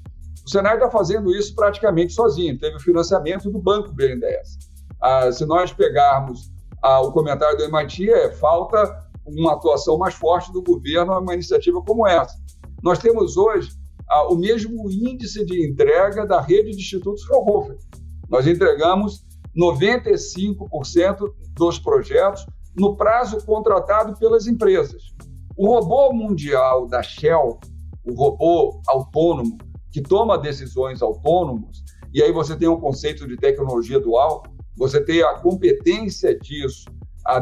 O 0.45 0.51
Senai 0.51 0.75
está 0.75 0.91
fazendo 0.91 1.35
isso 1.35 1.55
praticamente 1.55 2.13
sozinho, 2.13 2.59
teve 2.59 2.77
o 2.77 2.81
financiamento 2.81 3.51
do 3.51 3.61
Banco 3.61 3.93
BNDES. 3.93 4.59
Ah, 5.01 5.31
se 5.31 5.45
nós 5.45 5.73
pegarmos 5.73 6.51
ah, 6.83 7.01
o 7.01 7.13
comentário 7.13 7.57
do 7.57 7.65
MIT, 7.65 8.11
é 8.11 8.31
falta 8.33 9.03
uma 9.25 9.53
atuação 9.53 9.97
mais 9.99 10.15
forte 10.15 10.53
do 10.53 10.63
governo 10.63 11.13
a 11.13 11.21
uma 11.21 11.35
iniciativa 11.35 11.83
como 11.83 12.07
essa. 12.07 12.35
Nós 12.83 12.99
temos 12.99 13.37
hoje 13.37 13.71
ah, 14.09 14.29
o 14.33 14.37
mesmo 14.37 14.91
índice 14.91 15.45
de 15.45 15.69
entrega 15.69 16.27
da 16.27 16.41
rede 16.41 16.73
de 16.73 16.77
institutos 16.77 17.25
Fraunhofer. 17.25 17.77
Nós 18.29 18.47
entregamos 18.47 19.25
95% 19.57 21.33
dos 21.55 21.79
projetos 21.79 22.47
no 22.77 22.97
prazo 22.97 23.45
contratado 23.45 24.17
pelas 24.19 24.47
empresas. 24.47 25.12
O 25.57 25.67
robô 25.67 26.13
mundial 26.13 26.87
da 26.87 27.03
Shell, 27.03 27.61
o 28.05 28.15
robô 28.15 28.81
autônomo, 28.89 29.59
que 29.91 30.01
toma 30.01 30.39
decisões 30.39 31.03
autônomas, 31.03 31.83
e 32.15 32.23
aí 32.23 32.33
você 32.33 32.57
tem 32.57 32.69
um 32.69 32.81
conceito 32.81 33.27
de 33.27 33.37
tecnologia 33.37 34.01
dual, 34.01 34.43
você 34.77 35.03
tem 35.03 35.23
a 35.23 35.35
competência 35.35 36.39
disso 36.39 36.87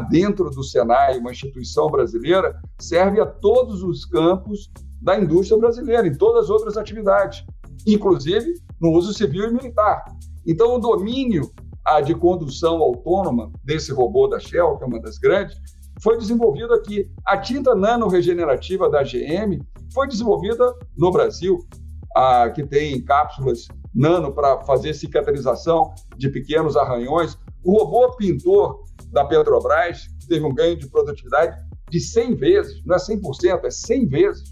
dentro 0.09 0.49
do 0.49 0.63
Senai, 0.63 1.17
uma 1.17 1.31
instituição 1.31 1.87
brasileira, 1.87 2.59
serve 2.79 3.19
a 3.19 3.25
todos 3.25 3.81
os 3.81 4.05
campos 4.05 4.69
da 5.01 5.19
indústria 5.19 5.57
brasileira, 5.57 6.07
em 6.07 6.13
todas 6.13 6.45
as 6.45 6.49
outras 6.49 6.77
atividades, 6.77 7.43
inclusive 7.87 8.53
no 8.79 8.91
uso 8.91 9.13
civil 9.13 9.49
e 9.49 9.53
militar. 9.53 10.03
Então, 10.45 10.75
o 10.75 10.79
domínio 10.79 11.51
a, 11.85 11.99
de 12.01 12.13
condução 12.13 12.77
autônoma 12.77 13.51
desse 13.63 13.91
robô 13.91 14.27
da 14.27 14.39
Shell, 14.39 14.77
que 14.77 14.83
é 14.83 14.87
uma 14.87 15.01
das 15.01 15.17
grandes, 15.17 15.57
foi 16.01 16.17
desenvolvido 16.17 16.73
aqui. 16.73 17.09
A 17.25 17.37
tinta 17.37 17.75
nano-regenerativa 17.75 18.89
da 18.89 19.03
GM 19.03 19.59
foi 19.93 20.07
desenvolvida 20.07 20.73
no 20.97 21.11
Brasil, 21.11 21.59
a, 22.15 22.49
que 22.49 22.63
tem 22.65 23.03
cápsulas 23.03 23.67
nano 23.93 24.33
para 24.33 24.61
fazer 24.61 24.93
cicatrização 24.93 25.93
de 26.17 26.29
pequenos 26.29 26.75
arranhões. 26.75 27.37
O 27.63 27.77
robô 27.77 28.15
pintor 28.15 28.83
da 29.11 29.25
Petrobras 29.25 30.07
teve 30.27 30.45
um 30.45 30.53
ganho 30.53 30.77
de 30.77 30.87
produtividade 30.89 31.57
de 31.89 31.99
100 31.99 32.35
vezes, 32.35 32.85
não 32.85 32.95
é 32.95 32.99
100%, 32.99 33.65
é 33.65 33.69
100 33.69 34.07
vezes. 34.07 34.43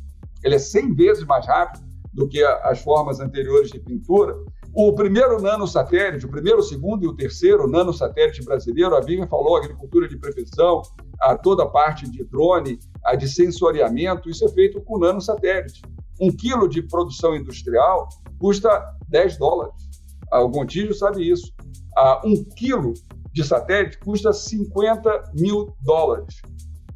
Ele 0.44 0.56
é 0.56 0.60
100 0.60 0.94
vezes 0.94 1.26
mais 1.26 1.48
rápido 1.48 1.84
do 2.14 2.28
que 2.28 2.44
as 2.44 2.82
formas 2.82 3.20
anteriores 3.20 3.72
de 3.72 3.80
pintura. 3.80 4.36
O 4.74 4.94
primeiro 4.94 5.42
nanosatélite, 5.42 6.26
o 6.26 6.30
primeiro, 6.30 6.60
o 6.60 6.64
segundo 6.64 7.04
e 7.04 7.08
o 7.08 7.16
terceiro 7.16 7.68
nanosatélite 7.68 8.44
brasileiro, 8.44 8.96
a 8.96 9.00
Vivian 9.00 9.28
falou, 9.28 9.58
agricultura 9.58 10.08
de 10.08 10.18
prevenção, 10.18 10.82
a 11.22 11.36
toda 11.36 11.64
a 11.64 11.68
parte 11.68 12.10
de 12.10 12.24
drone, 12.24 12.80
a 13.04 13.16
de 13.16 13.28
sensoriamento, 13.28 14.30
isso 14.30 14.46
é 14.46 14.50
feito 14.50 14.82
com 14.82 15.00
nanosatélite. 15.00 15.82
Um 16.20 16.32
quilo 16.32 16.68
de 16.68 16.82
produção 16.82 17.36
industrial 17.36 18.08
custa 18.38 18.96
10 19.08 19.38
dólares. 19.38 19.76
O 20.32 20.48
Gontijo 20.50 20.94
sabe 20.94 21.30
isso. 21.30 21.54
Um 22.24 22.44
quilo 22.44 22.94
de 23.34 23.44
satélite 23.44 24.00
custa 24.00 24.34
50 24.34 25.32
mil 25.34 25.74
dólares. 25.82 26.42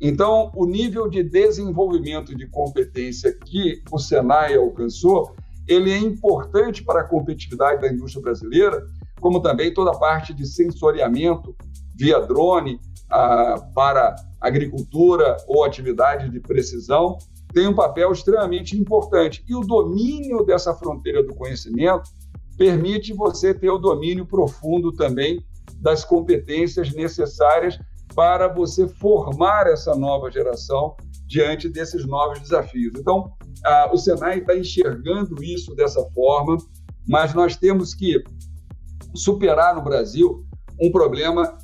Então, 0.01 0.51
o 0.55 0.65
nível 0.65 1.09
de 1.09 1.23
desenvolvimento 1.23 2.35
de 2.35 2.47
competência 2.47 3.33
que 3.45 3.81
o 3.91 3.97
Senai 3.97 4.55
alcançou, 4.55 5.33
ele 5.67 5.91
é 5.91 5.97
importante 5.97 6.83
para 6.83 7.01
a 7.01 7.07
competitividade 7.07 7.81
da 7.81 7.87
indústria 7.87 8.21
brasileira, 8.21 8.85
como 9.21 9.41
também 9.41 9.73
toda 9.73 9.91
a 9.91 9.97
parte 9.97 10.33
de 10.33 10.45
sensoriamento 10.45 11.55
via 11.95 12.19
drone 12.19 12.79
para 13.73 14.15
agricultura 14.41 15.37
ou 15.47 15.63
atividade 15.63 16.29
de 16.29 16.39
precisão, 16.39 17.17
tem 17.53 17.67
um 17.67 17.75
papel 17.75 18.11
extremamente 18.11 18.77
importante. 18.77 19.43
E 19.47 19.55
o 19.55 19.61
domínio 19.61 20.43
dessa 20.43 20.73
fronteira 20.73 21.23
do 21.23 21.35
conhecimento 21.35 22.09
permite 22.57 23.13
você 23.13 23.53
ter 23.53 23.69
o 23.69 23.77
domínio 23.77 24.25
profundo 24.25 24.91
também 24.91 25.43
das 25.79 26.03
competências 26.03 26.91
necessárias 26.93 27.79
para 28.15 28.47
você 28.47 28.87
formar 28.87 29.67
essa 29.67 29.95
nova 29.95 30.31
geração 30.31 30.95
diante 31.27 31.69
desses 31.69 32.05
novos 32.05 32.39
desafios. 32.39 32.93
Então, 32.97 33.31
o 33.91 33.97
Senai 33.97 34.39
está 34.39 34.55
enxergando 34.55 35.43
isso 35.43 35.75
dessa 35.75 36.03
forma, 36.11 36.57
mas 37.07 37.33
nós 37.33 37.55
temos 37.55 37.93
que 37.93 38.23
superar 39.15 39.75
no 39.75 39.81
Brasil 39.81 40.45
um 40.81 40.91
problema 40.91 41.57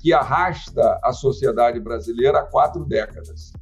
que 0.00 0.12
arrasta 0.12 0.98
a 1.02 1.12
sociedade 1.12 1.80
brasileira 1.80 2.40
há 2.40 2.42
quatro 2.42 2.84
décadas. 2.84 3.52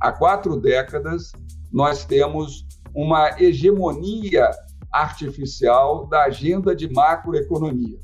Há 0.00 0.12
quatro 0.12 0.60
décadas, 0.60 1.32
nós 1.72 2.04
temos 2.04 2.66
uma 2.94 3.40
hegemonia 3.40 4.50
artificial 4.90 6.06
da 6.06 6.24
agenda 6.24 6.76
de 6.76 6.92
macroeconomia. 6.92 7.98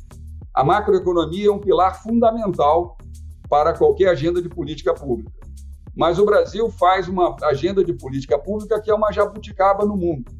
A 0.55 0.65
macroeconomia 0.65 1.49
é 1.49 1.53
um 1.53 1.59
pilar 1.59 2.03
fundamental 2.03 2.97
para 3.49 3.75
qualquer 3.75 4.09
agenda 4.09 4.41
de 4.41 4.49
política 4.49 4.95
pública. 4.95 5.33
Mas 5.95 6.19
o 6.19 6.25
Brasil 6.25 6.71
faz 6.71 7.09
uma 7.09 7.37
agenda 7.43 7.85
de 7.85 7.93
política 7.93 8.39
pública 8.39 8.81
que 8.81 8.91
é 8.91 8.95
uma 8.95 9.13
jabuticaba 9.13 9.85
no 9.85 9.97
mundo. 9.97 10.31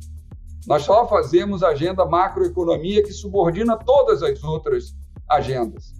Nós 0.67 0.85
só 0.85 1.07
fazemos 1.07 1.63
agenda 1.63 2.07
macroeconomia 2.07 3.03
que 3.03 3.13
subordina 3.13 3.77
todas 3.77 4.23
as 4.23 4.43
outras 4.45 4.95
agendas, 5.29 5.93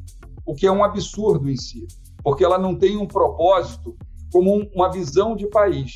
o 0.49 0.55
que 0.55 0.67
é 0.67 0.73
um 0.73 0.83
absurdo 0.83 1.51
em 1.51 1.57
si, 1.59 1.87
porque 2.25 2.43
ela 2.43 2.59
não 2.59 2.75
tem 2.75 2.97
um 2.97 3.07
propósito 3.07 3.95
como 4.33 4.67
uma 4.75 4.91
visão 4.91 5.37
de 5.37 5.47
país. 5.47 5.95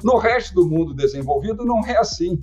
No 0.00 0.16
resto 0.16 0.54
do 0.54 0.64
mundo 0.64 0.94
desenvolvido 0.94 1.64
não 1.64 1.84
é 1.84 1.96
assim. 1.96 2.38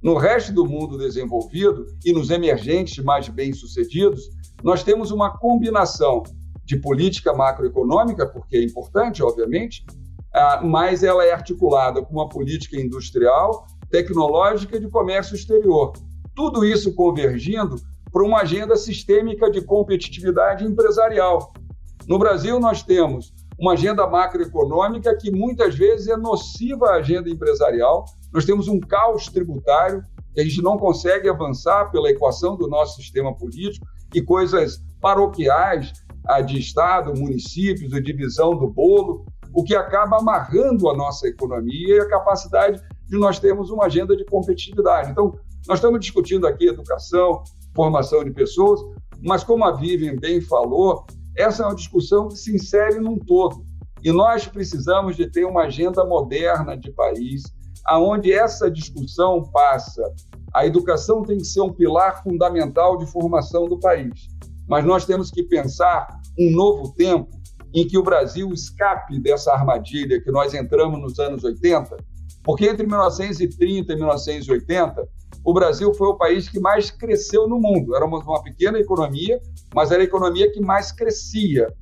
No 0.00 0.16
resto 0.16 0.52
do 0.52 0.64
mundo 0.64 0.96
desenvolvido 0.96 1.84
e 2.04 2.12
nos 2.12 2.30
emergentes 2.30 3.02
mais 3.02 3.28
bem-sucedidos, 3.28 4.30
nós 4.62 4.84
temos 4.84 5.10
uma 5.10 5.36
combinação 5.36 6.22
de 6.64 6.76
política 6.76 7.32
macroeconômica, 7.32 8.24
porque 8.24 8.56
é 8.56 8.64
importante, 8.64 9.24
obviamente, 9.24 9.84
ah, 10.32 10.60
mas 10.62 11.02
ela 11.02 11.24
é 11.24 11.32
articulada 11.32 12.04
com 12.04 12.12
uma 12.12 12.28
política 12.28 12.80
industrial, 12.80 13.66
tecnológica 13.90 14.76
e 14.76 14.80
de 14.80 14.88
comércio 14.88 15.34
exterior. 15.34 15.92
Tudo 16.36 16.64
isso 16.64 16.94
convergindo 16.94 17.74
para 18.12 18.24
uma 18.24 18.40
agenda 18.40 18.76
sistêmica 18.76 19.50
de 19.50 19.62
competitividade 19.62 20.64
empresarial. 20.64 21.52
No 22.08 22.18
Brasil, 22.18 22.58
nós 22.58 22.82
temos 22.82 23.32
uma 23.58 23.72
agenda 23.72 24.06
macroeconômica 24.06 25.14
que 25.16 25.30
muitas 25.30 25.74
vezes 25.74 26.08
é 26.08 26.16
nociva 26.16 26.86
à 26.86 26.94
agenda 26.96 27.28
empresarial. 27.28 28.04
Nós 28.32 28.44
temos 28.44 28.68
um 28.68 28.80
caos 28.80 29.26
tributário 29.26 30.02
que 30.34 30.40
a 30.40 30.44
gente 30.44 30.62
não 30.62 30.78
consegue 30.78 31.28
avançar 31.28 31.90
pela 31.90 32.10
equação 32.10 32.56
do 32.56 32.68
nosso 32.68 32.96
sistema 32.96 33.36
político 33.36 33.86
e 34.14 34.22
coisas 34.22 34.82
paroquiais 35.00 35.92
a 36.26 36.40
de 36.40 36.58
Estado, 36.58 37.14
municípios, 37.18 37.92
a 37.92 38.00
divisão 38.00 38.56
do 38.56 38.68
bolo, 38.68 39.24
o 39.52 39.64
que 39.64 39.74
acaba 39.74 40.18
amarrando 40.18 40.88
a 40.88 40.96
nossa 40.96 41.26
economia 41.26 41.96
e 41.96 42.00
a 42.00 42.08
capacidade 42.08 42.80
de 43.08 43.18
nós 43.18 43.38
termos 43.38 43.70
uma 43.70 43.86
agenda 43.86 44.16
de 44.16 44.24
competitividade. 44.24 45.10
Então, 45.10 45.34
nós 45.66 45.78
estamos 45.78 46.00
discutindo 46.00 46.46
aqui 46.46 46.68
educação, 46.68 47.42
formação 47.74 48.24
de 48.24 48.30
pessoas, 48.30 48.80
mas 49.22 49.44
como 49.44 49.64
a 49.64 49.72
Vivian 49.72 50.16
bem 50.16 50.40
falou, 50.40 51.04
essa 51.36 51.62
é 51.62 51.66
uma 51.66 51.74
discussão 51.74 52.28
que 52.28 52.36
se 52.36 52.54
insere 52.54 52.98
num 52.98 53.18
todo. 53.18 53.64
E 54.02 54.10
nós 54.12 54.46
precisamos 54.46 55.16
de 55.16 55.30
ter 55.30 55.44
uma 55.44 55.64
agenda 55.64 56.04
moderna 56.04 56.76
de 56.76 56.90
país, 56.92 57.42
aonde 57.84 58.32
essa 58.32 58.70
discussão 58.70 59.42
passa. 59.52 60.02
A 60.54 60.66
educação 60.66 61.22
tem 61.22 61.38
que 61.38 61.44
ser 61.44 61.60
um 61.60 61.72
pilar 61.72 62.22
fundamental 62.22 62.96
de 62.96 63.06
formação 63.06 63.66
do 63.66 63.78
país 63.78 64.28
mas 64.70 64.84
nós 64.84 65.04
temos 65.04 65.32
que 65.32 65.42
pensar 65.42 66.20
um 66.38 66.48
novo 66.52 66.94
tempo 66.94 67.28
em 67.74 67.88
que 67.88 67.98
o 67.98 68.04
Brasil 68.04 68.52
escape 68.52 69.18
dessa 69.18 69.52
armadilha 69.52 70.22
que 70.22 70.30
nós 70.30 70.54
entramos 70.54 71.00
nos 71.00 71.18
anos 71.18 71.42
80, 71.42 71.96
porque 72.44 72.68
entre 72.68 72.86
1930 72.86 73.92
e 73.92 73.96
1980, 73.96 75.08
o 75.44 75.52
Brasil 75.52 75.92
foi 75.94 76.08
o 76.08 76.16
país 76.16 76.48
que 76.48 76.60
mais 76.60 76.90
cresceu 76.90 77.48
no 77.48 77.58
mundo. 77.58 77.96
Éramos 77.96 78.22
uma 78.24 78.42
pequena 78.42 78.78
economia, 78.78 79.40
mas 79.74 79.90
era 79.90 80.02
a 80.02 80.04
economia 80.04 80.50
que 80.52 80.60
mais 80.60 80.92
crescia. 80.92 81.72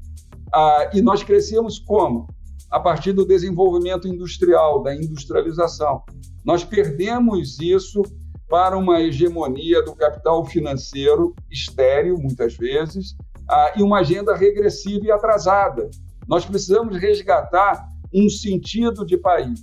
Ah, 0.54 0.90
e 0.94 1.02
nós 1.02 1.22
crescemos 1.22 1.78
como? 1.78 2.28
A 2.70 2.78
partir 2.78 3.12
do 3.12 3.26
desenvolvimento 3.26 4.06
industrial, 4.06 4.82
da 4.82 4.94
industrialização. 4.94 6.02
Nós 6.44 6.64
perdemos 6.64 7.58
isso 7.60 8.02
para 8.48 8.76
uma 8.76 9.00
hegemonia 9.00 9.82
do 9.82 9.94
capital 9.94 10.44
financeiro 10.44 11.34
estéreo, 11.50 12.16
muitas 12.18 12.56
vezes, 12.56 13.14
ah, 13.48 13.72
e 13.76 13.82
uma 13.82 14.00
agenda 14.00 14.34
regressiva 14.34 15.06
e 15.06 15.10
atrasada. 15.10 15.90
Nós 16.26 16.46
precisamos 16.46 16.96
resgatar 16.96 17.86
um 18.12 18.28
sentido 18.28 19.04
de 19.04 19.16
país. 19.16 19.60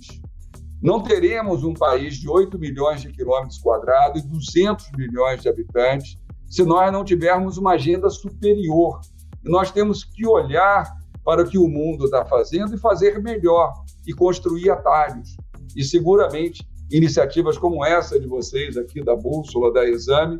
Não 0.86 1.02
teremos 1.02 1.64
um 1.64 1.74
país 1.74 2.14
de 2.14 2.28
8 2.28 2.56
milhões 2.60 3.00
de 3.00 3.10
quilômetros 3.10 3.58
quadrados 3.58 4.22
e 4.22 4.28
200 4.28 4.92
milhões 4.92 5.42
de 5.42 5.48
habitantes 5.48 6.16
se 6.48 6.62
nós 6.62 6.92
não 6.92 7.04
tivermos 7.04 7.58
uma 7.58 7.72
agenda 7.72 8.08
superior. 8.08 9.00
Nós 9.42 9.72
temos 9.72 10.04
que 10.04 10.24
olhar 10.24 10.88
para 11.24 11.42
o 11.42 11.48
que 11.48 11.58
o 11.58 11.66
mundo 11.66 12.04
está 12.04 12.24
fazendo 12.24 12.72
e 12.72 12.78
fazer 12.78 13.20
melhor 13.20 13.74
e 14.06 14.12
construir 14.12 14.70
atalhos. 14.70 15.36
E 15.74 15.82
seguramente 15.82 16.64
iniciativas 16.88 17.58
como 17.58 17.84
essa 17.84 18.20
de 18.20 18.28
vocês 18.28 18.76
aqui 18.76 19.02
da 19.02 19.16
Bússola, 19.16 19.72
da 19.72 19.84
Exame, 19.88 20.38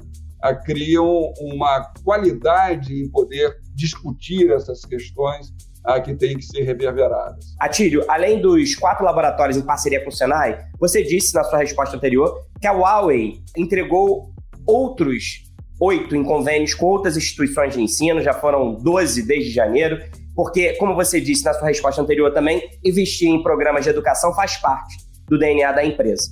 criam 0.64 1.32
uma 1.40 1.92
qualidade 2.04 2.94
em 2.94 3.10
poder 3.10 3.58
discutir 3.74 4.52
essas 4.52 4.84
questões 4.84 5.52
a, 5.86 6.00
que 6.00 6.14
têm 6.14 6.36
que 6.36 6.44
ser 6.44 6.62
reverberadas. 6.62 7.44
Atílio, 7.60 8.04
além 8.08 8.40
dos 8.40 8.74
quatro 8.74 9.04
laboratórios 9.04 9.56
em 9.56 9.62
parceria 9.62 10.02
com 10.02 10.10
o 10.10 10.12
Senai, 10.12 10.58
você 10.78 11.02
disse 11.02 11.34
na 11.34 11.44
sua 11.44 11.58
resposta 11.58 11.96
anterior 11.96 12.44
que 12.60 12.66
a 12.66 12.72
Huawei 12.72 13.40
entregou 13.56 14.30
outros 14.66 15.46
oito 15.80 16.16
em 16.16 16.24
convênios 16.24 16.74
com 16.74 16.86
outras 16.86 17.16
instituições 17.16 17.74
de 17.74 17.82
ensino, 17.82 18.22
já 18.22 18.32
foram 18.32 18.74
12 18.74 19.22
desde 19.22 19.50
janeiro, 19.50 19.98
porque, 20.34 20.74
como 20.74 20.94
você 20.94 21.20
disse 21.20 21.44
na 21.44 21.54
sua 21.54 21.68
resposta 21.68 22.00
anterior 22.00 22.32
também, 22.32 22.62
investir 22.84 23.28
em 23.28 23.42
programas 23.42 23.84
de 23.84 23.90
educação 23.90 24.34
faz 24.34 24.56
parte 24.56 24.96
do 25.28 25.38
DNA 25.38 25.72
da 25.72 25.84
empresa. 25.84 26.30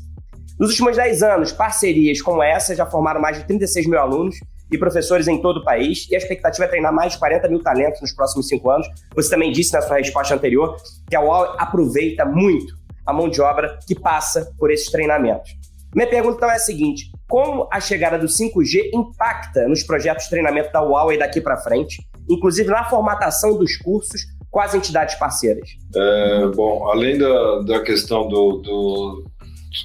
Nos 0.59 0.71
últimos 0.71 0.97
10 0.97 1.23
anos, 1.23 1.53
parcerias 1.53 2.23
como 2.23 2.43
essa 2.43 2.75
já 2.75 2.87
formaram 2.87 3.21
mais 3.21 3.39
de 3.39 3.45
36 3.45 3.87
mil 3.87 3.99
alunos 3.99 4.37
e 4.75 4.79
professores 4.79 5.29
em 5.29 5.41
todo 5.41 5.59
o 5.59 5.65
país, 5.65 6.09
e 6.11 6.15
a 6.15 6.19
expectativa 6.19 6.65
é 6.65 6.69
treinar 6.69 6.93
mais 6.93 7.13
de 7.13 7.19
40 7.19 7.49
mil 7.49 7.63
talentos 7.63 8.01
nos 8.01 8.13
próximos 8.13 8.49
cinco 8.49 8.71
anos. 8.71 8.87
Você 9.15 9.31
também 9.31 9.53
disse 9.53 9.73
na 9.73 9.83
sua 9.83 9.97
resposta 9.97 10.35
anterior 10.35 10.77
que 11.09 11.17
a 11.17 11.21
UAU 11.21 11.55
aproveita 11.59 12.25
muito 12.25 12.75
a 13.07 13.13
mão 13.13 13.29
de 13.29 13.41
obra 13.41 13.79
que 13.87 13.95
passa 13.95 14.53
por 14.59 14.71
esses 14.71 14.91
treinamentos. 14.91 15.53
Minha 15.95 16.09
pergunta 16.09 16.37
então 16.37 16.51
é 16.51 16.57
a 16.57 16.59
seguinte: 16.59 17.11
como 17.29 17.69
a 17.73 17.81
chegada 17.81 18.19
do 18.19 18.27
5G 18.27 18.91
impacta 18.93 19.69
nos 19.69 19.83
projetos 19.83 20.25
de 20.25 20.31
treinamento 20.31 20.73
da 20.73 20.81
Huawei 20.81 21.19
daqui 21.19 21.41
para 21.41 21.57
frente, 21.57 22.03
inclusive 22.29 22.69
na 22.69 22.85
formatação 22.85 23.57
dos 23.57 23.77
cursos 23.77 24.23
com 24.51 24.61
as 24.61 24.75
entidades 24.75 25.15
parceiras? 25.17 25.69
É, 25.95 26.47
bom, 26.55 26.89
além 26.89 27.19
da, 27.19 27.61
da 27.61 27.81
questão 27.81 28.29
do, 28.29 28.59
do 28.59 29.25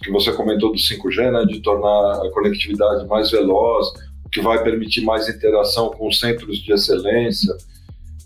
que 0.03 0.11
você 0.11 0.31
comentou 0.31 0.71
do 0.71 0.77
5G, 0.77 1.31
né, 1.31 1.45
de 1.45 1.61
tornar 1.61 2.23
a 2.23 2.31
conectividade 2.31 3.07
mais 3.07 3.31
veloz, 3.31 3.87
que 4.31 4.41
vai 4.41 4.63
permitir 4.63 5.01
mais 5.01 5.27
interação 5.27 5.89
com 5.91 6.11
centros 6.11 6.59
de 6.59 6.71
excelência, 6.71 7.55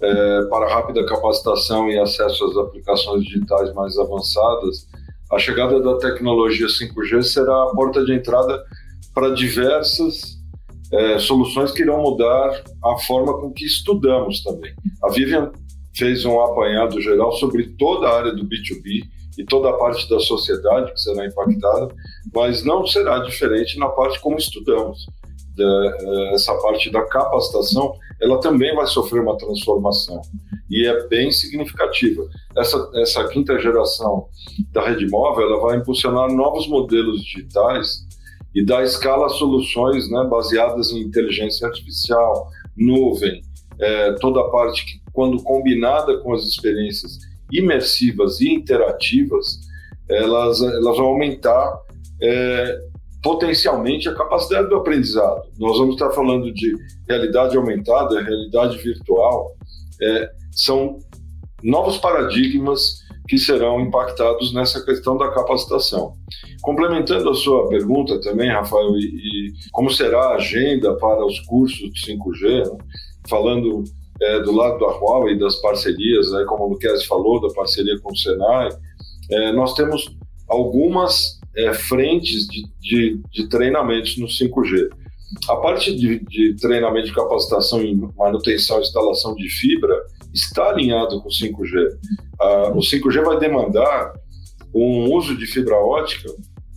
é, 0.02 0.42
para 0.50 0.74
rápida 0.74 1.06
capacitação 1.06 1.90
e 1.90 1.98
acesso 1.98 2.44
às 2.46 2.58
aplicações 2.58 3.24
digitais 3.24 3.74
mais 3.74 3.98
avançadas, 3.98 4.88
a 5.32 5.40
chegada 5.40 5.80
da 5.82 5.98
tecnologia 5.98 6.68
5G 6.68 7.24
será 7.24 7.64
a 7.64 7.68
porta 7.68 8.04
de 8.04 8.14
entrada 8.14 8.64
para 9.14 9.34
diversas 9.34 10.38
é, 10.92 11.18
soluções 11.18 11.72
que 11.72 11.82
irão 11.82 12.02
mudar 12.02 12.64
a 12.84 12.98
forma 13.00 13.40
com 13.40 13.52
que 13.52 13.66
estudamos 13.66 14.44
também. 14.44 14.74
A 15.04 15.10
Vivian 15.10 15.52
fez 15.96 16.26
um 16.26 16.40
apanhado 16.42 17.02
geral 17.02 17.32
sobre 17.34 17.70
toda 17.78 18.08
a 18.08 18.18
área 18.18 18.34
do 18.34 18.44
B2B 18.44 19.04
e 19.38 19.46
toda 19.46 19.70
a 19.70 19.74
parte 19.74 20.08
da 20.10 20.20
sociedade 20.20 20.92
que 20.92 21.00
será 21.00 21.26
impactada, 21.26 21.96
mas 22.34 22.64
não 22.64 22.86
será 22.86 23.20
diferente 23.20 23.80
na 23.80 23.90
parte 23.90 24.20
como 24.20 24.38
estudamos. 24.38 25.08
É, 25.60 26.34
essa 26.34 26.54
parte 26.56 26.92
da 26.92 27.04
capacitação, 27.04 27.94
ela 28.20 28.40
também 28.40 28.76
vai 28.76 28.88
sofrer 28.88 29.22
uma 29.22 29.38
transformação 29.38 30.22
e 30.70 30.88
é 30.88 31.08
bem 31.08 31.32
significativa. 31.32 32.28
Essa, 32.58 32.90
essa 32.96 33.28
quinta 33.28 33.60
geração 33.60 34.28
da 34.72 34.88
rede 34.88 35.08
móvel, 35.08 35.48
ela 35.48 35.62
vai 35.62 35.78
impulsionar 35.78 36.32
novos 36.32 36.68
modelos 36.68 37.24
digitais 37.24 38.08
e 38.56 38.66
dar 38.66 38.84
escala 38.84 39.28
a 39.28 39.30
soluções 39.30 40.10
né, 40.10 40.26
baseadas 40.30 40.92
em 40.92 41.02
inteligência 41.02 41.68
artificial, 41.68 42.48
nuvem, 42.76 43.42
é, 43.80 44.14
toda 44.14 44.42
a 44.42 44.50
parte 44.50 44.86
que, 44.86 45.02
quando 45.12 45.42
combinada 45.44 46.18
com 46.20 46.34
as 46.34 46.44
experiências 46.44 47.20
imersivas 47.52 48.40
e 48.42 48.52
interativas, 48.52 49.60
elas, 50.10 50.62
elas 50.62 50.98
vão 50.98 51.08
aumentar 51.08 51.80
é, 52.22 52.80
potencialmente 53.24 54.10
a 54.10 54.14
capacidade 54.14 54.68
do 54.68 54.76
aprendizado. 54.76 55.44
Nós 55.58 55.78
vamos 55.78 55.96
estar 55.96 56.12
falando 56.12 56.54
de 56.54 56.76
realidade 57.08 57.56
aumentada, 57.56 58.22
realidade 58.22 58.78
virtual, 58.78 59.56
é, 60.02 60.30
são 60.52 61.00
novos 61.64 61.98
paradigmas 61.98 63.02
que 63.28 63.38
serão 63.38 63.80
impactados 63.80 64.54
nessa 64.54 64.84
questão 64.84 65.18
da 65.18 65.32
capacitação. 65.32 66.14
Complementando 66.62 67.30
a 67.30 67.34
sua 67.34 67.70
pergunta 67.70 68.20
também, 68.20 68.52
Rafael, 68.52 68.98
e, 68.98 69.06
e 69.06 69.54
como 69.72 69.90
será 69.90 70.20
a 70.20 70.36
agenda 70.36 70.94
para 70.98 71.26
os 71.26 71.40
cursos 71.42 71.90
de 71.94 72.14
5G, 72.14 72.70
né? 72.70 72.78
falando 73.30 73.86
é, 74.22 74.42
do 74.42 74.52
lado 74.52 74.78
da 74.80 74.88
Huawei 74.88 75.36
e 75.36 75.40
das 75.40 75.56
parcerias, 75.62 76.32
né, 76.32 76.44
como 76.48 76.66
o 76.66 76.70
Luquez 76.70 77.06
falou, 77.06 77.42
da 77.42 77.54
parceria 77.54 77.98
com 78.02 78.12
o 78.12 78.18
Senai, 78.18 78.70
é, 79.32 79.52
nós 79.54 79.74
temos 79.74 80.14
algumas 80.50 81.40
é, 81.56 81.74
frentes 81.74 82.48
de, 82.48 82.64
de, 82.80 83.22
de, 83.32 83.48
treinamentos 83.48 84.18
no 84.18 84.28
5G. 84.28 84.90
A 85.50 85.56
parte 85.58 85.96
de, 85.96 86.20
de 86.20 86.56
treinamento 86.56 87.08
de 87.08 87.14
capacitação 87.14 87.82
em 87.82 87.96
manutenção 88.18 88.80
e 88.80 88.82
instalação 88.82 89.36
de 89.36 89.50
fibra 89.50 89.96
está 90.34 90.70
alinhado 90.70 91.22
com 91.22 91.28
o 91.28 91.32
5G. 91.32 91.90
Ah, 92.40 92.72
o 92.74 92.80
5G 92.80 93.24
vai 93.24 93.40
demandar 93.40 94.14
um 94.74 95.12
uso 95.14 95.38
de 95.38 95.46
fibra 95.46 95.76
ótica 95.76 96.30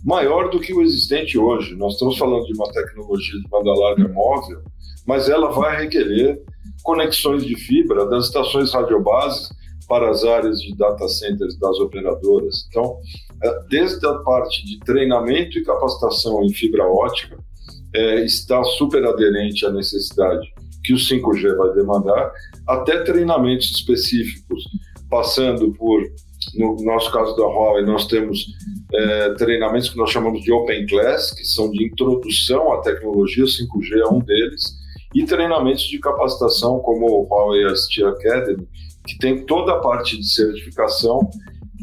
maior 0.03 0.49
do 0.49 0.59
que 0.59 0.73
o 0.73 0.81
existente 0.81 1.37
hoje. 1.37 1.75
Nós 1.75 1.93
estamos 1.93 2.17
falando 2.17 2.45
de 2.45 2.53
uma 2.53 2.71
tecnologia 2.71 3.39
de 3.39 3.47
banda 3.49 3.73
larga 3.73 4.07
móvel, 4.07 4.61
mas 5.05 5.29
ela 5.29 5.51
vai 5.51 5.83
requerer 5.83 6.39
conexões 6.83 7.45
de 7.45 7.55
fibra 7.55 8.05
das 8.07 8.25
estações 8.25 8.71
radiobases 8.71 9.49
para 9.87 10.09
as 10.09 10.23
áreas 10.23 10.59
de 10.59 10.75
data 10.75 11.07
centers 11.07 11.57
das 11.57 11.79
operadoras. 11.79 12.65
Então, 12.69 12.97
é, 13.43 13.59
desde 13.69 14.05
a 14.05 14.15
parte 14.15 14.65
de 14.65 14.79
treinamento 14.79 15.57
e 15.57 15.63
capacitação 15.63 16.43
em 16.43 16.53
fibra 16.53 16.85
ótica, 16.85 17.37
é, 17.95 18.25
está 18.25 18.63
super 18.63 19.05
aderente 19.05 19.65
à 19.65 19.71
necessidade 19.71 20.47
que 20.83 20.93
o 20.93 20.97
5G 20.97 21.55
vai 21.57 21.73
demandar, 21.73 22.31
até 22.65 23.03
treinamentos 23.03 23.71
específicos, 23.71 24.63
passando 25.09 25.73
por, 25.73 26.01
no 26.55 26.77
nosso 26.77 27.11
caso 27.11 27.35
da 27.35 27.43
Huawei, 27.43 27.85
nós 27.85 28.07
temos 28.07 28.45
é, 28.93 29.33
treinamentos 29.33 29.89
que 29.89 29.97
nós 29.97 30.09
chamamos 30.09 30.41
de 30.43 30.51
Open 30.51 30.85
Class, 30.85 31.33
que 31.33 31.43
são 31.43 31.69
de 31.71 31.85
introdução 31.85 32.71
à 32.71 32.81
tecnologia, 32.81 33.43
5G 33.43 33.99
é 33.99 34.07
um 34.07 34.19
deles, 34.19 34.63
e 35.13 35.25
treinamentos 35.25 35.83
de 35.83 35.99
capacitação 35.99 36.79
como 36.79 37.05
o 37.05 37.27
Huawei 37.27 37.75
ST 37.75 38.03
Academy, 38.03 38.67
que 39.07 39.17
tem 39.17 39.45
toda 39.45 39.73
a 39.73 39.79
parte 39.79 40.17
de 40.17 40.29
certificação 40.29 41.19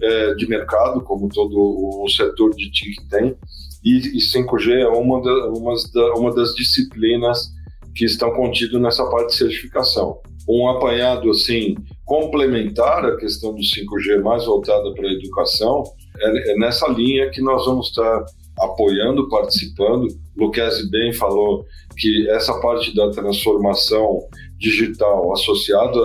é, 0.03 0.35
de 0.35 0.47
mercado, 0.47 1.01
como 1.03 1.29
todo 1.29 1.57
o 2.03 2.09
setor 2.09 2.51
de 2.55 2.70
TIC 2.70 3.09
tem, 3.09 3.37
e, 3.85 3.99
e 3.99 4.18
5G 4.18 4.72
é 4.72 4.89
uma, 4.89 5.22
da, 5.22 5.49
uma, 5.49 5.75
da, 5.93 6.14
uma 6.14 6.35
das 6.35 6.55
disciplinas 6.55 7.53
que 7.95 8.05
estão 8.05 8.31
contidas 8.33 8.81
nessa 8.81 9.05
parte 9.09 9.29
de 9.29 9.37
certificação. 9.37 10.18
Um 10.49 10.68
apanhado 10.68 11.31
assim 11.31 11.75
complementar 12.05 13.05
à 13.05 13.16
questão 13.16 13.55
do 13.55 13.61
5G 13.61 14.22
mais 14.22 14.45
voltada 14.45 14.93
para 14.93 15.09
a 15.09 15.12
educação 15.12 15.83
é, 16.18 16.53
é 16.53 16.57
nessa 16.57 16.87
linha 16.89 17.31
que 17.31 17.41
nós 17.41 17.64
vamos 17.64 17.89
estar 17.89 18.25
apoiando, 18.59 19.29
participando. 19.29 20.09
Luquezzi 20.37 20.91
bem 20.91 21.12
falou 21.12 21.64
que 21.97 22.29
essa 22.31 22.59
parte 22.61 22.95
da 22.95 23.11
transformação 23.11 24.20
digital 24.59 25.33
associada 25.33 25.99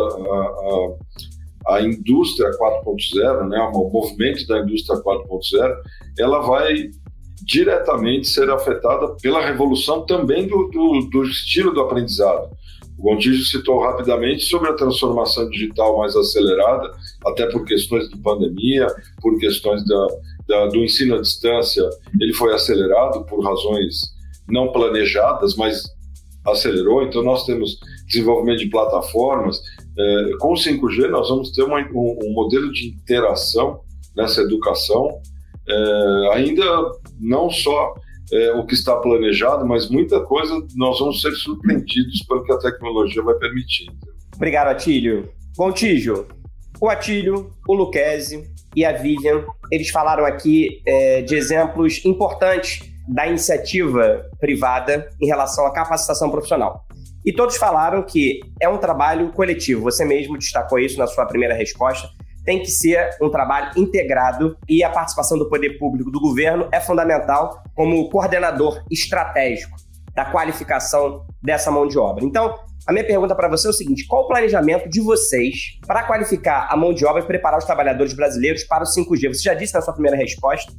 à 1.69 1.81
indústria 1.81 2.49
4.0, 2.51 3.47
né, 3.47 3.59
o 3.73 3.89
movimento 3.89 4.45
da 4.47 4.59
indústria 4.59 4.99
4.0, 4.99 5.75
ela 6.17 6.39
vai 6.39 6.89
diretamente 7.41 8.27
ser 8.27 8.49
afetada 8.49 9.15
pela 9.21 9.45
revolução 9.45 10.05
também 10.05 10.47
do, 10.47 10.69
do, 10.69 11.09
do 11.09 11.23
estilo 11.23 11.73
do 11.73 11.81
aprendizado. 11.81 12.49
O 12.97 13.03
Gontijo 13.03 13.45
citou 13.45 13.79
rapidamente 13.79 14.43
sobre 14.43 14.69
a 14.69 14.73
transformação 14.73 15.49
digital 15.49 15.97
mais 15.97 16.15
acelerada, 16.15 16.91
até 17.25 17.45
por 17.45 17.63
questões 17.63 18.09
de 18.09 18.17
pandemia, 18.17 18.87
por 19.21 19.37
questões 19.39 19.85
da, 19.85 20.07
da, 20.49 20.65
do 20.67 20.83
ensino 20.83 21.15
à 21.15 21.21
distância, 21.21 21.87
ele 22.19 22.33
foi 22.33 22.53
acelerado 22.53 23.23
por 23.25 23.41
razões 23.41 23.95
não 24.49 24.71
planejadas, 24.71 25.55
mas 25.55 25.83
acelerou. 26.45 27.03
Então, 27.03 27.23
nós 27.23 27.45
temos 27.45 27.79
desenvolvimento 28.07 28.59
de 28.59 28.69
plataformas. 28.69 29.61
É, 29.99 30.37
com 30.39 30.53
o 30.53 30.55
5G, 30.55 31.09
nós 31.09 31.27
vamos 31.27 31.51
ter 31.51 31.63
uma, 31.63 31.79
um, 31.79 32.17
um, 32.23 32.33
modelo 32.33 32.71
de 32.71 32.87
interação 32.87 33.81
nessa 34.15 34.41
educação, 34.41 35.19
é, 35.67 36.29
ainda 36.33 36.63
não 37.19 37.49
só 37.49 37.93
é, 38.31 38.53
o 38.53 38.65
que 38.65 38.75
está 38.75 38.95
planejado, 38.95 39.67
mas 39.67 39.89
muita 39.89 40.21
coisa 40.21 40.65
nós 40.75 40.99
vamos 40.99 41.21
ser 41.21 41.31
surpreendidos 41.33 42.23
pelo 42.23 42.43
que 42.43 42.53
a 42.53 42.57
tecnologia 42.57 43.21
vai 43.21 43.35
permitir. 43.35 43.91
Obrigado, 44.35 44.67
Atílio. 44.69 45.29
Gontijo, 45.57 46.27
o 46.79 46.87
Atílio, 46.87 47.51
o 47.67 47.73
Luquezzi 47.73 48.49
e 48.73 48.85
a 48.85 48.93
Vivian, 48.93 49.43
eles 49.69 49.89
falaram 49.89 50.25
aqui 50.25 50.81
é, 50.85 51.21
de 51.21 51.35
exemplos 51.35 52.05
importantes 52.05 52.89
da 53.05 53.27
iniciativa 53.27 54.25
privada 54.39 55.09
em 55.19 55.25
relação 55.25 55.65
à 55.65 55.73
capacitação 55.73 56.29
profissional. 56.29 56.85
E 57.25 57.33
todos 57.33 57.57
falaram 57.57 58.01
que 58.03 58.39
é 58.61 58.69
um 58.69 58.77
trabalho 58.77 59.31
coletivo. 59.31 59.83
Você 59.83 60.05
mesmo 60.05 60.37
destacou 60.37 60.79
isso 60.79 60.97
na 60.97 61.07
sua 61.07 61.25
primeira 61.25 61.53
resposta. 61.53 62.09
Tem 62.45 62.59
que 62.59 62.71
ser 62.71 63.09
um 63.21 63.29
trabalho 63.29 63.71
integrado 63.77 64.57
e 64.67 64.83
a 64.83 64.89
participação 64.89 65.37
do 65.37 65.49
poder 65.49 65.77
público, 65.77 66.09
do 66.09 66.19
governo, 66.19 66.67
é 66.71 66.79
fundamental 66.79 67.61
como 67.75 68.09
coordenador 68.09 68.83
estratégico 68.89 69.77
da 70.15 70.25
qualificação 70.25 71.25
dessa 71.41 71.69
mão 71.69 71.87
de 71.87 71.97
obra. 71.97 72.25
Então, 72.25 72.55
a 72.87 72.91
minha 72.91 73.05
pergunta 73.05 73.35
para 73.35 73.47
você 73.47 73.67
é 73.67 73.69
o 73.69 73.73
seguinte: 73.73 74.07
qual 74.07 74.23
o 74.23 74.27
planejamento 74.27 74.89
de 74.89 74.99
vocês 74.99 75.77
para 75.85 76.03
qualificar 76.03 76.67
a 76.71 76.75
mão 76.75 76.93
de 76.93 77.05
obra 77.05 77.21
e 77.21 77.25
preparar 77.25 77.59
os 77.59 77.65
trabalhadores 77.65 78.13
brasileiros 78.13 78.63
para 78.63 78.83
o 78.83 78.87
5G? 78.87 79.27
Você 79.27 79.43
já 79.43 79.53
disse 79.53 79.73
na 79.73 79.81
sua 79.81 79.93
primeira 79.93 80.17
resposta 80.17 80.73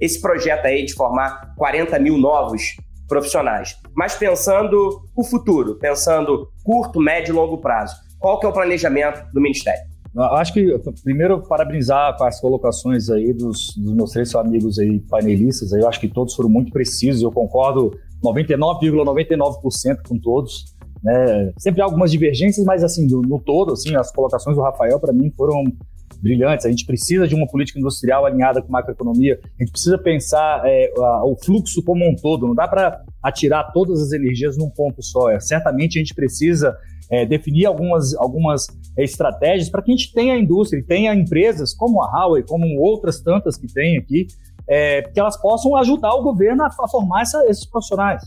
esse 0.00 0.20
projeto 0.20 0.66
aí 0.66 0.84
de 0.84 0.94
formar 0.94 1.54
40 1.56 1.98
mil 1.98 2.16
novos 2.18 2.76
profissionais. 3.08 3.76
Mas 3.94 4.14
pensando 4.14 5.02
o 5.14 5.24
futuro, 5.24 5.76
pensando 5.76 6.48
curto, 6.64 7.00
médio 7.00 7.32
e 7.32 7.36
longo 7.36 7.58
prazo, 7.58 7.96
qual 8.18 8.40
que 8.40 8.46
é 8.46 8.48
o 8.48 8.52
planejamento 8.52 9.24
do 9.32 9.40
Ministério? 9.40 9.82
Acho 10.16 10.54
que, 10.54 10.80
primeiro, 11.04 11.42
parabenizar 11.42 12.16
com 12.16 12.24
as 12.24 12.40
colocações 12.40 13.10
aí 13.10 13.34
dos, 13.34 13.74
dos 13.76 13.92
meus 13.92 14.12
três 14.12 14.34
amigos 14.34 14.78
aí, 14.78 14.98
painelistas. 14.98 15.74
Aí, 15.74 15.82
eu 15.82 15.88
acho 15.88 16.00
que 16.00 16.08
todos 16.08 16.34
foram 16.34 16.48
muito 16.48 16.72
precisos, 16.72 17.22
eu 17.22 17.30
concordo 17.30 17.90
99,99% 18.24 19.36
,99 19.36 19.96
com 20.08 20.18
todos. 20.18 20.74
Né? 21.02 21.52
Sempre 21.58 21.82
há 21.82 21.84
algumas 21.84 22.10
divergências, 22.10 22.64
mas 22.64 22.82
assim, 22.82 23.06
no, 23.06 23.20
no 23.20 23.38
todo, 23.38 23.74
assim, 23.74 23.94
as 23.94 24.10
colocações 24.10 24.56
do 24.56 24.62
Rafael, 24.62 24.98
para 24.98 25.12
mim, 25.12 25.30
foram 25.36 25.64
brilhantes. 26.26 26.66
A 26.66 26.70
gente 26.70 26.84
precisa 26.84 27.26
de 27.26 27.34
uma 27.34 27.46
política 27.46 27.78
industrial 27.78 28.26
alinhada 28.26 28.60
com 28.60 28.70
macroeconomia. 28.70 29.38
A 29.58 29.62
gente 29.62 29.72
precisa 29.72 29.96
pensar 29.96 30.62
é, 30.64 30.92
a, 30.96 31.24
o 31.24 31.36
fluxo 31.36 31.82
como 31.82 32.08
um 32.08 32.14
todo. 32.14 32.46
Não 32.46 32.54
dá 32.54 32.66
para 32.66 33.00
a 33.22 33.32
tirar 33.32 33.64
todas 33.72 34.00
as 34.02 34.12
energias 34.12 34.56
num 34.56 34.70
ponto 34.70 35.02
só. 35.02 35.30
É, 35.30 35.40
certamente 35.40 35.98
a 35.98 36.00
gente 36.00 36.14
precisa 36.14 36.76
é, 37.10 37.24
definir 37.24 37.66
algumas, 37.66 38.14
algumas 38.16 38.66
é, 38.96 39.04
estratégias 39.04 39.68
para 39.68 39.82
que 39.82 39.92
a 39.92 39.96
gente 39.96 40.12
tenha 40.12 40.36
indústria 40.36 40.80
e 40.80 40.82
tenha 40.82 41.14
empresas 41.14 41.74
como 41.74 42.02
a 42.02 42.06
Huawei, 42.06 42.42
como 42.42 42.80
outras 42.80 43.20
tantas 43.20 43.56
que 43.56 43.66
tem 43.66 43.96
aqui, 43.98 44.26
é, 44.68 45.02
que 45.02 45.18
elas 45.18 45.40
possam 45.40 45.76
ajudar 45.76 46.14
o 46.14 46.22
governo 46.22 46.64
a, 46.64 46.66
a 46.66 46.88
formar 46.88 47.22
essa, 47.22 47.44
esses 47.46 47.64
profissionais. 47.64 48.22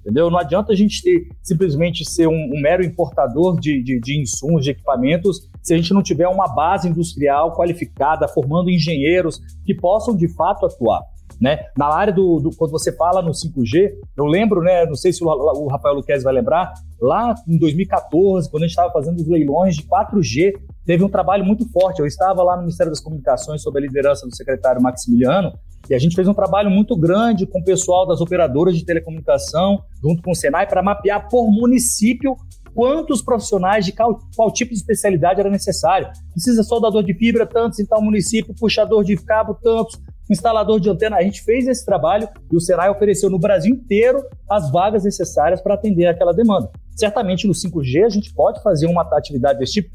Entendeu? 0.00 0.28
Não 0.30 0.38
adianta 0.38 0.72
a 0.72 0.76
gente 0.76 1.00
ter, 1.00 1.28
simplesmente 1.42 2.04
ser 2.04 2.26
um, 2.26 2.50
um 2.52 2.60
mero 2.60 2.84
importador 2.84 3.58
de, 3.60 3.80
de, 3.82 4.00
de, 4.00 4.20
insumos, 4.20 4.64
de 4.64 4.70
equipamentos, 4.70 5.48
se 5.62 5.72
a 5.72 5.76
gente 5.76 5.94
não 5.94 6.02
tiver 6.02 6.28
uma 6.28 6.48
base 6.48 6.88
industrial 6.88 7.54
qualificada, 7.54 8.26
formando 8.28 8.70
engenheiros 8.70 9.40
que 9.64 9.74
possam 9.74 10.16
de 10.16 10.28
fato 10.34 10.66
atuar. 10.66 11.00
Né? 11.40 11.58
Na 11.76 11.86
área 11.86 12.12
do, 12.12 12.38
do, 12.38 12.50
quando 12.56 12.70
você 12.70 12.94
fala 12.94 13.20
no 13.20 13.32
5G, 13.32 13.90
eu 14.16 14.26
lembro, 14.26 14.60
né, 14.60 14.86
não 14.86 14.94
sei 14.94 15.12
se 15.12 15.24
o, 15.24 15.26
o 15.26 15.66
Rafael 15.68 15.96
Luquez 15.96 16.22
vai 16.22 16.32
lembrar, 16.32 16.72
lá 17.00 17.34
em 17.48 17.58
2014, 17.58 18.48
quando 18.48 18.62
a 18.62 18.66
gente 18.66 18.76
estava 18.76 18.92
fazendo 18.92 19.16
os 19.18 19.26
leilões 19.26 19.74
de 19.74 19.82
4G, 19.82 20.52
teve 20.84 21.02
um 21.02 21.08
trabalho 21.08 21.44
muito 21.44 21.68
forte. 21.70 21.98
Eu 21.98 22.06
estava 22.06 22.44
lá 22.44 22.54
no 22.54 22.62
Ministério 22.62 22.92
das 22.92 23.00
Comunicações 23.00 23.60
sob 23.60 23.76
a 23.76 23.82
liderança 23.82 24.26
do 24.26 24.34
secretário 24.36 24.80
Maximiliano, 24.80 25.52
e 25.90 25.94
a 25.94 25.98
gente 25.98 26.14
fez 26.14 26.28
um 26.28 26.34
trabalho 26.34 26.70
muito 26.70 26.96
grande 26.96 27.44
com 27.44 27.58
o 27.58 27.64
pessoal 27.64 28.06
das 28.06 28.20
operadoras 28.20 28.76
de 28.76 28.84
telecomunicação, 28.84 29.82
junto 30.00 30.22
com 30.22 30.30
o 30.30 30.34
Senai, 30.34 30.66
para 30.66 30.80
mapear 30.80 31.28
por 31.28 31.50
município 31.50 32.36
quantos 32.74 33.22
profissionais 33.22 33.84
de 33.84 33.92
qual, 33.92 34.18
qual, 34.34 34.52
tipo 34.52 34.70
de 34.70 34.78
especialidade 34.78 35.40
era 35.40 35.50
necessário. 35.50 36.08
Precisa 36.32 36.62
soldador 36.62 37.02
de 37.02 37.14
fibra, 37.14 37.46
tantos 37.46 37.78
em 37.78 37.86
tal 37.86 38.02
município, 38.02 38.54
puxador 38.54 39.04
de 39.04 39.16
cabo, 39.16 39.54
tantos, 39.54 40.00
instalador 40.30 40.80
de 40.80 40.88
antena. 40.88 41.16
A 41.16 41.22
gente 41.22 41.42
fez 41.42 41.66
esse 41.66 41.84
trabalho 41.84 42.28
e 42.50 42.56
o 42.56 42.60
Senai 42.60 42.90
ofereceu 42.90 43.30
no 43.30 43.38
Brasil 43.38 43.74
inteiro 43.74 44.22
as 44.48 44.70
vagas 44.70 45.04
necessárias 45.04 45.60
para 45.60 45.74
atender 45.74 46.06
aquela 46.06 46.32
demanda. 46.32 46.70
Certamente 46.96 47.46
no 47.46 47.52
5G 47.52 48.04
a 48.04 48.08
gente 48.08 48.32
pode 48.34 48.62
fazer 48.62 48.86
uma 48.86 49.02
atividade 49.02 49.58
desse 49.58 49.74
tipo, 49.74 49.90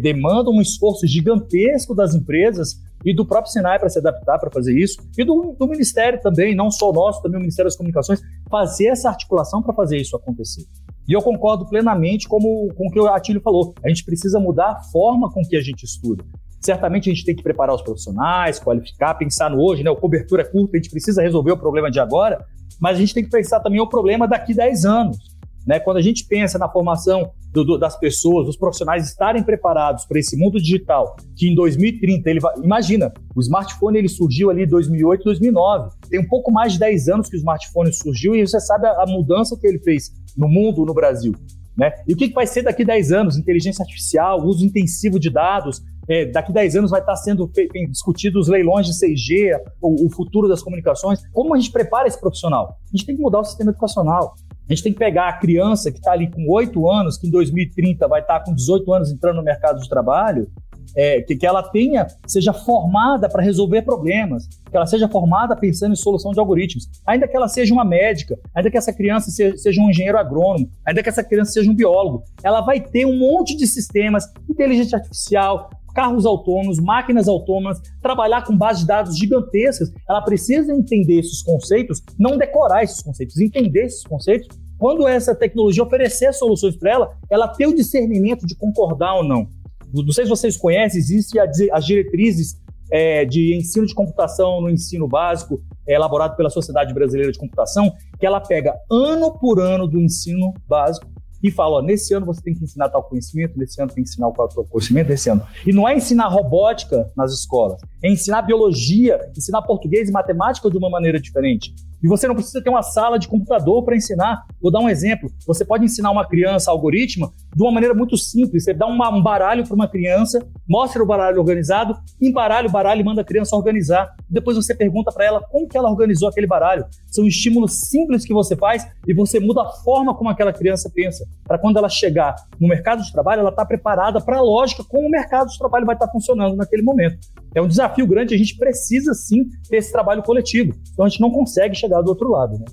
demanda 0.00 0.50
um 0.50 0.60
esforço 0.60 1.06
gigantesco 1.06 1.94
das 1.94 2.14
empresas 2.14 2.80
e 3.04 3.14
do 3.14 3.26
próprio 3.26 3.52
Senai 3.52 3.78
para 3.78 3.88
se 3.88 3.98
adaptar 3.98 4.38
para 4.38 4.50
fazer 4.50 4.78
isso, 4.78 4.96
e 5.18 5.24
do, 5.24 5.56
do, 5.58 5.66
Ministério 5.66 6.20
também, 6.20 6.54
não 6.54 6.70
só 6.70 6.90
o 6.90 6.92
nosso, 6.92 7.20
também 7.20 7.38
o 7.38 7.40
Ministério 7.40 7.68
das 7.68 7.76
Comunicações, 7.76 8.20
fazer 8.48 8.86
essa 8.86 9.08
articulação 9.08 9.60
para 9.62 9.74
fazer 9.74 9.96
isso 9.96 10.14
acontecer. 10.14 10.64
E 11.08 11.12
eu 11.12 11.20
concordo 11.20 11.66
plenamente 11.66 12.28
como, 12.28 12.72
com 12.74 12.86
o 12.86 12.90
que 12.90 13.00
o 13.00 13.06
Atílio 13.06 13.40
falou. 13.40 13.74
A 13.84 13.88
gente 13.88 14.04
precisa 14.04 14.38
mudar 14.38 14.70
a 14.70 14.82
forma 14.84 15.30
com 15.30 15.42
que 15.42 15.56
a 15.56 15.60
gente 15.60 15.84
estuda. 15.84 16.24
Certamente 16.60 17.10
a 17.10 17.12
gente 17.12 17.24
tem 17.24 17.34
que 17.34 17.42
preparar 17.42 17.74
os 17.74 17.82
profissionais, 17.82 18.60
qualificar, 18.60 19.14
pensar 19.14 19.50
no 19.50 19.60
hoje, 19.60 19.82
né? 19.82 19.90
O 19.90 19.96
cobertura 19.96 20.42
é 20.42 20.44
curta, 20.44 20.76
a 20.76 20.80
gente 20.80 20.90
precisa 20.90 21.20
resolver 21.20 21.50
o 21.50 21.56
problema 21.56 21.90
de 21.90 21.98
agora, 21.98 22.44
mas 22.80 22.96
a 22.96 23.00
gente 23.00 23.14
tem 23.14 23.24
que 23.24 23.30
pensar 23.30 23.58
também 23.60 23.80
o 23.80 23.88
problema 23.88 24.28
daqui 24.28 24.54
10 24.54 24.84
anos. 24.84 25.31
Né? 25.66 25.78
Quando 25.78 25.98
a 25.98 26.02
gente 26.02 26.26
pensa 26.26 26.58
na 26.58 26.68
formação 26.68 27.30
do, 27.52 27.64
do, 27.64 27.78
das 27.78 27.98
pessoas, 27.98 28.46
dos 28.46 28.56
profissionais 28.56 29.06
estarem 29.06 29.42
preparados 29.42 30.04
para 30.04 30.18
esse 30.18 30.36
mundo 30.36 30.58
digital, 30.58 31.16
que 31.36 31.48
em 31.48 31.54
2030 31.54 32.30
ele 32.30 32.40
vai. 32.40 32.54
Imagina, 32.56 33.12
o 33.34 33.40
smartphone 33.40 33.98
ele 33.98 34.08
surgiu 34.08 34.50
ali 34.50 34.64
em 34.64 34.68
2008, 34.68 35.24
2009. 35.24 35.90
Tem 36.08 36.20
um 36.20 36.28
pouco 36.28 36.50
mais 36.50 36.72
de 36.72 36.78
10 36.78 37.08
anos 37.08 37.28
que 37.28 37.36
o 37.36 37.38
smartphone 37.38 37.92
surgiu 37.92 38.34
e 38.34 38.46
você 38.46 38.60
sabe 38.60 38.86
a, 38.86 39.02
a 39.02 39.06
mudança 39.06 39.56
que 39.56 39.66
ele 39.66 39.78
fez 39.78 40.10
no 40.36 40.48
mundo, 40.48 40.84
no 40.84 40.94
Brasil. 40.94 41.34
Né? 41.76 41.90
E 42.06 42.12
o 42.12 42.16
que, 42.16 42.28
que 42.28 42.34
vai 42.34 42.46
ser 42.46 42.62
daqui 42.62 42.82
a 42.82 42.86
10 42.86 43.12
anos? 43.12 43.38
Inteligência 43.38 43.82
artificial, 43.82 44.42
uso 44.44 44.64
intensivo 44.64 45.18
de 45.18 45.30
dados. 45.30 45.82
É, 46.08 46.26
daqui 46.26 46.50
a 46.50 46.54
10 46.54 46.76
anos 46.76 46.90
vai 46.90 47.00
estar 47.00 47.16
sendo 47.16 47.50
discutido 47.88 48.38
os 48.38 48.48
leilões 48.48 48.86
de 48.86 48.92
6G, 48.92 49.56
o, 49.80 50.06
o, 50.06 50.10
futuro 50.10 50.48
das 50.48 50.62
comunicações. 50.62 51.20
Como 51.32 51.54
a 51.54 51.58
gente 51.58 51.70
prepara 51.70 52.08
esse 52.08 52.20
profissional? 52.20 52.76
A 52.92 52.96
gente 52.96 53.06
tem 53.06 53.16
que 53.16 53.22
mudar 53.22 53.40
o 53.40 53.44
sistema 53.44 53.70
educacional. 53.70 54.34
A 54.68 54.74
gente 54.74 54.84
tem 54.84 54.92
que 54.92 54.98
pegar 54.98 55.28
a 55.28 55.32
criança 55.34 55.90
que 55.90 55.98
está 55.98 56.12
ali 56.12 56.30
com 56.30 56.48
8 56.48 56.90
anos, 56.90 57.18
que 57.18 57.26
em 57.26 57.30
2030 57.30 58.06
vai 58.08 58.20
estar 58.20 58.40
com 58.40 58.54
18 58.54 58.92
anos 58.92 59.12
entrando 59.12 59.36
no 59.36 59.42
mercado 59.42 59.80
de 59.80 59.88
trabalho, 59.88 60.48
é, 60.96 61.22
que, 61.22 61.36
que 61.36 61.46
ela 61.46 61.62
tenha, 61.62 62.06
seja 62.26 62.52
formada 62.52 63.28
para 63.28 63.42
resolver 63.42 63.82
problemas, 63.82 64.46
que 64.46 64.76
ela 64.76 64.86
seja 64.86 65.08
formada 65.08 65.56
pensando 65.56 65.92
em 65.92 65.96
solução 65.96 66.32
de 66.32 66.40
algoritmos, 66.40 66.88
ainda 67.06 67.26
que 67.26 67.36
ela 67.36 67.48
seja 67.48 67.72
uma 67.72 67.84
médica, 67.84 68.38
ainda 68.54 68.70
que 68.70 68.76
essa 68.76 68.92
criança 68.92 69.30
seja, 69.30 69.56
seja 69.56 69.80
um 69.80 69.90
engenheiro 69.90 70.18
agrônomo, 70.18 70.70
ainda 70.86 71.02
que 71.02 71.08
essa 71.08 71.24
criança 71.24 71.52
seja 71.52 71.70
um 71.70 71.74
biólogo, 71.74 72.24
ela 72.42 72.60
vai 72.60 72.80
ter 72.80 73.06
um 73.06 73.18
monte 73.18 73.56
de 73.56 73.66
sistemas, 73.66 74.30
inteligência 74.48 74.98
artificial, 74.98 75.70
carros 75.94 76.26
autônomos, 76.26 76.78
máquinas 76.78 77.28
autônomas, 77.28 77.80
trabalhar 78.00 78.44
com 78.44 78.56
bases 78.56 78.82
de 78.82 78.88
dados 78.88 79.16
gigantescas. 79.16 79.92
Ela 80.08 80.22
precisa 80.22 80.72
entender 80.72 81.20
esses 81.20 81.42
conceitos, 81.42 82.02
não 82.18 82.36
decorar 82.36 82.82
esses 82.82 83.02
conceitos, 83.02 83.38
entender 83.38 83.86
esses 83.86 84.04
conceitos. 84.04 84.48
Quando 84.78 85.06
essa 85.06 85.34
tecnologia 85.34 85.82
oferecer 85.82 86.32
soluções 86.32 86.76
para 86.76 86.90
ela, 86.90 87.16
ela 87.30 87.48
ter 87.48 87.66
o 87.66 87.74
discernimento 87.74 88.46
de 88.46 88.56
concordar 88.56 89.14
ou 89.14 89.24
não. 89.24 89.46
Não 89.92 90.12
sei 90.12 90.24
se 90.24 90.30
vocês 90.30 90.56
conhecem, 90.56 90.98
existem 90.98 91.40
as 91.70 91.84
diretrizes 91.84 92.56
é, 92.90 93.24
de 93.24 93.54
ensino 93.54 93.86
de 93.86 93.94
computação 93.94 94.60
no 94.60 94.70
ensino 94.70 95.06
básico, 95.06 95.62
é, 95.86 95.94
elaborado 95.94 96.36
pela 96.36 96.50
Sociedade 96.50 96.92
Brasileira 96.92 97.30
de 97.30 97.38
Computação, 97.38 97.92
que 98.18 98.26
ela 98.26 98.40
pega 98.40 98.74
ano 98.90 99.38
por 99.38 99.60
ano 99.60 99.86
do 99.86 100.00
ensino 100.00 100.52
básico 100.66 101.11
e 101.42 101.50
fala, 101.50 101.78
ó, 101.78 101.82
nesse 101.82 102.14
ano 102.14 102.24
você 102.24 102.40
tem 102.40 102.54
que 102.54 102.62
ensinar 102.64 102.88
tal 102.88 103.02
conhecimento, 103.02 103.58
nesse 103.58 103.80
ano 103.80 103.92
tem 103.92 104.02
que 104.02 104.10
ensinar 104.10 104.30
tal 104.32 104.48
conhecimento, 104.48 105.08
nesse 105.08 105.28
ano. 105.28 105.42
E 105.66 105.72
não 105.72 105.88
é 105.88 105.96
ensinar 105.96 106.28
robótica 106.28 107.10
nas 107.16 107.32
escolas, 107.32 107.80
é 108.02 108.10
ensinar 108.10 108.42
biologia, 108.42 109.18
ensinar 109.36 109.62
português 109.62 110.08
e 110.08 110.12
matemática 110.12 110.70
de 110.70 110.76
uma 110.76 110.90
maneira 110.90 111.20
diferente. 111.20 111.72
E 112.02 112.08
você 112.08 112.26
não 112.26 112.34
precisa 112.34 112.60
ter 112.60 112.68
uma 112.68 112.82
sala 112.82 113.16
de 113.16 113.28
computador 113.28 113.84
para 113.84 113.94
ensinar. 113.94 114.44
Vou 114.60 114.72
dar 114.72 114.80
um 114.80 114.88
exemplo. 114.88 115.30
Você 115.46 115.64
pode 115.64 115.84
ensinar 115.84 116.10
uma 116.10 116.26
criança 116.26 116.68
algoritmo 116.68 117.32
de 117.54 117.62
uma 117.62 117.70
maneira 117.70 117.94
muito 117.94 118.16
simples. 118.16 118.64
Você 118.64 118.74
dá 118.74 118.86
um 118.88 119.22
baralho 119.22 119.64
para 119.64 119.74
uma 119.74 119.86
criança, 119.86 120.44
mostra 120.68 121.00
o 121.00 121.06
baralho 121.06 121.38
organizado, 121.38 121.96
embaralha 122.20 122.66
o 122.68 122.72
baralho 122.72 123.00
e 123.00 123.04
manda 123.04 123.20
a 123.20 123.24
criança 123.24 123.54
organizar. 123.54 124.12
Depois 124.28 124.56
você 124.56 124.74
pergunta 124.74 125.12
para 125.12 125.24
ela 125.24 125.40
como 125.40 125.68
que 125.68 125.78
ela 125.78 125.88
organizou 125.88 126.28
aquele 126.28 126.46
baralho. 126.46 126.84
São 127.06 127.24
estímulos 127.24 127.88
simples 127.88 128.24
que 128.24 128.34
você 128.34 128.56
faz 128.56 128.84
e 129.06 129.14
você 129.14 129.38
muda 129.38 129.62
a 129.62 129.70
forma 129.84 130.12
como 130.12 130.28
aquela 130.28 130.52
criança 130.52 130.90
pensa. 130.92 131.24
Para 131.44 131.58
quando 131.58 131.76
ela 131.76 131.88
chegar 131.88 132.34
no 132.58 132.66
mercado 132.66 133.00
de 133.04 133.12
trabalho, 133.12 133.40
ela 133.40 133.50
está 133.50 133.64
preparada 133.64 134.20
para 134.20 134.38
a 134.38 134.42
lógica 134.42 134.82
como 134.82 135.06
o 135.06 135.10
mercado 135.10 135.50
de 135.50 135.58
trabalho 135.58 135.86
vai 135.86 135.94
estar 135.94 136.06
tá 136.06 136.12
funcionando 136.12 136.56
naquele 136.56 136.82
momento. 136.82 137.18
É 137.54 137.60
um 137.60 137.68
desafio 137.68 138.06
grande, 138.06 138.34
a 138.34 138.38
gente 138.38 138.56
precisa 138.56 139.12
sim 139.14 139.44
ter 139.68 139.76
esse 139.76 139.92
trabalho 139.92 140.22
coletivo. 140.22 140.72
Então 140.92 141.04
a 141.04 141.08
gente 141.08 141.20
não 141.20 141.30
consegue 141.30 141.74
chegar 141.74 142.00
do 142.00 142.08
outro 142.08 142.30
lado. 142.30 142.58
Né? 142.58 142.64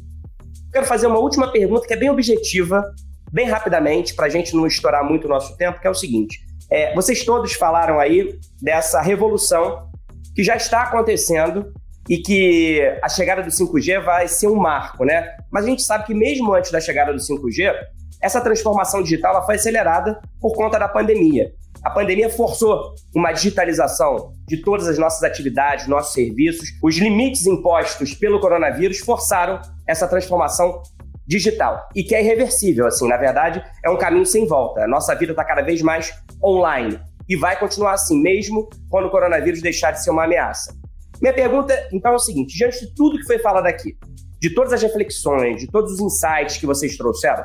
Quero 0.71 0.85
fazer 0.85 1.07
uma 1.07 1.19
última 1.19 1.51
pergunta 1.51 1.85
que 1.85 1.93
é 1.93 1.97
bem 1.97 2.09
objetiva, 2.09 2.83
bem 3.31 3.47
rapidamente, 3.47 4.15
para 4.15 4.27
a 4.27 4.29
gente 4.29 4.55
não 4.55 4.65
estourar 4.65 5.03
muito 5.03 5.25
o 5.25 5.29
nosso 5.29 5.57
tempo, 5.57 5.79
que 5.79 5.87
é 5.87 5.89
o 5.89 5.95
seguinte. 5.95 6.39
É, 6.69 6.93
vocês 6.93 7.25
todos 7.25 7.53
falaram 7.53 7.99
aí 7.99 8.39
dessa 8.61 9.01
revolução 9.01 9.89
que 10.35 10.43
já 10.43 10.55
está 10.55 10.83
acontecendo 10.83 11.73
e 12.07 12.17
que 12.17 12.81
a 13.03 13.09
chegada 13.09 13.43
do 13.43 13.49
5G 13.49 14.03
vai 14.03 14.27
ser 14.27 14.47
um 14.47 14.55
marco, 14.55 15.03
né? 15.03 15.35
Mas 15.51 15.65
a 15.65 15.67
gente 15.67 15.81
sabe 15.81 16.05
que 16.05 16.13
mesmo 16.13 16.53
antes 16.53 16.71
da 16.71 16.79
chegada 16.79 17.11
do 17.11 17.19
5G, 17.19 17.73
essa 18.21 18.41
transformação 18.41 19.01
digital 19.01 19.45
foi 19.45 19.55
acelerada 19.55 20.19
por 20.39 20.53
conta 20.53 20.77
da 20.77 20.87
pandemia. 20.87 21.51
A 21.83 21.89
pandemia 21.89 22.29
forçou 22.29 22.93
uma 23.15 23.31
digitalização 23.31 24.33
de 24.47 24.57
todas 24.57 24.87
as 24.87 24.97
nossas 24.97 25.23
atividades, 25.23 25.87
nossos 25.87 26.13
serviços. 26.13 26.69
Os 26.83 26.97
limites 26.97 27.45
impostos 27.45 28.13
pelo 28.13 28.39
coronavírus 28.39 28.99
forçaram 28.99 29.61
essa 29.87 30.07
transformação 30.07 30.81
digital 31.25 31.87
e 31.95 32.03
que 32.03 32.15
é 32.15 32.21
irreversível. 32.21 32.87
Assim, 32.87 33.07
na 33.07 33.15
verdade, 33.15 33.63
é 33.85 33.89
um 33.89 33.97
caminho 33.97 34.25
sem 34.25 34.45
volta. 34.45 34.83
A 34.83 34.87
nossa 34.87 35.15
vida 35.15 35.31
está 35.31 35.45
cada 35.45 35.61
vez 35.61 35.81
mais 35.81 36.11
online 36.43 36.99
e 37.29 37.35
vai 37.35 37.57
continuar 37.57 37.93
assim, 37.93 38.21
mesmo 38.21 38.67
quando 38.89 39.05
o 39.05 39.11
coronavírus 39.11 39.61
deixar 39.61 39.91
de 39.91 40.03
ser 40.03 40.09
uma 40.09 40.25
ameaça. 40.25 40.75
Minha 41.21 41.33
pergunta, 41.33 41.73
então, 41.93 42.11
é 42.11 42.15
o 42.15 42.19
seguinte: 42.19 42.57
diante 42.57 42.79
de 42.79 42.93
tudo 42.95 43.17
que 43.17 43.25
foi 43.25 43.39
falado 43.39 43.67
aqui, 43.67 43.95
de 44.39 44.53
todas 44.53 44.73
as 44.73 44.81
reflexões, 44.81 45.61
de 45.61 45.67
todos 45.67 45.93
os 45.93 45.99
insights 45.99 46.57
que 46.57 46.65
vocês 46.65 46.97
trouxeram, 46.97 47.43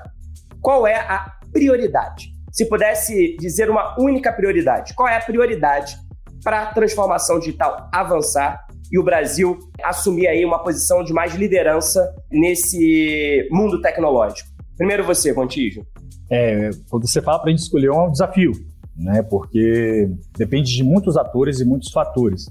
qual 0.61 0.87
é 0.87 0.97
a 0.97 1.31
prioridade? 1.53 2.34
Se 2.55 2.67
pudesse 2.67 3.37
dizer 3.37 3.69
uma 3.69 4.01
única 4.01 4.33
prioridade, 4.33 4.95
qual 4.95 5.09
é 5.09 5.17
a 5.17 5.21
prioridade 5.21 5.97
para 6.45 6.63
a 6.63 6.67
transformação 6.67 7.41
digital 7.41 7.91
avançar 7.93 8.65
e 8.93 8.97
o 8.97 9.03
Brasil 9.03 9.59
assumir 9.83 10.29
aí 10.29 10.45
uma 10.45 10.63
posição 10.63 11.03
de 11.03 11.13
mais 11.13 11.35
liderança 11.35 12.15
nesse 12.31 13.49
mundo 13.51 13.83
tecnológico? 13.83 14.49
Primeiro 14.77 15.03
você, 15.03 15.35
Contígio. 15.35 15.85
É, 16.31 16.71
quando 16.89 17.09
você 17.09 17.21
fala 17.21 17.41
para 17.41 17.49
a 17.49 17.51
gente 17.51 17.63
escolher 17.63 17.89
é 17.89 17.93
um 17.93 18.13
desafio, 18.13 18.53
né? 18.97 19.21
Porque 19.21 20.09
depende 20.39 20.73
de 20.73 20.85
muitos 20.85 21.17
atores 21.17 21.59
e 21.59 21.65
muitos 21.65 21.91
fatores. 21.91 22.49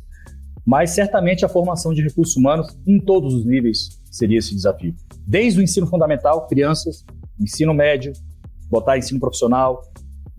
Mas 0.66 0.90
certamente 0.90 1.46
a 1.46 1.50
formação 1.50 1.94
de 1.94 2.04
recursos 2.04 2.36
humanos 2.36 2.78
em 2.86 3.00
todos 3.00 3.34
os 3.34 3.46
níveis 3.46 4.02
seria 4.12 4.40
esse 4.40 4.54
desafio. 4.54 4.94
Desde 5.26 5.62
o 5.62 5.64
ensino 5.64 5.88
fundamental, 5.88 6.46
crianças, 6.46 7.06
ensino 7.40 7.74
médio, 7.74 8.12
botar 8.70 8.98
ensino 8.98 9.20
profissional, 9.20 9.82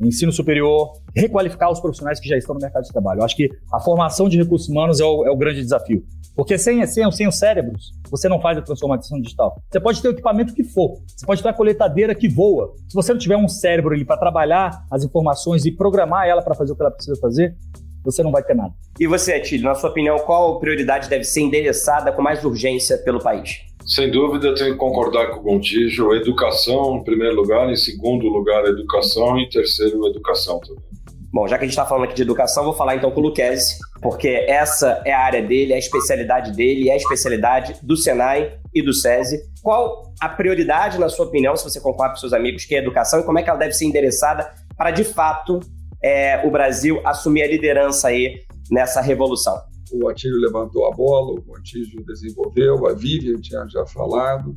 ensino 0.00 0.32
superior, 0.32 0.92
requalificar 1.14 1.70
os 1.70 1.80
profissionais 1.80 2.18
que 2.20 2.28
já 2.28 2.36
estão 2.36 2.54
no 2.54 2.60
mercado 2.60 2.84
de 2.84 2.92
trabalho. 2.92 3.20
Eu 3.20 3.24
acho 3.24 3.36
que 3.36 3.48
a 3.72 3.80
formação 3.80 4.28
de 4.28 4.36
recursos 4.36 4.68
humanos 4.68 5.00
é 5.00 5.04
o, 5.04 5.26
é 5.26 5.30
o 5.30 5.36
grande 5.36 5.60
desafio. 5.60 6.04
Porque 6.34 6.58
sem, 6.58 6.84
sem, 6.86 7.08
sem 7.12 7.28
os 7.28 7.38
cérebros, 7.38 7.92
você 8.10 8.28
não 8.28 8.40
faz 8.40 8.58
a 8.58 8.62
transformação 8.62 9.20
digital. 9.20 9.56
Você 9.70 9.78
pode 9.78 10.02
ter 10.02 10.08
o 10.08 10.10
equipamento 10.10 10.52
que 10.52 10.64
for, 10.64 11.00
você 11.06 11.24
pode 11.24 11.42
ter 11.42 11.48
a 11.48 11.52
coletadeira 11.52 12.14
que 12.14 12.28
voa. 12.28 12.74
Se 12.88 12.94
você 12.94 13.12
não 13.12 13.20
tiver 13.20 13.36
um 13.36 13.46
cérebro 13.46 13.94
ali 13.94 14.04
para 14.04 14.16
trabalhar 14.16 14.84
as 14.90 15.04
informações 15.04 15.64
e 15.64 15.70
programar 15.70 16.26
ela 16.26 16.42
para 16.42 16.54
fazer 16.54 16.72
o 16.72 16.76
que 16.76 16.82
ela 16.82 16.90
precisa 16.90 17.18
fazer, 17.20 17.56
você 18.04 18.22
não 18.22 18.32
vai 18.32 18.42
ter 18.42 18.54
nada. 18.54 18.74
E 18.98 19.06
você, 19.06 19.32
Atílio, 19.32 19.64
na 19.64 19.74
sua 19.74 19.90
opinião, 19.90 20.18
qual 20.18 20.58
prioridade 20.58 21.08
deve 21.08 21.24
ser 21.24 21.40
endereçada 21.40 22.12
com 22.12 22.20
mais 22.20 22.44
urgência 22.44 22.98
pelo 22.98 23.20
país? 23.20 23.60
Sem 23.86 24.10
dúvida, 24.10 24.54
tenho 24.54 24.72
que 24.72 24.78
concordar 24.78 25.30
com 25.30 25.40
o 25.40 25.42
Gontijo. 25.42 26.14
Educação, 26.14 26.96
em 26.96 27.04
primeiro 27.04 27.34
lugar, 27.36 27.70
em 27.70 27.76
segundo 27.76 28.26
lugar, 28.28 28.64
educação, 28.64 29.38
e 29.38 29.44
em 29.44 29.48
terceiro, 29.48 30.06
educação 30.06 30.58
também. 30.60 30.82
Bom, 31.30 31.48
já 31.48 31.58
que 31.58 31.64
a 31.64 31.66
gente 31.66 31.72
está 31.72 31.84
falando 31.84 32.04
aqui 32.04 32.14
de 32.14 32.22
educação, 32.22 32.62
vou 32.64 32.72
falar 32.72 32.94
então 32.94 33.10
com 33.10 33.20
o 33.20 33.24
Luquezzi, 33.24 33.76
porque 34.00 34.28
essa 34.48 35.02
é 35.04 35.12
a 35.12 35.18
área 35.18 35.42
dele, 35.42 35.72
é 35.72 35.76
a 35.76 35.78
especialidade 35.78 36.52
dele, 36.52 36.88
é 36.88 36.92
a 36.92 36.96
especialidade 36.96 37.74
do 37.82 37.96
Senai 37.96 38.56
e 38.72 38.80
do 38.80 38.94
SESI. 38.94 39.40
Qual 39.60 40.14
a 40.20 40.28
prioridade, 40.28 40.96
na 40.96 41.08
sua 41.08 41.26
opinião, 41.26 41.56
se 41.56 41.64
você 41.64 41.80
concorda 41.80 42.14
com 42.14 42.20
seus 42.20 42.32
amigos, 42.32 42.64
que 42.64 42.76
é 42.76 42.78
a 42.78 42.82
educação 42.82 43.18
e 43.18 43.24
como 43.24 43.38
é 43.38 43.42
que 43.42 43.50
ela 43.50 43.58
deve 43.58 43.72
ser 43.72 43.84
endereçada 43.84 44.48
para, 44.76 44.92
de 44.92 45.02
fato, 45.02 45.58
é, 46.02 46.40
o 46.46 46.50
Brasil 46.52 47.00
assumir 47.04 47.42
a 47.42 47.48
liderança 47.48 48.08
aí 48.08 48.40
nessa 48.70 49.00
revolução? 49.00 49.60
O 50.02 50.08
Atílio 50.08 50.40
levantou 50.40 50.86
a 50.86 50.90
bola, 50.90 51.40
o 51.46 51.56
Atílio 51.56 52.04
desenvolveu, 52.04 52.86
a 52.86 52.94
Vivian 52.94 53.40
tinha 53.40 53.66
já 53.68 53.86
falado. 53.86 54.54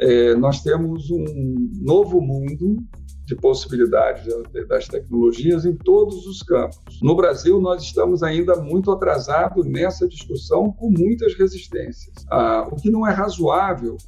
É, 0.00 0.34
nós 0.34 0.62
temos 0.62 1.10
um 1.10 1.24
novo 1.80 2.20
mundo 2.20 2.76
de 3.26 3.36
possibilidades 3.36 4.26
das 4.68 4.88
tecnologias 4.88 5.66
em 5.66 5.76
todos 5.76 6.26
os 6.26 6.42
campos. 6.42 6.98
No 7.02 7.14
Brasil, 7.14 7.60
nós 7.60 7.82
estamos 7.82 8.22
ainda 8.22 8.56
muito 8.56 8.90
atrasados 8.90 9.66
nessa 9.66 10.08
discussão, 10.08 10.72
com 10.72 10.90
muitas 10.90 11.34
resistências, 11.34 12.14
ah, 12.30 12.66
o 12.72 12.76
que 12.76 12.90
não 12.90 13.06
é 13.06 13.12
razoável 13.12 13.98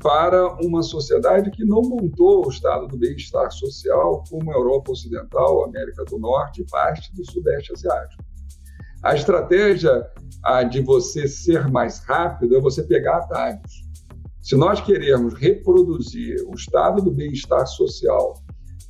para 0.00 0.54
uma 0.64 0.82
sociedade 0.82 1.50
que 1.50 1.64
não 1.64 1.82
montou 1.82 2.46
o 2.46 2.48
estado 2.48 2.86
do 2.86 2.96
bem-estar 2.96 3.50
social 3.50 4.22
como 4.30 4.50
a 4.50 4.54
Europa 4.54 4.92
Ocidental, 4.92 5.64
América 5.64 6.04
do 6.04 6.18
Norte 6.18 6.62
e 6.62 6.66
parte 6.66 7.14
do 7.14 7.28
Sudeste 7.30 7.72
Asiático. 7.72 8.29
A 9.02 9.14
estratégia 9.14 10.06
a 10.42 10.62
de 10.62 10.80
você 10.82 11.26
ser 11.26 11.68
mais 11.68 12.00
rápido 12.00 12.54
é 12.54 12.60
você 12.60 12.82
pegar 12.82 13.16
atalhos. 13.16 13.82
Se 14.42 14.54
nós 14.56 14.80
queremos 14.80 15.32
reproduzir 15.32 16.36
o 16.46 16.54
estado 16.54 17.00
do 17.00 17.10
bem-estar 17.10 17.66
social 17.66 18.34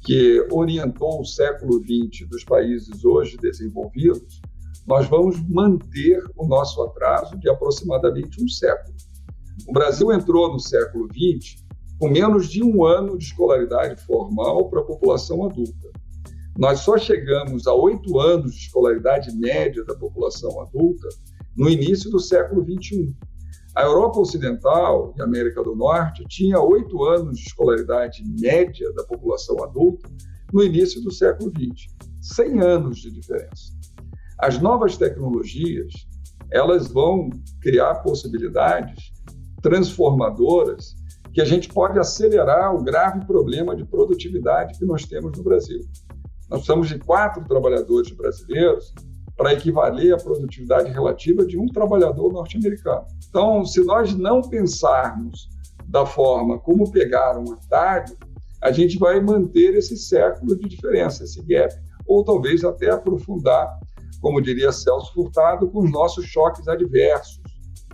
que 0.03 0.45
orientou 0.51 1.21
o 1.21 1.25
século 1.25 1.81
XX 1.81 2.29
dos 2.29 2.43
países 2.43 3.05
hoje 3.05 3.37
desenvolvidos, 3.37 4.41
nós 4.85 5.07
vamos 5.07 5.41
manter 5.49 6.21
o 6.37 6.45
nosso 6.45 6.83
atraso 6.83 7.39
de 7.39 7.49
aproximadamente 7.49 8.43
um 8.43 8.49
século. 8.49 8.97
O 9.69 9.73
Brasil 9.73 10.11
entrou 10.11 10.53
no 10.53 10.59
século 10.59 11.07
XX 11.07 11.63
com 12.01 12.09
menos 12.09 12.49
de 12.49 12.65
um 12.65 12.85
ano 12.85 13.17
de 13.17 13.27
escolaridade 13.27 14.01
formal 14.03 14.69
para 14.69 14.81
a 14.81 14.85
população 14.85 15.45
adulta. 15.45 16.00
Nós 16.59 16.81
só 16.81 16.99
chegamos 16.99 17.67
a 17.67 17.75
oito 17.75 18.19
anos 18.19 18.53
de 18.53 18.61
escolaridade 18.61 19.35
média 19.37 19.85
da 19.85 19.95
população 19.95 20.61
adulta 20.61 21.09
no 21.57 21.69
início 21.69 22.11
do 22.11 22.21
século 22.21 22.65
XXI. 22.65 23.15
A 23.75 23.83
Europa 23.83 24.19
Ocidental 24.19 25.15
e 25.17 25.23
a 25.23 25.25
América 25.25 25.63
do 25.63 25.77
Norte 25.77 26.25
tinha 26.29 26.61
oito 26.61 27.05
anos 27.05 27.39
de 27.39 27.47
escolaridade 27.47 28.23
média 28.41 28.93
da 28.95 29.05
população 29.05 29.63
adulta 29.63 30.09
no 30.53 30.63
início 30.63 31.01
do 31.03 31.11
século 31.11 31.51
XX. 31.51 31.87
100 32.21 32.61
anos 32.61 32.99
de 32.99 33.11
diferença. 33.11 33.73
As 34.39 34.59
novas 34.59 34.97
tecnologias 34.97 35.93
elas 36.51 36.89
vão 36.89 37.31
criar 37.61 37.97
possibilidades 37.97 39.13
transformadoras 39.63 40.97
que 41.33 41.41
a 41.41 41.45
gente 41.45 41.69
pode 41.69 41.99
acelerar 41.99 42.75
o 42.75 42.83
grave 42.83 43.25
problema 43.25 43.77
de 43.77 43.85
produtividade 43.85 44.77
que 44.79 44.85
nós 44.85 45.05
temos 45.05 45.37
no 45.37 45.45
Brasil. 45.45 45.81
Nós 46.51 46.61
precisamos 46.61 46.89
de 46.89 46.99
quatro 46.99 47.45
trabalhadores 47.47 48.11
brasileiros 48.11 48.93
para 49.37 49.53
equivaler 49.53 50.13
à 50.13 50.19
produtividade 50.19 50.91
relativa 50.91 51.47
de 51.47 51.57
um 51.57 51.67
trabalhador 51.67 52.33
norte-americano. 52.33 53.07
Então, 53.29 53.65
se 53.65 53.83
nós 53.85 54.13
não 54.15 54.43
pensarmos 54.43 55.49
da 55.87 56.05
forma 56.05 56.59
como 56.59 56.91
pegar 56.91 57.39
um 57.39 57.53
atalho, 57.53 58.17
a 58.61 58.71
gente 58.71 58.99
vai 58.99 59.21
manter 59.21 59.75
esse 59.75 59.97
século 59.97 60.57
de 60.57 60.69
diferença, 60.69 61.25
esse 61.25 61.41
gap, 61.43 61.75
ou 62.07 62.25
talvez 62.25 62.65
até 62.65 62.91
aprofundar, 62.91 63.79
como 64.21 64.43
diria 64.43 64.73
Celso 64.73 65.15
Furtado, 65.15 65.71
com 65.71 65.85
os 65.85 65.91
nossos 65.91 66.27
choques 66.27 66.69
adversos, 66.69 67.41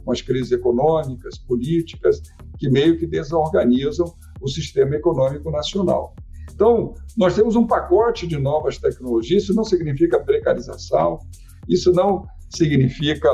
com 0.04 0.12
as 0.12 0.20
crises 0.20 0.50
econômicas, 0.50 1.38
políticas, 1.38 2.20
que 2.58 2.68
meio 2.68 2.98
que 2.98 3.06
desorganizam 3.06 4.12
o 4.40 4.48
sistema 4.48 4.96
econômico 4.96 5.50
nacional. 5.50 6.14
Então, 6.56 6.94
nós 7.18 7.34
temos 7.34 7.54
um 7.54 7.66
pacote 7.66 8.26
de 8.26 8.38
novas 8.38 8.78
tecnologias, 8.78 9.42
isso 9.42 9.54
não 9.54 9.62
significa 9.62 10.18
precarização, 10.18 11.18
isso 11.68 11.92
não 11.92 12.26
significa 12.48 13.28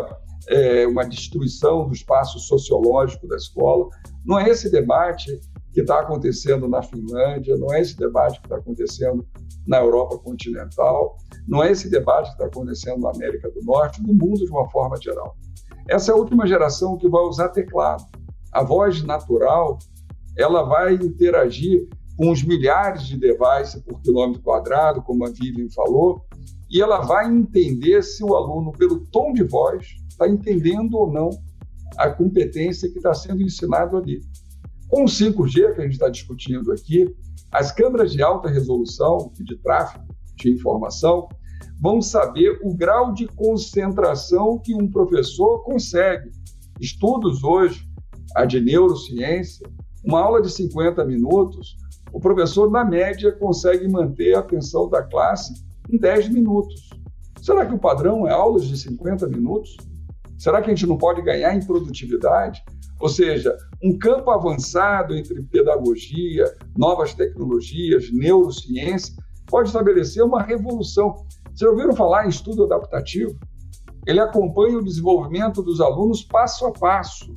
é, 0.49 0.89
uma 0.89 1.05
destruição 1.05 1.87
do 1.87 1.93
espaço 1.93 2.41
sociológico 2.41 3.29
da 3.29 3.37
escola. 3.37 3.89
Não 4.27 4.41
é 4.41 4.49
esse 4.49 4.69
debate 4.73 5.39
que 5.73 5.83
está 5.83 6.01
acontecendo 6.01 6.67
na 6.69 6.83
Finlândia, 6.83 7.57
não 7.57 7.73
é 7.73 7.81
esse 7.81 7.97
debate 7.97 8.41
que 8.41 8.47
está 8.47 8.57
acontecendo 8.57 9.25
na 9.69 9.79
Europa 9.79 10.19
continental, 10.19 11.17
não 11.47 11.63
é 11.63 11.71
esse 11.71 11.89
debate 11.89 12.27
que 12.27 12.33
está 12.33 12.47
acontecendo 12.47 13.03
na 13.03 13.11
América 13.11 13.49
do 13.53 13.63
Norte, 13.63 14.03
no 14.03 14.13
mundo 14.15 14.45
de 14.45 14.51
uma 14.51 14.69
forma 14.69 15.01
geral. 15.01 15.37
Essa 15.89 16.11
é 16.11 16.15
a 16.15 16.19
última 16.19 16.45
geração 16.45 16.99
que 16.99 17.09
vai 17.09 17.23
usar 17.23 17.51
teclado. 17.51 18.05
A 18.51 18.65
voz 18.65 19.05
natural 19.05 19.79
ela 20.37 20.65
vai 20.65 20.95
interagir 20.95 21.87
com 22.17 22.31
os 22.31 22.43
milhares 22.43 23.05
de 23.05 23.19
devices 23.19 23.83
por 23.83 24.01
quilômetro 24.01 24.43
quadrado, 24.43 25.03
como 25.03 25.25
a 25.25 25.31
Vivian 25.31 25.69
falou, 25.71 26.25
e 26.71 26.81
ela 26.81 27.01
vai 27.01 27.31
entender 27.31 28.03
se 28.03 28.25
o 28.25 28.35
aluno, 28.35 28.73
pelo 28.73 29.01
tom 29.07 29.33
de 29.33 29.43
voz, 29.43 29.87
está 30.09 30.29
entendendo 30.29 30.95
ou 30.95 31.13
não 31.13 31.31
a 31.99 32.09
competência 32.11 32.89
que 32.91 32.97
está 32.97 33.13
sendo 33.13 33.43
ensinado 33.43 33.97
ali. 33.97 34.21
Com 34.89 35.05
o 35.05 35.07
5G 35.07 35.75
que 35.75 35.81
a 35.81 35.85
gente 35.85 35.93
está 35.93 36.09
discutindo 36.09 36.73
aqui, 36.73 37.15
as 37.51 37.71
câmeras 37.71 38.13
de 38.13 38.23
alta 38.23 38.49
resolução 38.49 39.31
e 39.39 39.45
de 39.45 39.57
tráfego 39.59 40.05
de 40.37 40.51
informação 40.51 41.29
vão 41.81 42.01
saber 42.01 42.59
o 42.63 42.75
grau 42.75 43.13
de 43.13 43.27
concentração 43.27 44.59
que 44.59 44.75
um 44.75 44.91
professor 44.91 45.63
consegue. 45.65 46.31
Estudos 46.81 47.45
hoje, 47.45 47.87
a 48.35 48.45
de 48.45 48.61
neurociência, 48.61 49.69
uma 50.05 50.21
aula 50.21 50.41
de 50.41 50.51
50 50.51 51.05
minutos 51.05 51.77
o 52.13 52.21
professor, 52.21 52.71
na 52.71 52.85
média, 52.85 53.33
consegue 53.33 53.89
manter 53.89 54.35
a 54.35 54.41
atenção 54.41 54.89
da 54.89 55.03
classe 55.03 55.55
em 55.91 55.97
10 55.97 56.29
minutos. 56.29 56.91
Será 57.41 57.65
que 57.65 57.75
o 57.75 57.79
padrão 57.79 58.29
é 58.29 58.33
aulas 58.33 58.65
de 58.65 58.77
50 58.77 59.27
minutos? 59.29 59.77
Será 60.39 60.61
que 60.61 60.71
a 60.71 60.75
gente 60.75 60.87
não 60.87 60.99
pode 60.99 61.23
ganhar 61.23 61.55
em 61.55 61.65
produtividade? 61.65 62.63
Ou 63.01 63.09
seja, 63.09 63.57
um 63.83 63.99
campo 63.99 64.31
avançado 64.31 65.17
entre 65.17 65.43
pedagogia, 65.43 66.45
novas 66.77 67.15
tecnologias, 67.15 68.13
neurociência, 68.13 69.15
pode 69.47 69.69
estabelecer 69.69 70.23
uma 70.23 70.43
revolução. 70.43 71.17
Vocês 71.53 71.71
ouviram 71.71 71.95
falar 71.95 72.27
em 72.27 72.29
estudo 72.29 72.65
adaptativo? 72.65 73.37
Ele 74.07 74.21
acompanha 74.21 74.79
o 74.79 74.85
desenvolvimento 74.85 75.63
dos 75.63 75.81
alunos 75.81 76.23
passo 76.23 76.67
a 76.67 76.73
passo. 76.73 77.33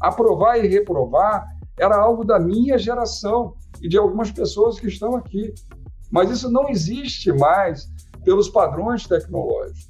Aprovar 0.00 0.58
e 0.58 0.66
reprovar 0.66 1.46
era 1.78 1.96
algo 1.96 2.24
da 2.24 2.38
minha 2.38 2.76
geração 2.76 3.54
e 3.82 3.88
de 3.88 3.98
algumas 3.98 4.30
pessoas 4.30 4.78
que 4.78 4.88
estão 4.88 5.16
aqui. 5.16 5.52
Mas 6.10 6.30
isso 6.30 6.50
não 6.50 6.68
existe 6.68 7.32
mais 7.32 7.88
pelos 8.24 8.48
padrões 8.48 9.06
tecnológicos. 9.06 9.88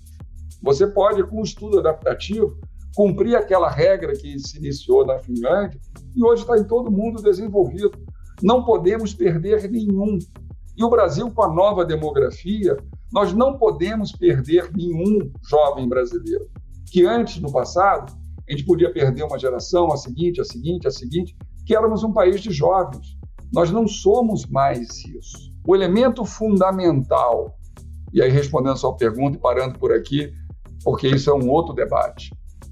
Você 0.63 0.87
pode, 0.87 1.23
com 1.25 1.41
o 1.41 1.45
estudo 1.45 1.79
adaptativo, 1.79 2.59
cumprir 2.95 3.37
aquela 3.37 3.71
regra 3.71 4.13
que 4.15 4.39
se 4.39 4.57
iniciou 4.59 5.07
na 5.07 5.19
Finlândia 5.19 5.79
e 6.15 6.25
hoje 6.25 6.43
está 6.43 6.59
em 6.59 6.65
todo 6.65 6.91
mundo 6.91 7.23
desenvolvido. 7.23 7.93
Não 8.43 8.65
podemos 8.65 9.15
perder 9.15 9.71
nenhum. 9.71 10.19
E 10.77 10.85
o 10.85 10.91
Brasil, 10.91 11.31
com 11.31 11.43
a 11.43 11.53
nova 11.53 11.85
demografia, 11.85 12.77
nós 13.13 13.33
não 13.33 13.57
podemos 13.59 14.13
perder 14.13 14.71
nenhum 14.75 15.31
jovem 15.49 15.89
brasileiro. 15.89 16.47
Que 16.91 17.05
antes, 17.05 17.41
no 17.41 17.53
passado, 17.53 18.13
a 18.49 18.53
gente 18.53 18.65
podia 18.65 18.93
perder 18.93 19.25
uma 19.25 19.39
geração, 19.39 19.93
a 19.93 19.97
seguinte, 19.97 20.41
a 20.41 20.45
seguinte, 20.45 20.87
a 20.87 20.91
seguinte, 20.91 21.37
que 21.65 21.75
éramos 21.75 22.03
um 22.05 22.13
país 22.13 22.41
de 22.41 22.51
jovens. 22.51 23.17
Nós 23.53 23.71
não 23.71 23.87
somos 23.87 24.47
mais 24.47 25.05
isso. 25.05 25.51
O 25.67 25.75
elemento 25.75 26.25
fundamental, 26.25 27.57
e 28.13 28.23
aí 28.23 28.31
respondendo 28.31 28.73
a 28.73 28.77
sua 28.77 28.97
pergunta 28.97 29.37
e 29.37 29.41
parando 29.41 29.79
por 29.79 29.93
aqui, 29.93 30.33
porque 30.85 31.09
isso 31.09 31.31
é 31.31 31.35
um 31.35 31.49
outro 31.51 31.75
debate, 31.75 32.31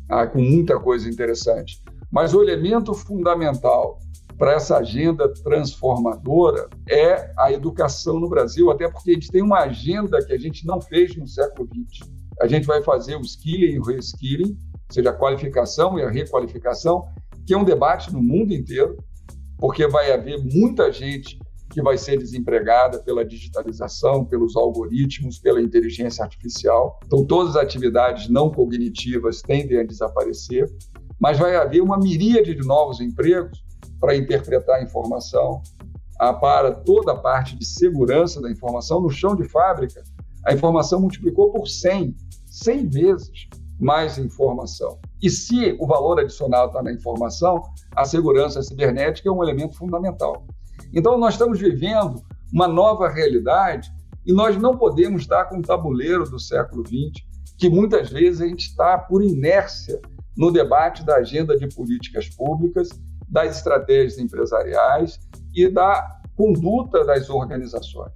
ah, 0.09 0.27
com 0.27 0.41
muita 0.41 0.79
coisa 0.79 1.09
interessante, 1.09 1.81
mas 2.11 2.33
o 2.35 2.43
elemento 2.43 2.95
fundamental 2.95 3.99
para 4.39 4.53
essa 4.53 4.79
agenda 4.79 5.33
transformadora 5.43 6.69
é 6.89 7.33
a 7.39 7.53
educação 7.53 8.19
no 8.19 8.29
Brasil, 8.29 8.71
até 8.71 8.89
porque 8.89 9.11
a 9.11 9.15
gente 9.15 9.31
tem 9.31 9.43
uma 9.43 9.61
agenda 9.61 10.25
que 10.25 10.33
a 10.33 10.39
gente 10.39 10.67
não 10.67 10.81
fez 10.81 11.17
no 11.17 11.27
século 11.27 11.69
XX. 11.69 12.09
A 12.41 12.47
gente 12.47 12.67
vai 12.67 12.83
fazer 12.83 13.17
o 13.17 13.21
skilling 13.21 13.75
e 13.75 13.79
o 13.79 13.85
reskilling, 13.85 14.57
ou 14.73 14.93
seja, 14.95 15.11
a 15.11 15.13
qualificação 15.13 15.99
e 15.99 16.03
a 16.03 16.11
requalificação, 16.11 17.05
que 17.47 17.55
é 17.55 17.59
um 17.59 17.65
debate 17.65 18.13
no 18.13 18.21
mundo 18.21 18.53
inteiro, 18.53 18.97
porque 19.59 19.87
vai 19.87 20.13
haver 20.13 20.39
muita 20.45 20.93
gente 20.93 21.39
que 21.71 21.83
vai 21.83 21.99
ser 21.99 22.19
desempregada 22.19 23.01
pela 23.01 23.25
digitalização, 23.25 24.25
pelos 24.25 24.57
algoritmos, 24.57 25.39
pela 25.39 25.61
inteligência 25.61 26.23
artificial. 26.23 27.01
Então, 27.05 27.25
todas 27.25 27.57
as 27.57 27.63
atividades 27.63 28.29
não 28.29 28.51
cognitivas 28.51 29.43
tendem 29.43 29.79
a 29.79 29.85
desaparecer, 29.85 30.71
mas 31.19 31.39
vai 31.39 31.57
haver 31.57 31.83
uma 31.83 31.99
miríade 31.99 32.55
de 32.55 32.67
novos 32.67 33.01
empregos 33.01 33.65
para 33.99 34.17
interpretar 34.17 34.77
a 34.77 34.83
informação, 34.83 35.63
para 36.41 36.73
toda 36.73 37.13
a 37.13 37.17
parte 37.17 37.57
de 37.57 37.65
segurança 37.65 38.41
da 38.41 38.51
informação. 38.51 39.01
No 39.01 39.11
chão 39.11 39.35
de 39.35 39.49
fábrica, 39.49 40.03
a 40.45 40.53
informação 40.53 41.01
multiplicou 41.01 41.51
por 41.51 41.67
100, 41.67 42.15
100 42.47 42.89
vezes 42.89 43.49
mais 43.81 44.17
informação. 44.19 44.99
E 45.25 45.31
se 45.31 45.75
o 45.81 45.87
valor 45.87 46.21
adicional 46.21 46.67
está 46.67 46.83
na 46.83 46.93
informação, 46.93 47.63
a 47.97 48.05
segurança 48.05 48.63
cibernética 48.63 49.27
é 49.27 49.33
um 49.33 49.43
elemento 49.43 49.75
fundamental. 49.75 50.47
Então, 50.93 51.17
nós 51.17 51.33
estamos 51.33 51.59
vivendo 51.59 52.23
uma 52.53 52.69
nova 52.69 53.09
realidade 53.09 53.91
e 54.27 54.35
nós 54.35 54.55
não 54.59 54.77
podemos 54.77 55.23
estar 55.23 55.47
com 55.47 55.61
o 55.61 55.63
tabuleiro 55.63 56.29
do 56.29 56.39
século 56.39 56.87
XX, 56.87 57.25
que 57.57 57.71
muitas 57.71 58.11
vezes 58.11 58.43
a 58.43 58.47
gente 58.47 58.67
está 58.67 58.99
por 58.99 59.25
inércia 59.25 59.99
no 60.37 60.51
debate 60.51 61.03
da 61.03 61.17
agenda 61.17 61.57
de 61.57 61.75
políticas 61.75 62.29
públicas, 62.29 62.91
das 63.27 63.57
estratégias 63.57 64.19
empresariais 64.19 65.19
e 65.55 65.67
da 65.71 66.21
conduta 66.37 67.03
das 67.03 67.31
organizações. 67.31 68.13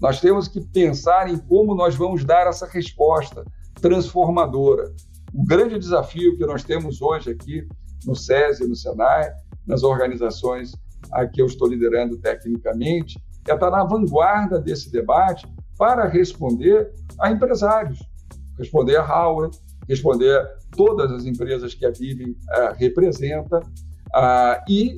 Nós 0.00 0.22
temos 0.22 0.48
que 0.48 0.62
pensar 0.62 1.28
em 1.28 1.36
como 1.36 1.74
nós 1.74 1.96
vamos 1.96 2.24
dar 2.24 2.46
essa 2.46 2.64
resposta 2.64 3.44
transformadora. 3.82 4.90
O 5.32 5.44
grande 5.44 5.78
desafio 5.78 6.36
que 6.36 6.44
nós 6.44 6.64
temos 6.64 7.00
hoje 7.00 7.30
aqui 7.30 7.66
no 8.04 8.16
SESI, 8.16 8.66
no 8.66 8.74
SENAI, 8.74 9.32
nas 9.66 9.82
organizações 9.82 10.72
a 11.12 11.26
que 11.26 11.40
eu 11.40 11.46
estou 11.46 11.68
liderando 11.68 12.18
tecnicamente, 12.18 13.22
é 13.48 13.54
estar 13.54 13.70
na 13.70 13.84
vanguarda 13.84 14.60
desse 14.60 14.90
debate 14.90 15.46
para 15.78 16.06
responder 16.06 16.92
a 17.20 17.30
empresários, 17.30 17.98
responder 18.58 18.96
a 18.96 19.04
Howard, 19.04 19.56
responder 19.88 20.36
a 20.36 20.46
todas 20.76 21.10
as 21.10 21.24
empresas 21.24 21.74
que 21.74 21.86
a 21.86 21.90
Vive 21.90 22.30
uh, 22.30 22.74
representa 22.76 23.58
uh, 23.58 24.62
e 24.68 24.96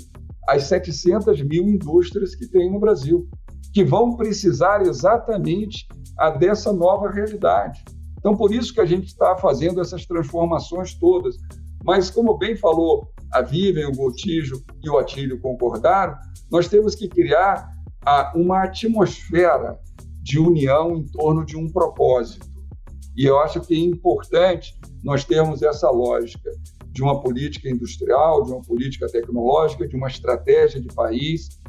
as 0.49 0.65
700 0.65 1.41
mil 1.43 1.69
indústrias 1.69 2.35
que 2.35 2.49
tem 2.49 2.71
no 2.71 2.81
Brasil, 2.81 3.29
que 3.73 3.85
vão 3.85 4.17
precisar 4.17 4.83
exatamente 4.83 5.87
dessa 6.39 6.73
nova 6.73 7.11
realidade. 7.11 7.83
Então, 8.23 8.37
por 8.37 8.55
isso 8.55 8.73
que 8.73 8.81
a 8.81 8.87
gente 8.87 9.07
está 9.07 9.37
fazendo 9.37 9.81
essas 9.81 10.07
transformações 10.07 10.95
todas. 10.95 11.37
Mas, 11.85 12.09
como 12.09 12.39
bem 12.39 12.55
falou 12.55 13.09
a 13.33 13.43
Vivian, 13.43 13.89
o 13.89 13.97
Gotijo 13.97 14.63
e 14.81 14.89
o 14.89 14.97
Atílio 14.97 15.41
concordaram, 15.41 16.17
nós 16.49 16.69
temos 16.69 16.95
que 16.95 17.09
criar 17.09 17.69
uma 18.33 18.63
atmosfera 18.63 19.77
de 20.23 20.39
união 20.39 20.97
em 20.97 21.05
torno 21.07 21.45
de 21.45 21.57
um 21.57 21.69
propósito. 21.69 22.47
E 23.17 23.25
eu 23.25 23.41
acho 23.41 23.61
que 23.61 23.75
é 23.75 23.79
importante 23.79 24.79
nós 25.03 25.25
termos 25.25 25.61
essa 25.61 25.91
lógica 25.91 26.49
de 26.93 27.03
uma 27.03 27.21
política 27.21 27.69
industrial, 27.69 28.45
de 28.45 28.53
uma 28.53 28.63
política 28.63 29.09
tecnológica, 29.09 29.89
de 29.89 29.97
uma 29.97 30.07
estratégia 30.07 30.81
de 30.81 30.95
país, 30.95 31.61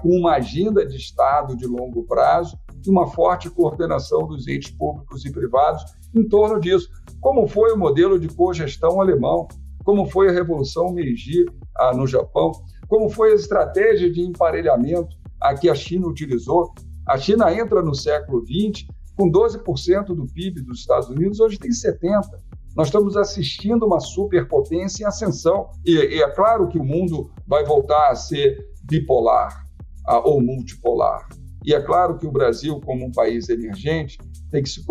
com 0.00 0.08
uma 0.08 0.36
agenda 0.36 0.86
de 0.86 0.96
Estado 0.96 1.54
de 1.54 1.66
longo 1.66 2.04
prazo 2.04 2.58
e 2.84 2.90
uma 2.90 3.06
forte 3.08 3.50
coordenação 3.50 4.26
dos 4.26 4.46
entes 4.48 4.70
públicos 4.70 5.24
e 5.24 5.32
privados 5.32 5.82
em 6.14 6.28
torno 6.28 6.60
disso, 6.60 6.88
como 7.20 7.46
foi 7.46 7.72
o 7.72 7.78
modelo 7.78 8.18
de 8.18 8.28
cogestão 8.28 9.00
alemão, 9.00 9.48
como 9.84 10.06
foi 10.06 10.28
a 10.28 10.32
Revolução 10.32 10.92
Meiji 10.92 11.46
ah, 11.76 11.92
no 11.94 12.06
Japão, 12.06 12.52
como 12.88 13.08
foi 13.08 13.32
a 13.32 13.36
estratégia 13.36 14.12
de 14.12 14.20
emparelhamento 14.20 15.16
a 15.40 15.54
que 15.54 15.68
a 15.68 15.74
China 15.74 16.06
utilizou. 16.06 16.72
A 17.06 17.18
China 17.18 17.52
entra 17.52 17.82
no 17.82 17.94
século 17.94 18.44
XX 18.46 18.86
com 19.16 19.30
12% 19.30 20.06
do 20.14 20.26
PIB 20.26 20.62
dos 20.62 20.80
Estados 20.80 21.08
Unidos, 21.08 21.40
hoje 21.40 21.58
tem 21.58 21.70
70%. 21.70 22.22
Nós 22.74 22.88
estamos 22.88 23.16
assistindo 23.16 23.84
uma 23.84 24.00
superpotência 24.00 25.04
em 25.04 25.06
ascensão. 25.06 25.70
E, 25.84 25.92
e 25.92 26.22
é 26.22 26.30
claro 26.30 26.68
que 26.68 26.78
o 26.78 26.84
mundo 26.84 27.30
vai 27.46 27.64
voltar 27.64 28.10
a 28.10 28.14
ser 28.14 28.66
bipolar 28.84 29.66
ah, 30.06 30.20
ou 30.20 30.40
multipolar. 30.40 31.28
E 31.64 31.74
é 31.74 31.80
claro 31.80 32.18
que 32.18 32.26
o 32.26 32.32
Brasil, 32.32 32.80
como 32.80 33.06
um 33.06 33.12
país 33.12 33.48
emergente, 33.48 34.18
tem 34.50 34.62
que 34.62 34.68
se 34.68 34.84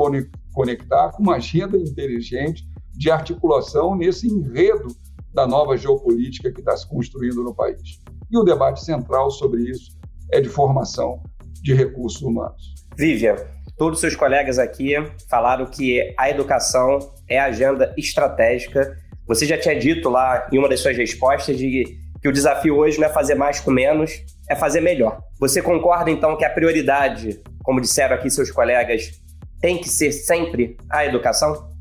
conectar 0.53 1.11
com 1.11 1.23
uma 1.23 1.35
agenda 1.35 1.77
inteligente 1.77 2.65
de 2.93 3.11
articulação 3.11 3.95
nesse 3.95 4.27
enredo 4.27 4.87
da 5.33 5.47
nova 5.47 5.77
geopolítica 5.77 6.51
que 6.51 6.59
está 6.59 6.75
se 6.75 6.87
construindo 6.87 7.43
no 7.43 7.53
país. 7.53 7.99
E 8.29 8.37
o 8.37 8.43
debate 8.43 8.83
central 8.83 9.31
sobre 9.31 9.69
isso 9.69 9.97
é 10.31 10.39
de 10.39 10.49
formação 10.49 11.21
de 11.61 11.73
recursos 11.73 12.21
humanos. 12.21 12.73
Vivian, 12.97 13.35
todos 13.77 13.97
os 13.97 14.01
seus 14.01 14.15
colegas 14.15 14.57
aqui 14.57 14.93
falaram 15.29 15.65
que 15.65 16.13
a 16.17 16.29
educação 16.29 16.99
é 17.27 17.39
a 17.39 17.45
agenda 17.45 17.93
estratégica. 17.97 18.97
Você 19.27 19.45
já 19.45 19.57
tinha 19.57 19.77
dito 19.77 20.09
lá 20.09 20.47
em 20.51 20.57
uma 20.57 20.69
das 20.69 20.79
suas 20.79 20.97
respostas 20.97 21.57
de 21.57 21.97
que 22.21 22.29
o 22.29 22.31
desafio 22.31 22.77
hoje 22.77 22.99
não 22.99 23.07
é 23.07 23.09
fazer 23.09 23.35
mais 23.35 23.59
com 23.59 23.71
menos, 23.71 24.11
é 24.51 24.55
fazer 24.55 24.81
melhor. 24.81 25.21
Você 25.39 25.61
concorda 25.61 26.11
então 26.11 26.37
que 26.37 26.45
a 26.45 26.49
prioridade, 26.49 27.41
como 27.63 27.81
disseram 27.81 28.15
aqui 28.15 28.29
seus 28.29 28.51
colegas, 28.51 29.11
tem 29.59 29.77
que 29.77 29.89
ser 29.89 30.11
sempre 30.11 30.77
a 30.89 31.05
educação? 31.05 31.71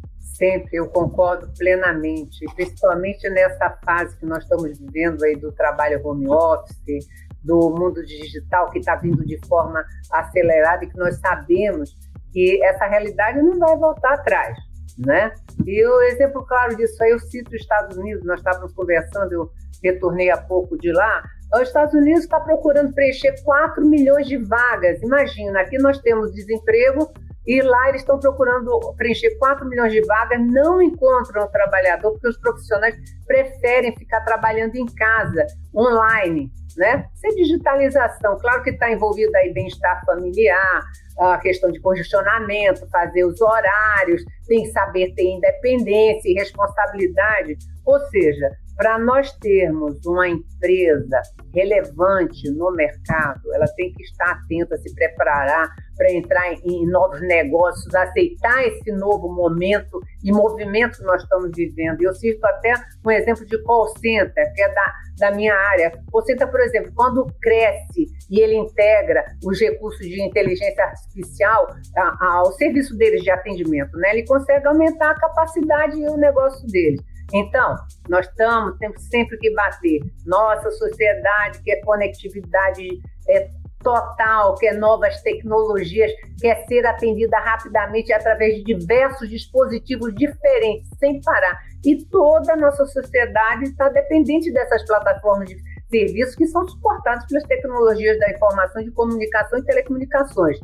sempre, 0.40 0.78
eu 0.78 0.88
concordo 0.88 1.52
plenamente, 1.58 2.46
principalmente 2.56 3.28
nessa 3.28 3.78
fase 3.84 4.16
que 4.16 4.24
nós 4.24 4.42
estamos 4.42 4.78
vivendo 4.78 5.22
aí 5.22 5.36
do 5.36 5.52
trabalho 5.52 6.00
home 6.02 6.26
office, 6.28 7.06
do 7.44 7.68
mundo 7.68 8.02
digital 8.06 8.70
que 8.70 8.78
está 8.78 8.96
vindo 8.96 9.22
de 9.26 9.38
forma 9.46 9.84
acelerada 10.10 10.82
e 10.82 10.88
que 10.88 10.96
nós 10.96 11.18
sabemos 11.20 11.94
que 12.32 12.62
essa 12.64 12.86
realidade 12.86 13.42
não 13.42 13.58
vai 13.58 13.76
voltar 13.76 14.14
atrás, 14.14 14.56
né? 14.98 15.30
E 15.66 15.86
o 15.86 16.02
exemplo 16.04 16.44
claro 16.46 16.74
disso 16.74 17.02
aí 17.02 17.10
eu 17.10 17.18
cito 17.18 17.50
os 17.54 17.60
Estados 17.60 17.98
Unidos, 17.98 18.24
nós 18.24 18.38
estávamos 18.38 18.72
conversando, 18.72 19.32
eu 19.32 19.50
retornei 19.82 20.30
há 20.30 20.38
pouco 20.38 20.78
de 20.78 20.90
lá, 20.90 21.22
os 21.52 21.62
Estados 21.62 21.94
Unidos 21.94 22.20
está 22.20 22.38
procurando 22.38 22.92
preencher 22.92 23.34
4 23.42 23.84
milhões 23.84 24.26
de 24.26 24.36
vagas. 24.36 25.02
Imagina, 25.02 25.60
aqui 25.60 25.78
nós 25.78 25.98
temos 25.98 26.32
desemprego, 26.32 27.12
e 27.46 27.62
lá 27.62 27.88
eles 27.88 28.02
estão 28.02 28.18
procurando 28.18 28.78
preencher 28.96 29.36
4 29.38 29.66
milhões 29.66 29.92
de 29.92 30.00
vagas, 30.02 30.38
não 30.40 30.80
encontram 30.80 31.44
o 31.44 31.48
trabalhador, 31.48 32.12
porque 32.12 32.28
os 32.28 32.38
profissionais 32.38 32.94
preferem 33.26 33.96
ficar 33.96 34.20
trabalhando 34.20 34.76
em 34.76 34.86
casa, 34.86 35.46
online, 35.74 36.50
né? 36.76 37.06
Sem 37.14 37.34
digitalização, 37.34 38.38
claro 38.38 38.62
que 38.62 38.70
está 38.70 38.90
envolvido 38.90 39.34
aí 39.36 39.52
bem-estar 39.52 40.04
familiar, 40.04 40.82
a 41.18 41.38
questão 41.38 41.70
de 41.72 41.80
congestionamento, 41.80 42.88
fazer 42.88 43.24
os 43.24 43.40
horários, 43.40 44.22
tem 44.46 44.62
que 44.62 44.70
saber 44.70 45.12
ter 45.14 45.24
independência 45.24 46.28
e 46.28 46.34
responsabilidade, 46.34 47.56
ou 47.84 47.98
seja, 48.06 48.50
para 48.80 48.98
nós 48.98 49.30
termos 49.32 50.00
uma 50.06 50.26
empresa 50.26 51.20
relevante 51.54 52.50
no 52.50 52.72
mercado, 52.72 53.52
ela 53.52 53.66
tem 53.76 53.92
que 53.92 54.02
estar 54.04 54.30
atenta, 54.30 54.74
se 54.78 54.94
preparar 54.94 55.68
para 55.98 56.10
entrar 56.10 56.54
em 56.64 56.86
novos 56.86 57.20
negócios, 57.20 57.94
aceitar 57.94 58.66
esse 58.66 58.90
novo 58.92 59.30
momento 59.30 60.00
e 60.24 60.32
movimento 60.32 60.96
que 60.96 61.04
nós 61.04 61.22
estamos 61.22 61.50
vivendo. 61.54 62.00
Eu 62.00 62.14
cito 62.14 62.42
até 62.46 62.72
um 63.04 63.10
exemplo 63.10 63.44
de 63.44 63.62
call 63.64 63.86
center, 63.98 64.50
que 64.54 64.62
é 64.62 64.74
da, 64.74 64.92
da 65.18 65.32
minha 65.32 65.54
área. 65.54 65.92
Call 66.10 66.22
center, 66.22 66.50
por 66.50 66.60
exemplo, 66.60 66.90
quando 66.94 67.26
cresce 67.42 68.06
e 68.30 68.40
ele 68.40 68.54
integra 68.54 69.22
os 69.44 69.60
recursos 69.60 70.06
de 70.06 70.22
inteligência 70.22 70.84
artificial 70.84 71.66
ao 72.18 72.50
serviço 72.52 72.96
deles 72.96 73.22
de 73.22 73.30
atendimento, 73.30 73.94
né? 73.98 74.12
ele 74.12 74.24
consegue 74.24 74.66
aumentar 74.66 75.10
a 75.10 75.20
capacidade 75.20 76.00
e 76.00 76.08
o 76.08 76.16
negócio 76.16 76.66
deles. 76.66 77.09
Então, 77.32 77.76
nós 78.08 78.26
estamos, 78.26 78.76
temos 78.78 79.02
sempre 79.08 79.36
que 79.38 79.52
bater. 79.54 80.00
Nossa 80.26 80.70
sociedade 80.70 81.62
quer 81.62 81.80
conectividade 81.82 83.00
é, 83.28 83.48
total, 83.82 84.54
quer 84.56 84.74
novas 84.74 85.20
tecnologias, 85.22 86.10
quer 86.40 86.64
ser 86.66 86.86
atendida 86.86 87.38
rapidamente 87.38 88.12
através 88.12 88.56
de 88.56 88.64
diversos 88.64 89.28
dispositivos 89.28 90.14
diferentes, 90.14 90.88
sem 90.98 91.20
parar. 91.20 91.58
E 91.84 92.04
toda 92.06 92.52
a 92.52 92.56
nossa 92.56 92.84
sociedade 92.86 93.64
está 93.64 93.88
dependente 93.88 94.52
dessas 94.52 94.84
plataformas 94.84 95.48
de 95.48 95.56
serviços 95.90 96.34
que 96.36 96.46
são 96.46 96.66
suportados 96.68 97.26
pelas 97.26 97.44
tecnologias 97.44 98.18
da 98.18 98.30
informação, 98.30 98.82
de 98.82 98.90
comunicação 98.90 99.58
e 99.58 99.64
telecomunicações. 99.64 100.58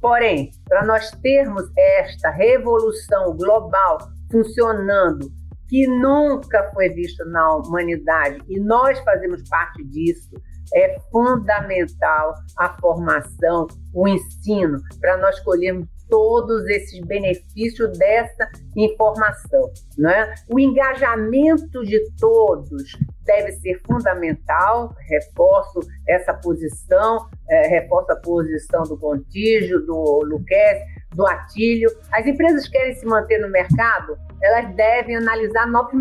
Porém, 0.00 0.50
para 0.68 0.84
nós 0.84 1.10
termos 1.22 1.64
esta 1.76 2.30
revolução 2.30 3.36
global 3.36 3.98
funcionando 4.30 5.30
que 5.74 5.88
nunca 5.88 6.70
foi 6.72 6.88
visto 6.88 7.24
na 7.24 7.56
humanidade 7.56 8.40
e 8.48 8.60
nós 8.60 8.96
fazemos 9.00 9.42
parte 9.48 9.82
disso. 9.82 10.40
É 10.72 11.00
fundamental 11.10 12.32
a 12.56 12.78
formação, 12.80 13.66
o 13.92 14.06
ensino, 14.06 14.78
para 15.00 15.16
nós 15.16 15.40
colhermos 15.40 15.88
todos 16.08 16.64
esses 16.68 17.00
benefícios 17.00 17.98
dessa 17.98 18.48
informação. 18.76 19.68
Né? 19.98 20.32
O 20.48 20.60
engajamento 20.60 21.82
de 21.82 22.00
todos 22.20 22.92
deve 23.24 23.50
ser 23.54 23.80
fundamental, 23.84 24.94
reforço 25.08 25.80
essa 26.06 26.34
posição, 26.34 27.28
é, 27.50 27.66
reforço 27.66 28.12
a 28.12 28.16
posição 28.16 28.84
do 28.84 28.96
Contígio, 28.96 29.84
do 29.84 30.22
Luquez, 30.24 30.84
do 31.14 31.26
Atílio. 31.26 31.90
As 32.12 32.26
empresas 32.26 32.68
querem 32.68 32.94
se 32.94 33.06
manter 33.06 33.38
no 33.38 33.48
mercado, 33.48 34.18
elas 34.42 34.74
devem 34.74 35.16
analisar 35.16 35.66
novos, 35.66 35.92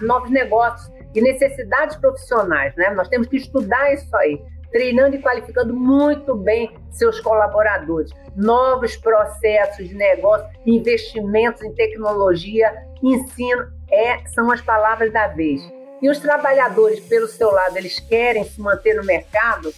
novos 0.00 0.30
negócios 0.30 0.92
e 1.14 1.20
necessidades 1.20 1.96
profissionais. 1.96 2.74
Né? 2.76 2.90
Nós 2.90 3.08
temos 3.08 3.26
que 3.28 3.36
estudar 3.36 3.92
isso 3.92 4.14
aí 4.16 4.40
treinando 4.70 5.16
e 5.16 5.22
qualificando 5.22 5.74
muito 5.74 6.34
bem 6.34 6.76
seus 6.90 7.18
colaboradores. 7.20 8.10
Novos 8.36 8.96
processos 8.96 9.88
de 9.88 9.94
negócio, 9.94 10.46
investimentos 10.66 11.62
em 11.62 11.72
tecnologia, 11.72 12.70
ensino, 13.02 13.72
é, 13.90 14.26
são 14.28 14.50
as 14.50 14.60
palavras 14.60 15.12
da 15.12 15.28
vez. 15.28 15.62
E 16.02 16.10
os 16.10 16.18
trabalhadores, 16.18 17.00
pelo 17.00 17.26
seu 17.26 17.50
lado, 17.50 17.78
eles 17.78 17.98
querem 17.98 18.44
se 18.44 18.60
manter 18.60 18.94
no 18.94 19.04
mercado, 19.04 19.72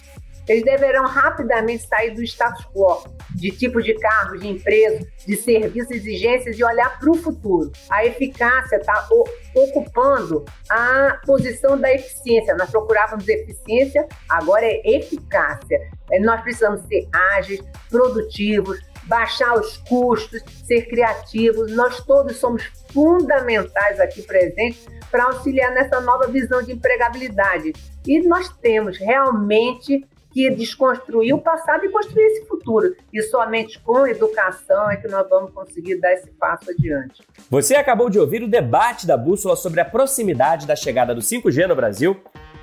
eles 0.49 0.63
deverão 0.63 1.05
rapidamente 1.05 1.87
sair 1.87 2.09
do 2.15 2.23
status 2.23 2.65
quo, 2.73 3.03
de 3.35 3.51
tipo 3.51 3.79
de 3.81 3.93
cargo, 3.93 4.39
de 4.39 4.47
empresa, 4.47 5.07
de 5.25 5.35
serviços, 5.35 5.91
exigências 5.91 6.57
e 6.57 6.63
olhar 6.63 6.97
para 6.99 7.11
o 7.11 7.15
futuro. 7.15 7.71
A 7.89 8.03
eficácia 8.03 8.77
está 8.77 9.07
ocupando 9.55 10.43
a 10.67 11.19
posição 11.23 11.79
da 11.79 11.93
eficiência. 11.93 12.55
Nós 12.55 12.71
procurávamos 12.71 13.27
eficiência, 13.27 14.07
agora 14.27 14.65
é 14.65 14.81
eficácia. 14.85 15.79
É, 16.11 16.19
nós 16.19 16.41
precisamos 16.41 16.81
ser 16.87 17.07
ágeis, 17.37 17.61
produtivos, 17.87 18.79
baixar 19.03 19.53
os 19.53 19.77
custos, 19.77 20.41
ser 20.65 20.87
criativos. 20.87 21.71
Nós 21.75 22.03
todos 22.05 22.37
somos 22.37 22.63
fundamentais 22.91 23.99
aqui 23.99 24.23
presentes 24.23 24.87
para 25.11 25.25
auxiliar 25.25 25.71
nessa 25.73 25.99
nova 26.01 26.27
visão 26.27 26.63
de 26.63 26.71
empregabilidade. 26.71 27.73
E 28.07 28.19
nós 28.27 28.49
temos 28.57 28.97
realmente 28.97 30.07
que 30.39 30.49
desconstruir 30.51 31.33
o 31.33 31.41
passado 31.41 31.83
e 31.83 31.89
construir 31.89 32.23
esse 32.23 32.45
futuro. 32.45 32.95
E 33.11 33.21
somente 33.23 33.77
com 33.79 34.07
educação 34.07 34.89
é 34.89 34.95
que 34.95 35.07
nós 35.09 35.27
vamos 35.27 35.51
conseguir 35.51 35.95
dar 35.95 36.13
esse 36.13 36.29
passo 36.31 36.71
adiante. 36.71 37.21
Você 37.49 37.75
acabou 37.75 38.09
de 38.09 38.17
ouvir 38.17 38.41
o 38.41 38.47
debate 38.47 39.05
da 39.05 39.17
Bússola 39.17 39.57
sobre 39.57 39.81
a 39.81 39.85
proximidade 39.85 40.65
da 40.65 40.77
chegada 40.77 41.13
do 41.13 41.19
5G 41.19 41.67
no 41.67 41.75
Brasil 41.75 42.15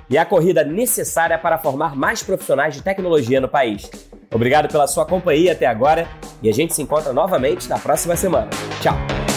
e 0.09 0.17
a 0.17 0.25
corrida 0.25 0.63
necessária 0.63 1.37
para 1.37 1.59
formar 1.59 1.95
mais 1.95 2.23
profissionais 2.23 2.73
de 2.73 2.81
tecnologia 2.81 3.39
no 3.39 3.47
país. 3.47 3.91
Obrigado 4.33 4.71
pela 4.71 4.87
sua 4.87 5.05
companhia 5.05 5.51
até 5.51 5.67
agora 5.67 6.07
e 6.41 6.49
a 6.49 6.53
gente 6.53 6.73
se 6.73 6.81
encontra 6.81 7.13
novamente 7.13 7.69
na 7.69 7.77
próxima 7.77 8.15
semana. 8.15 8.49
Tchau! 8.81 9.36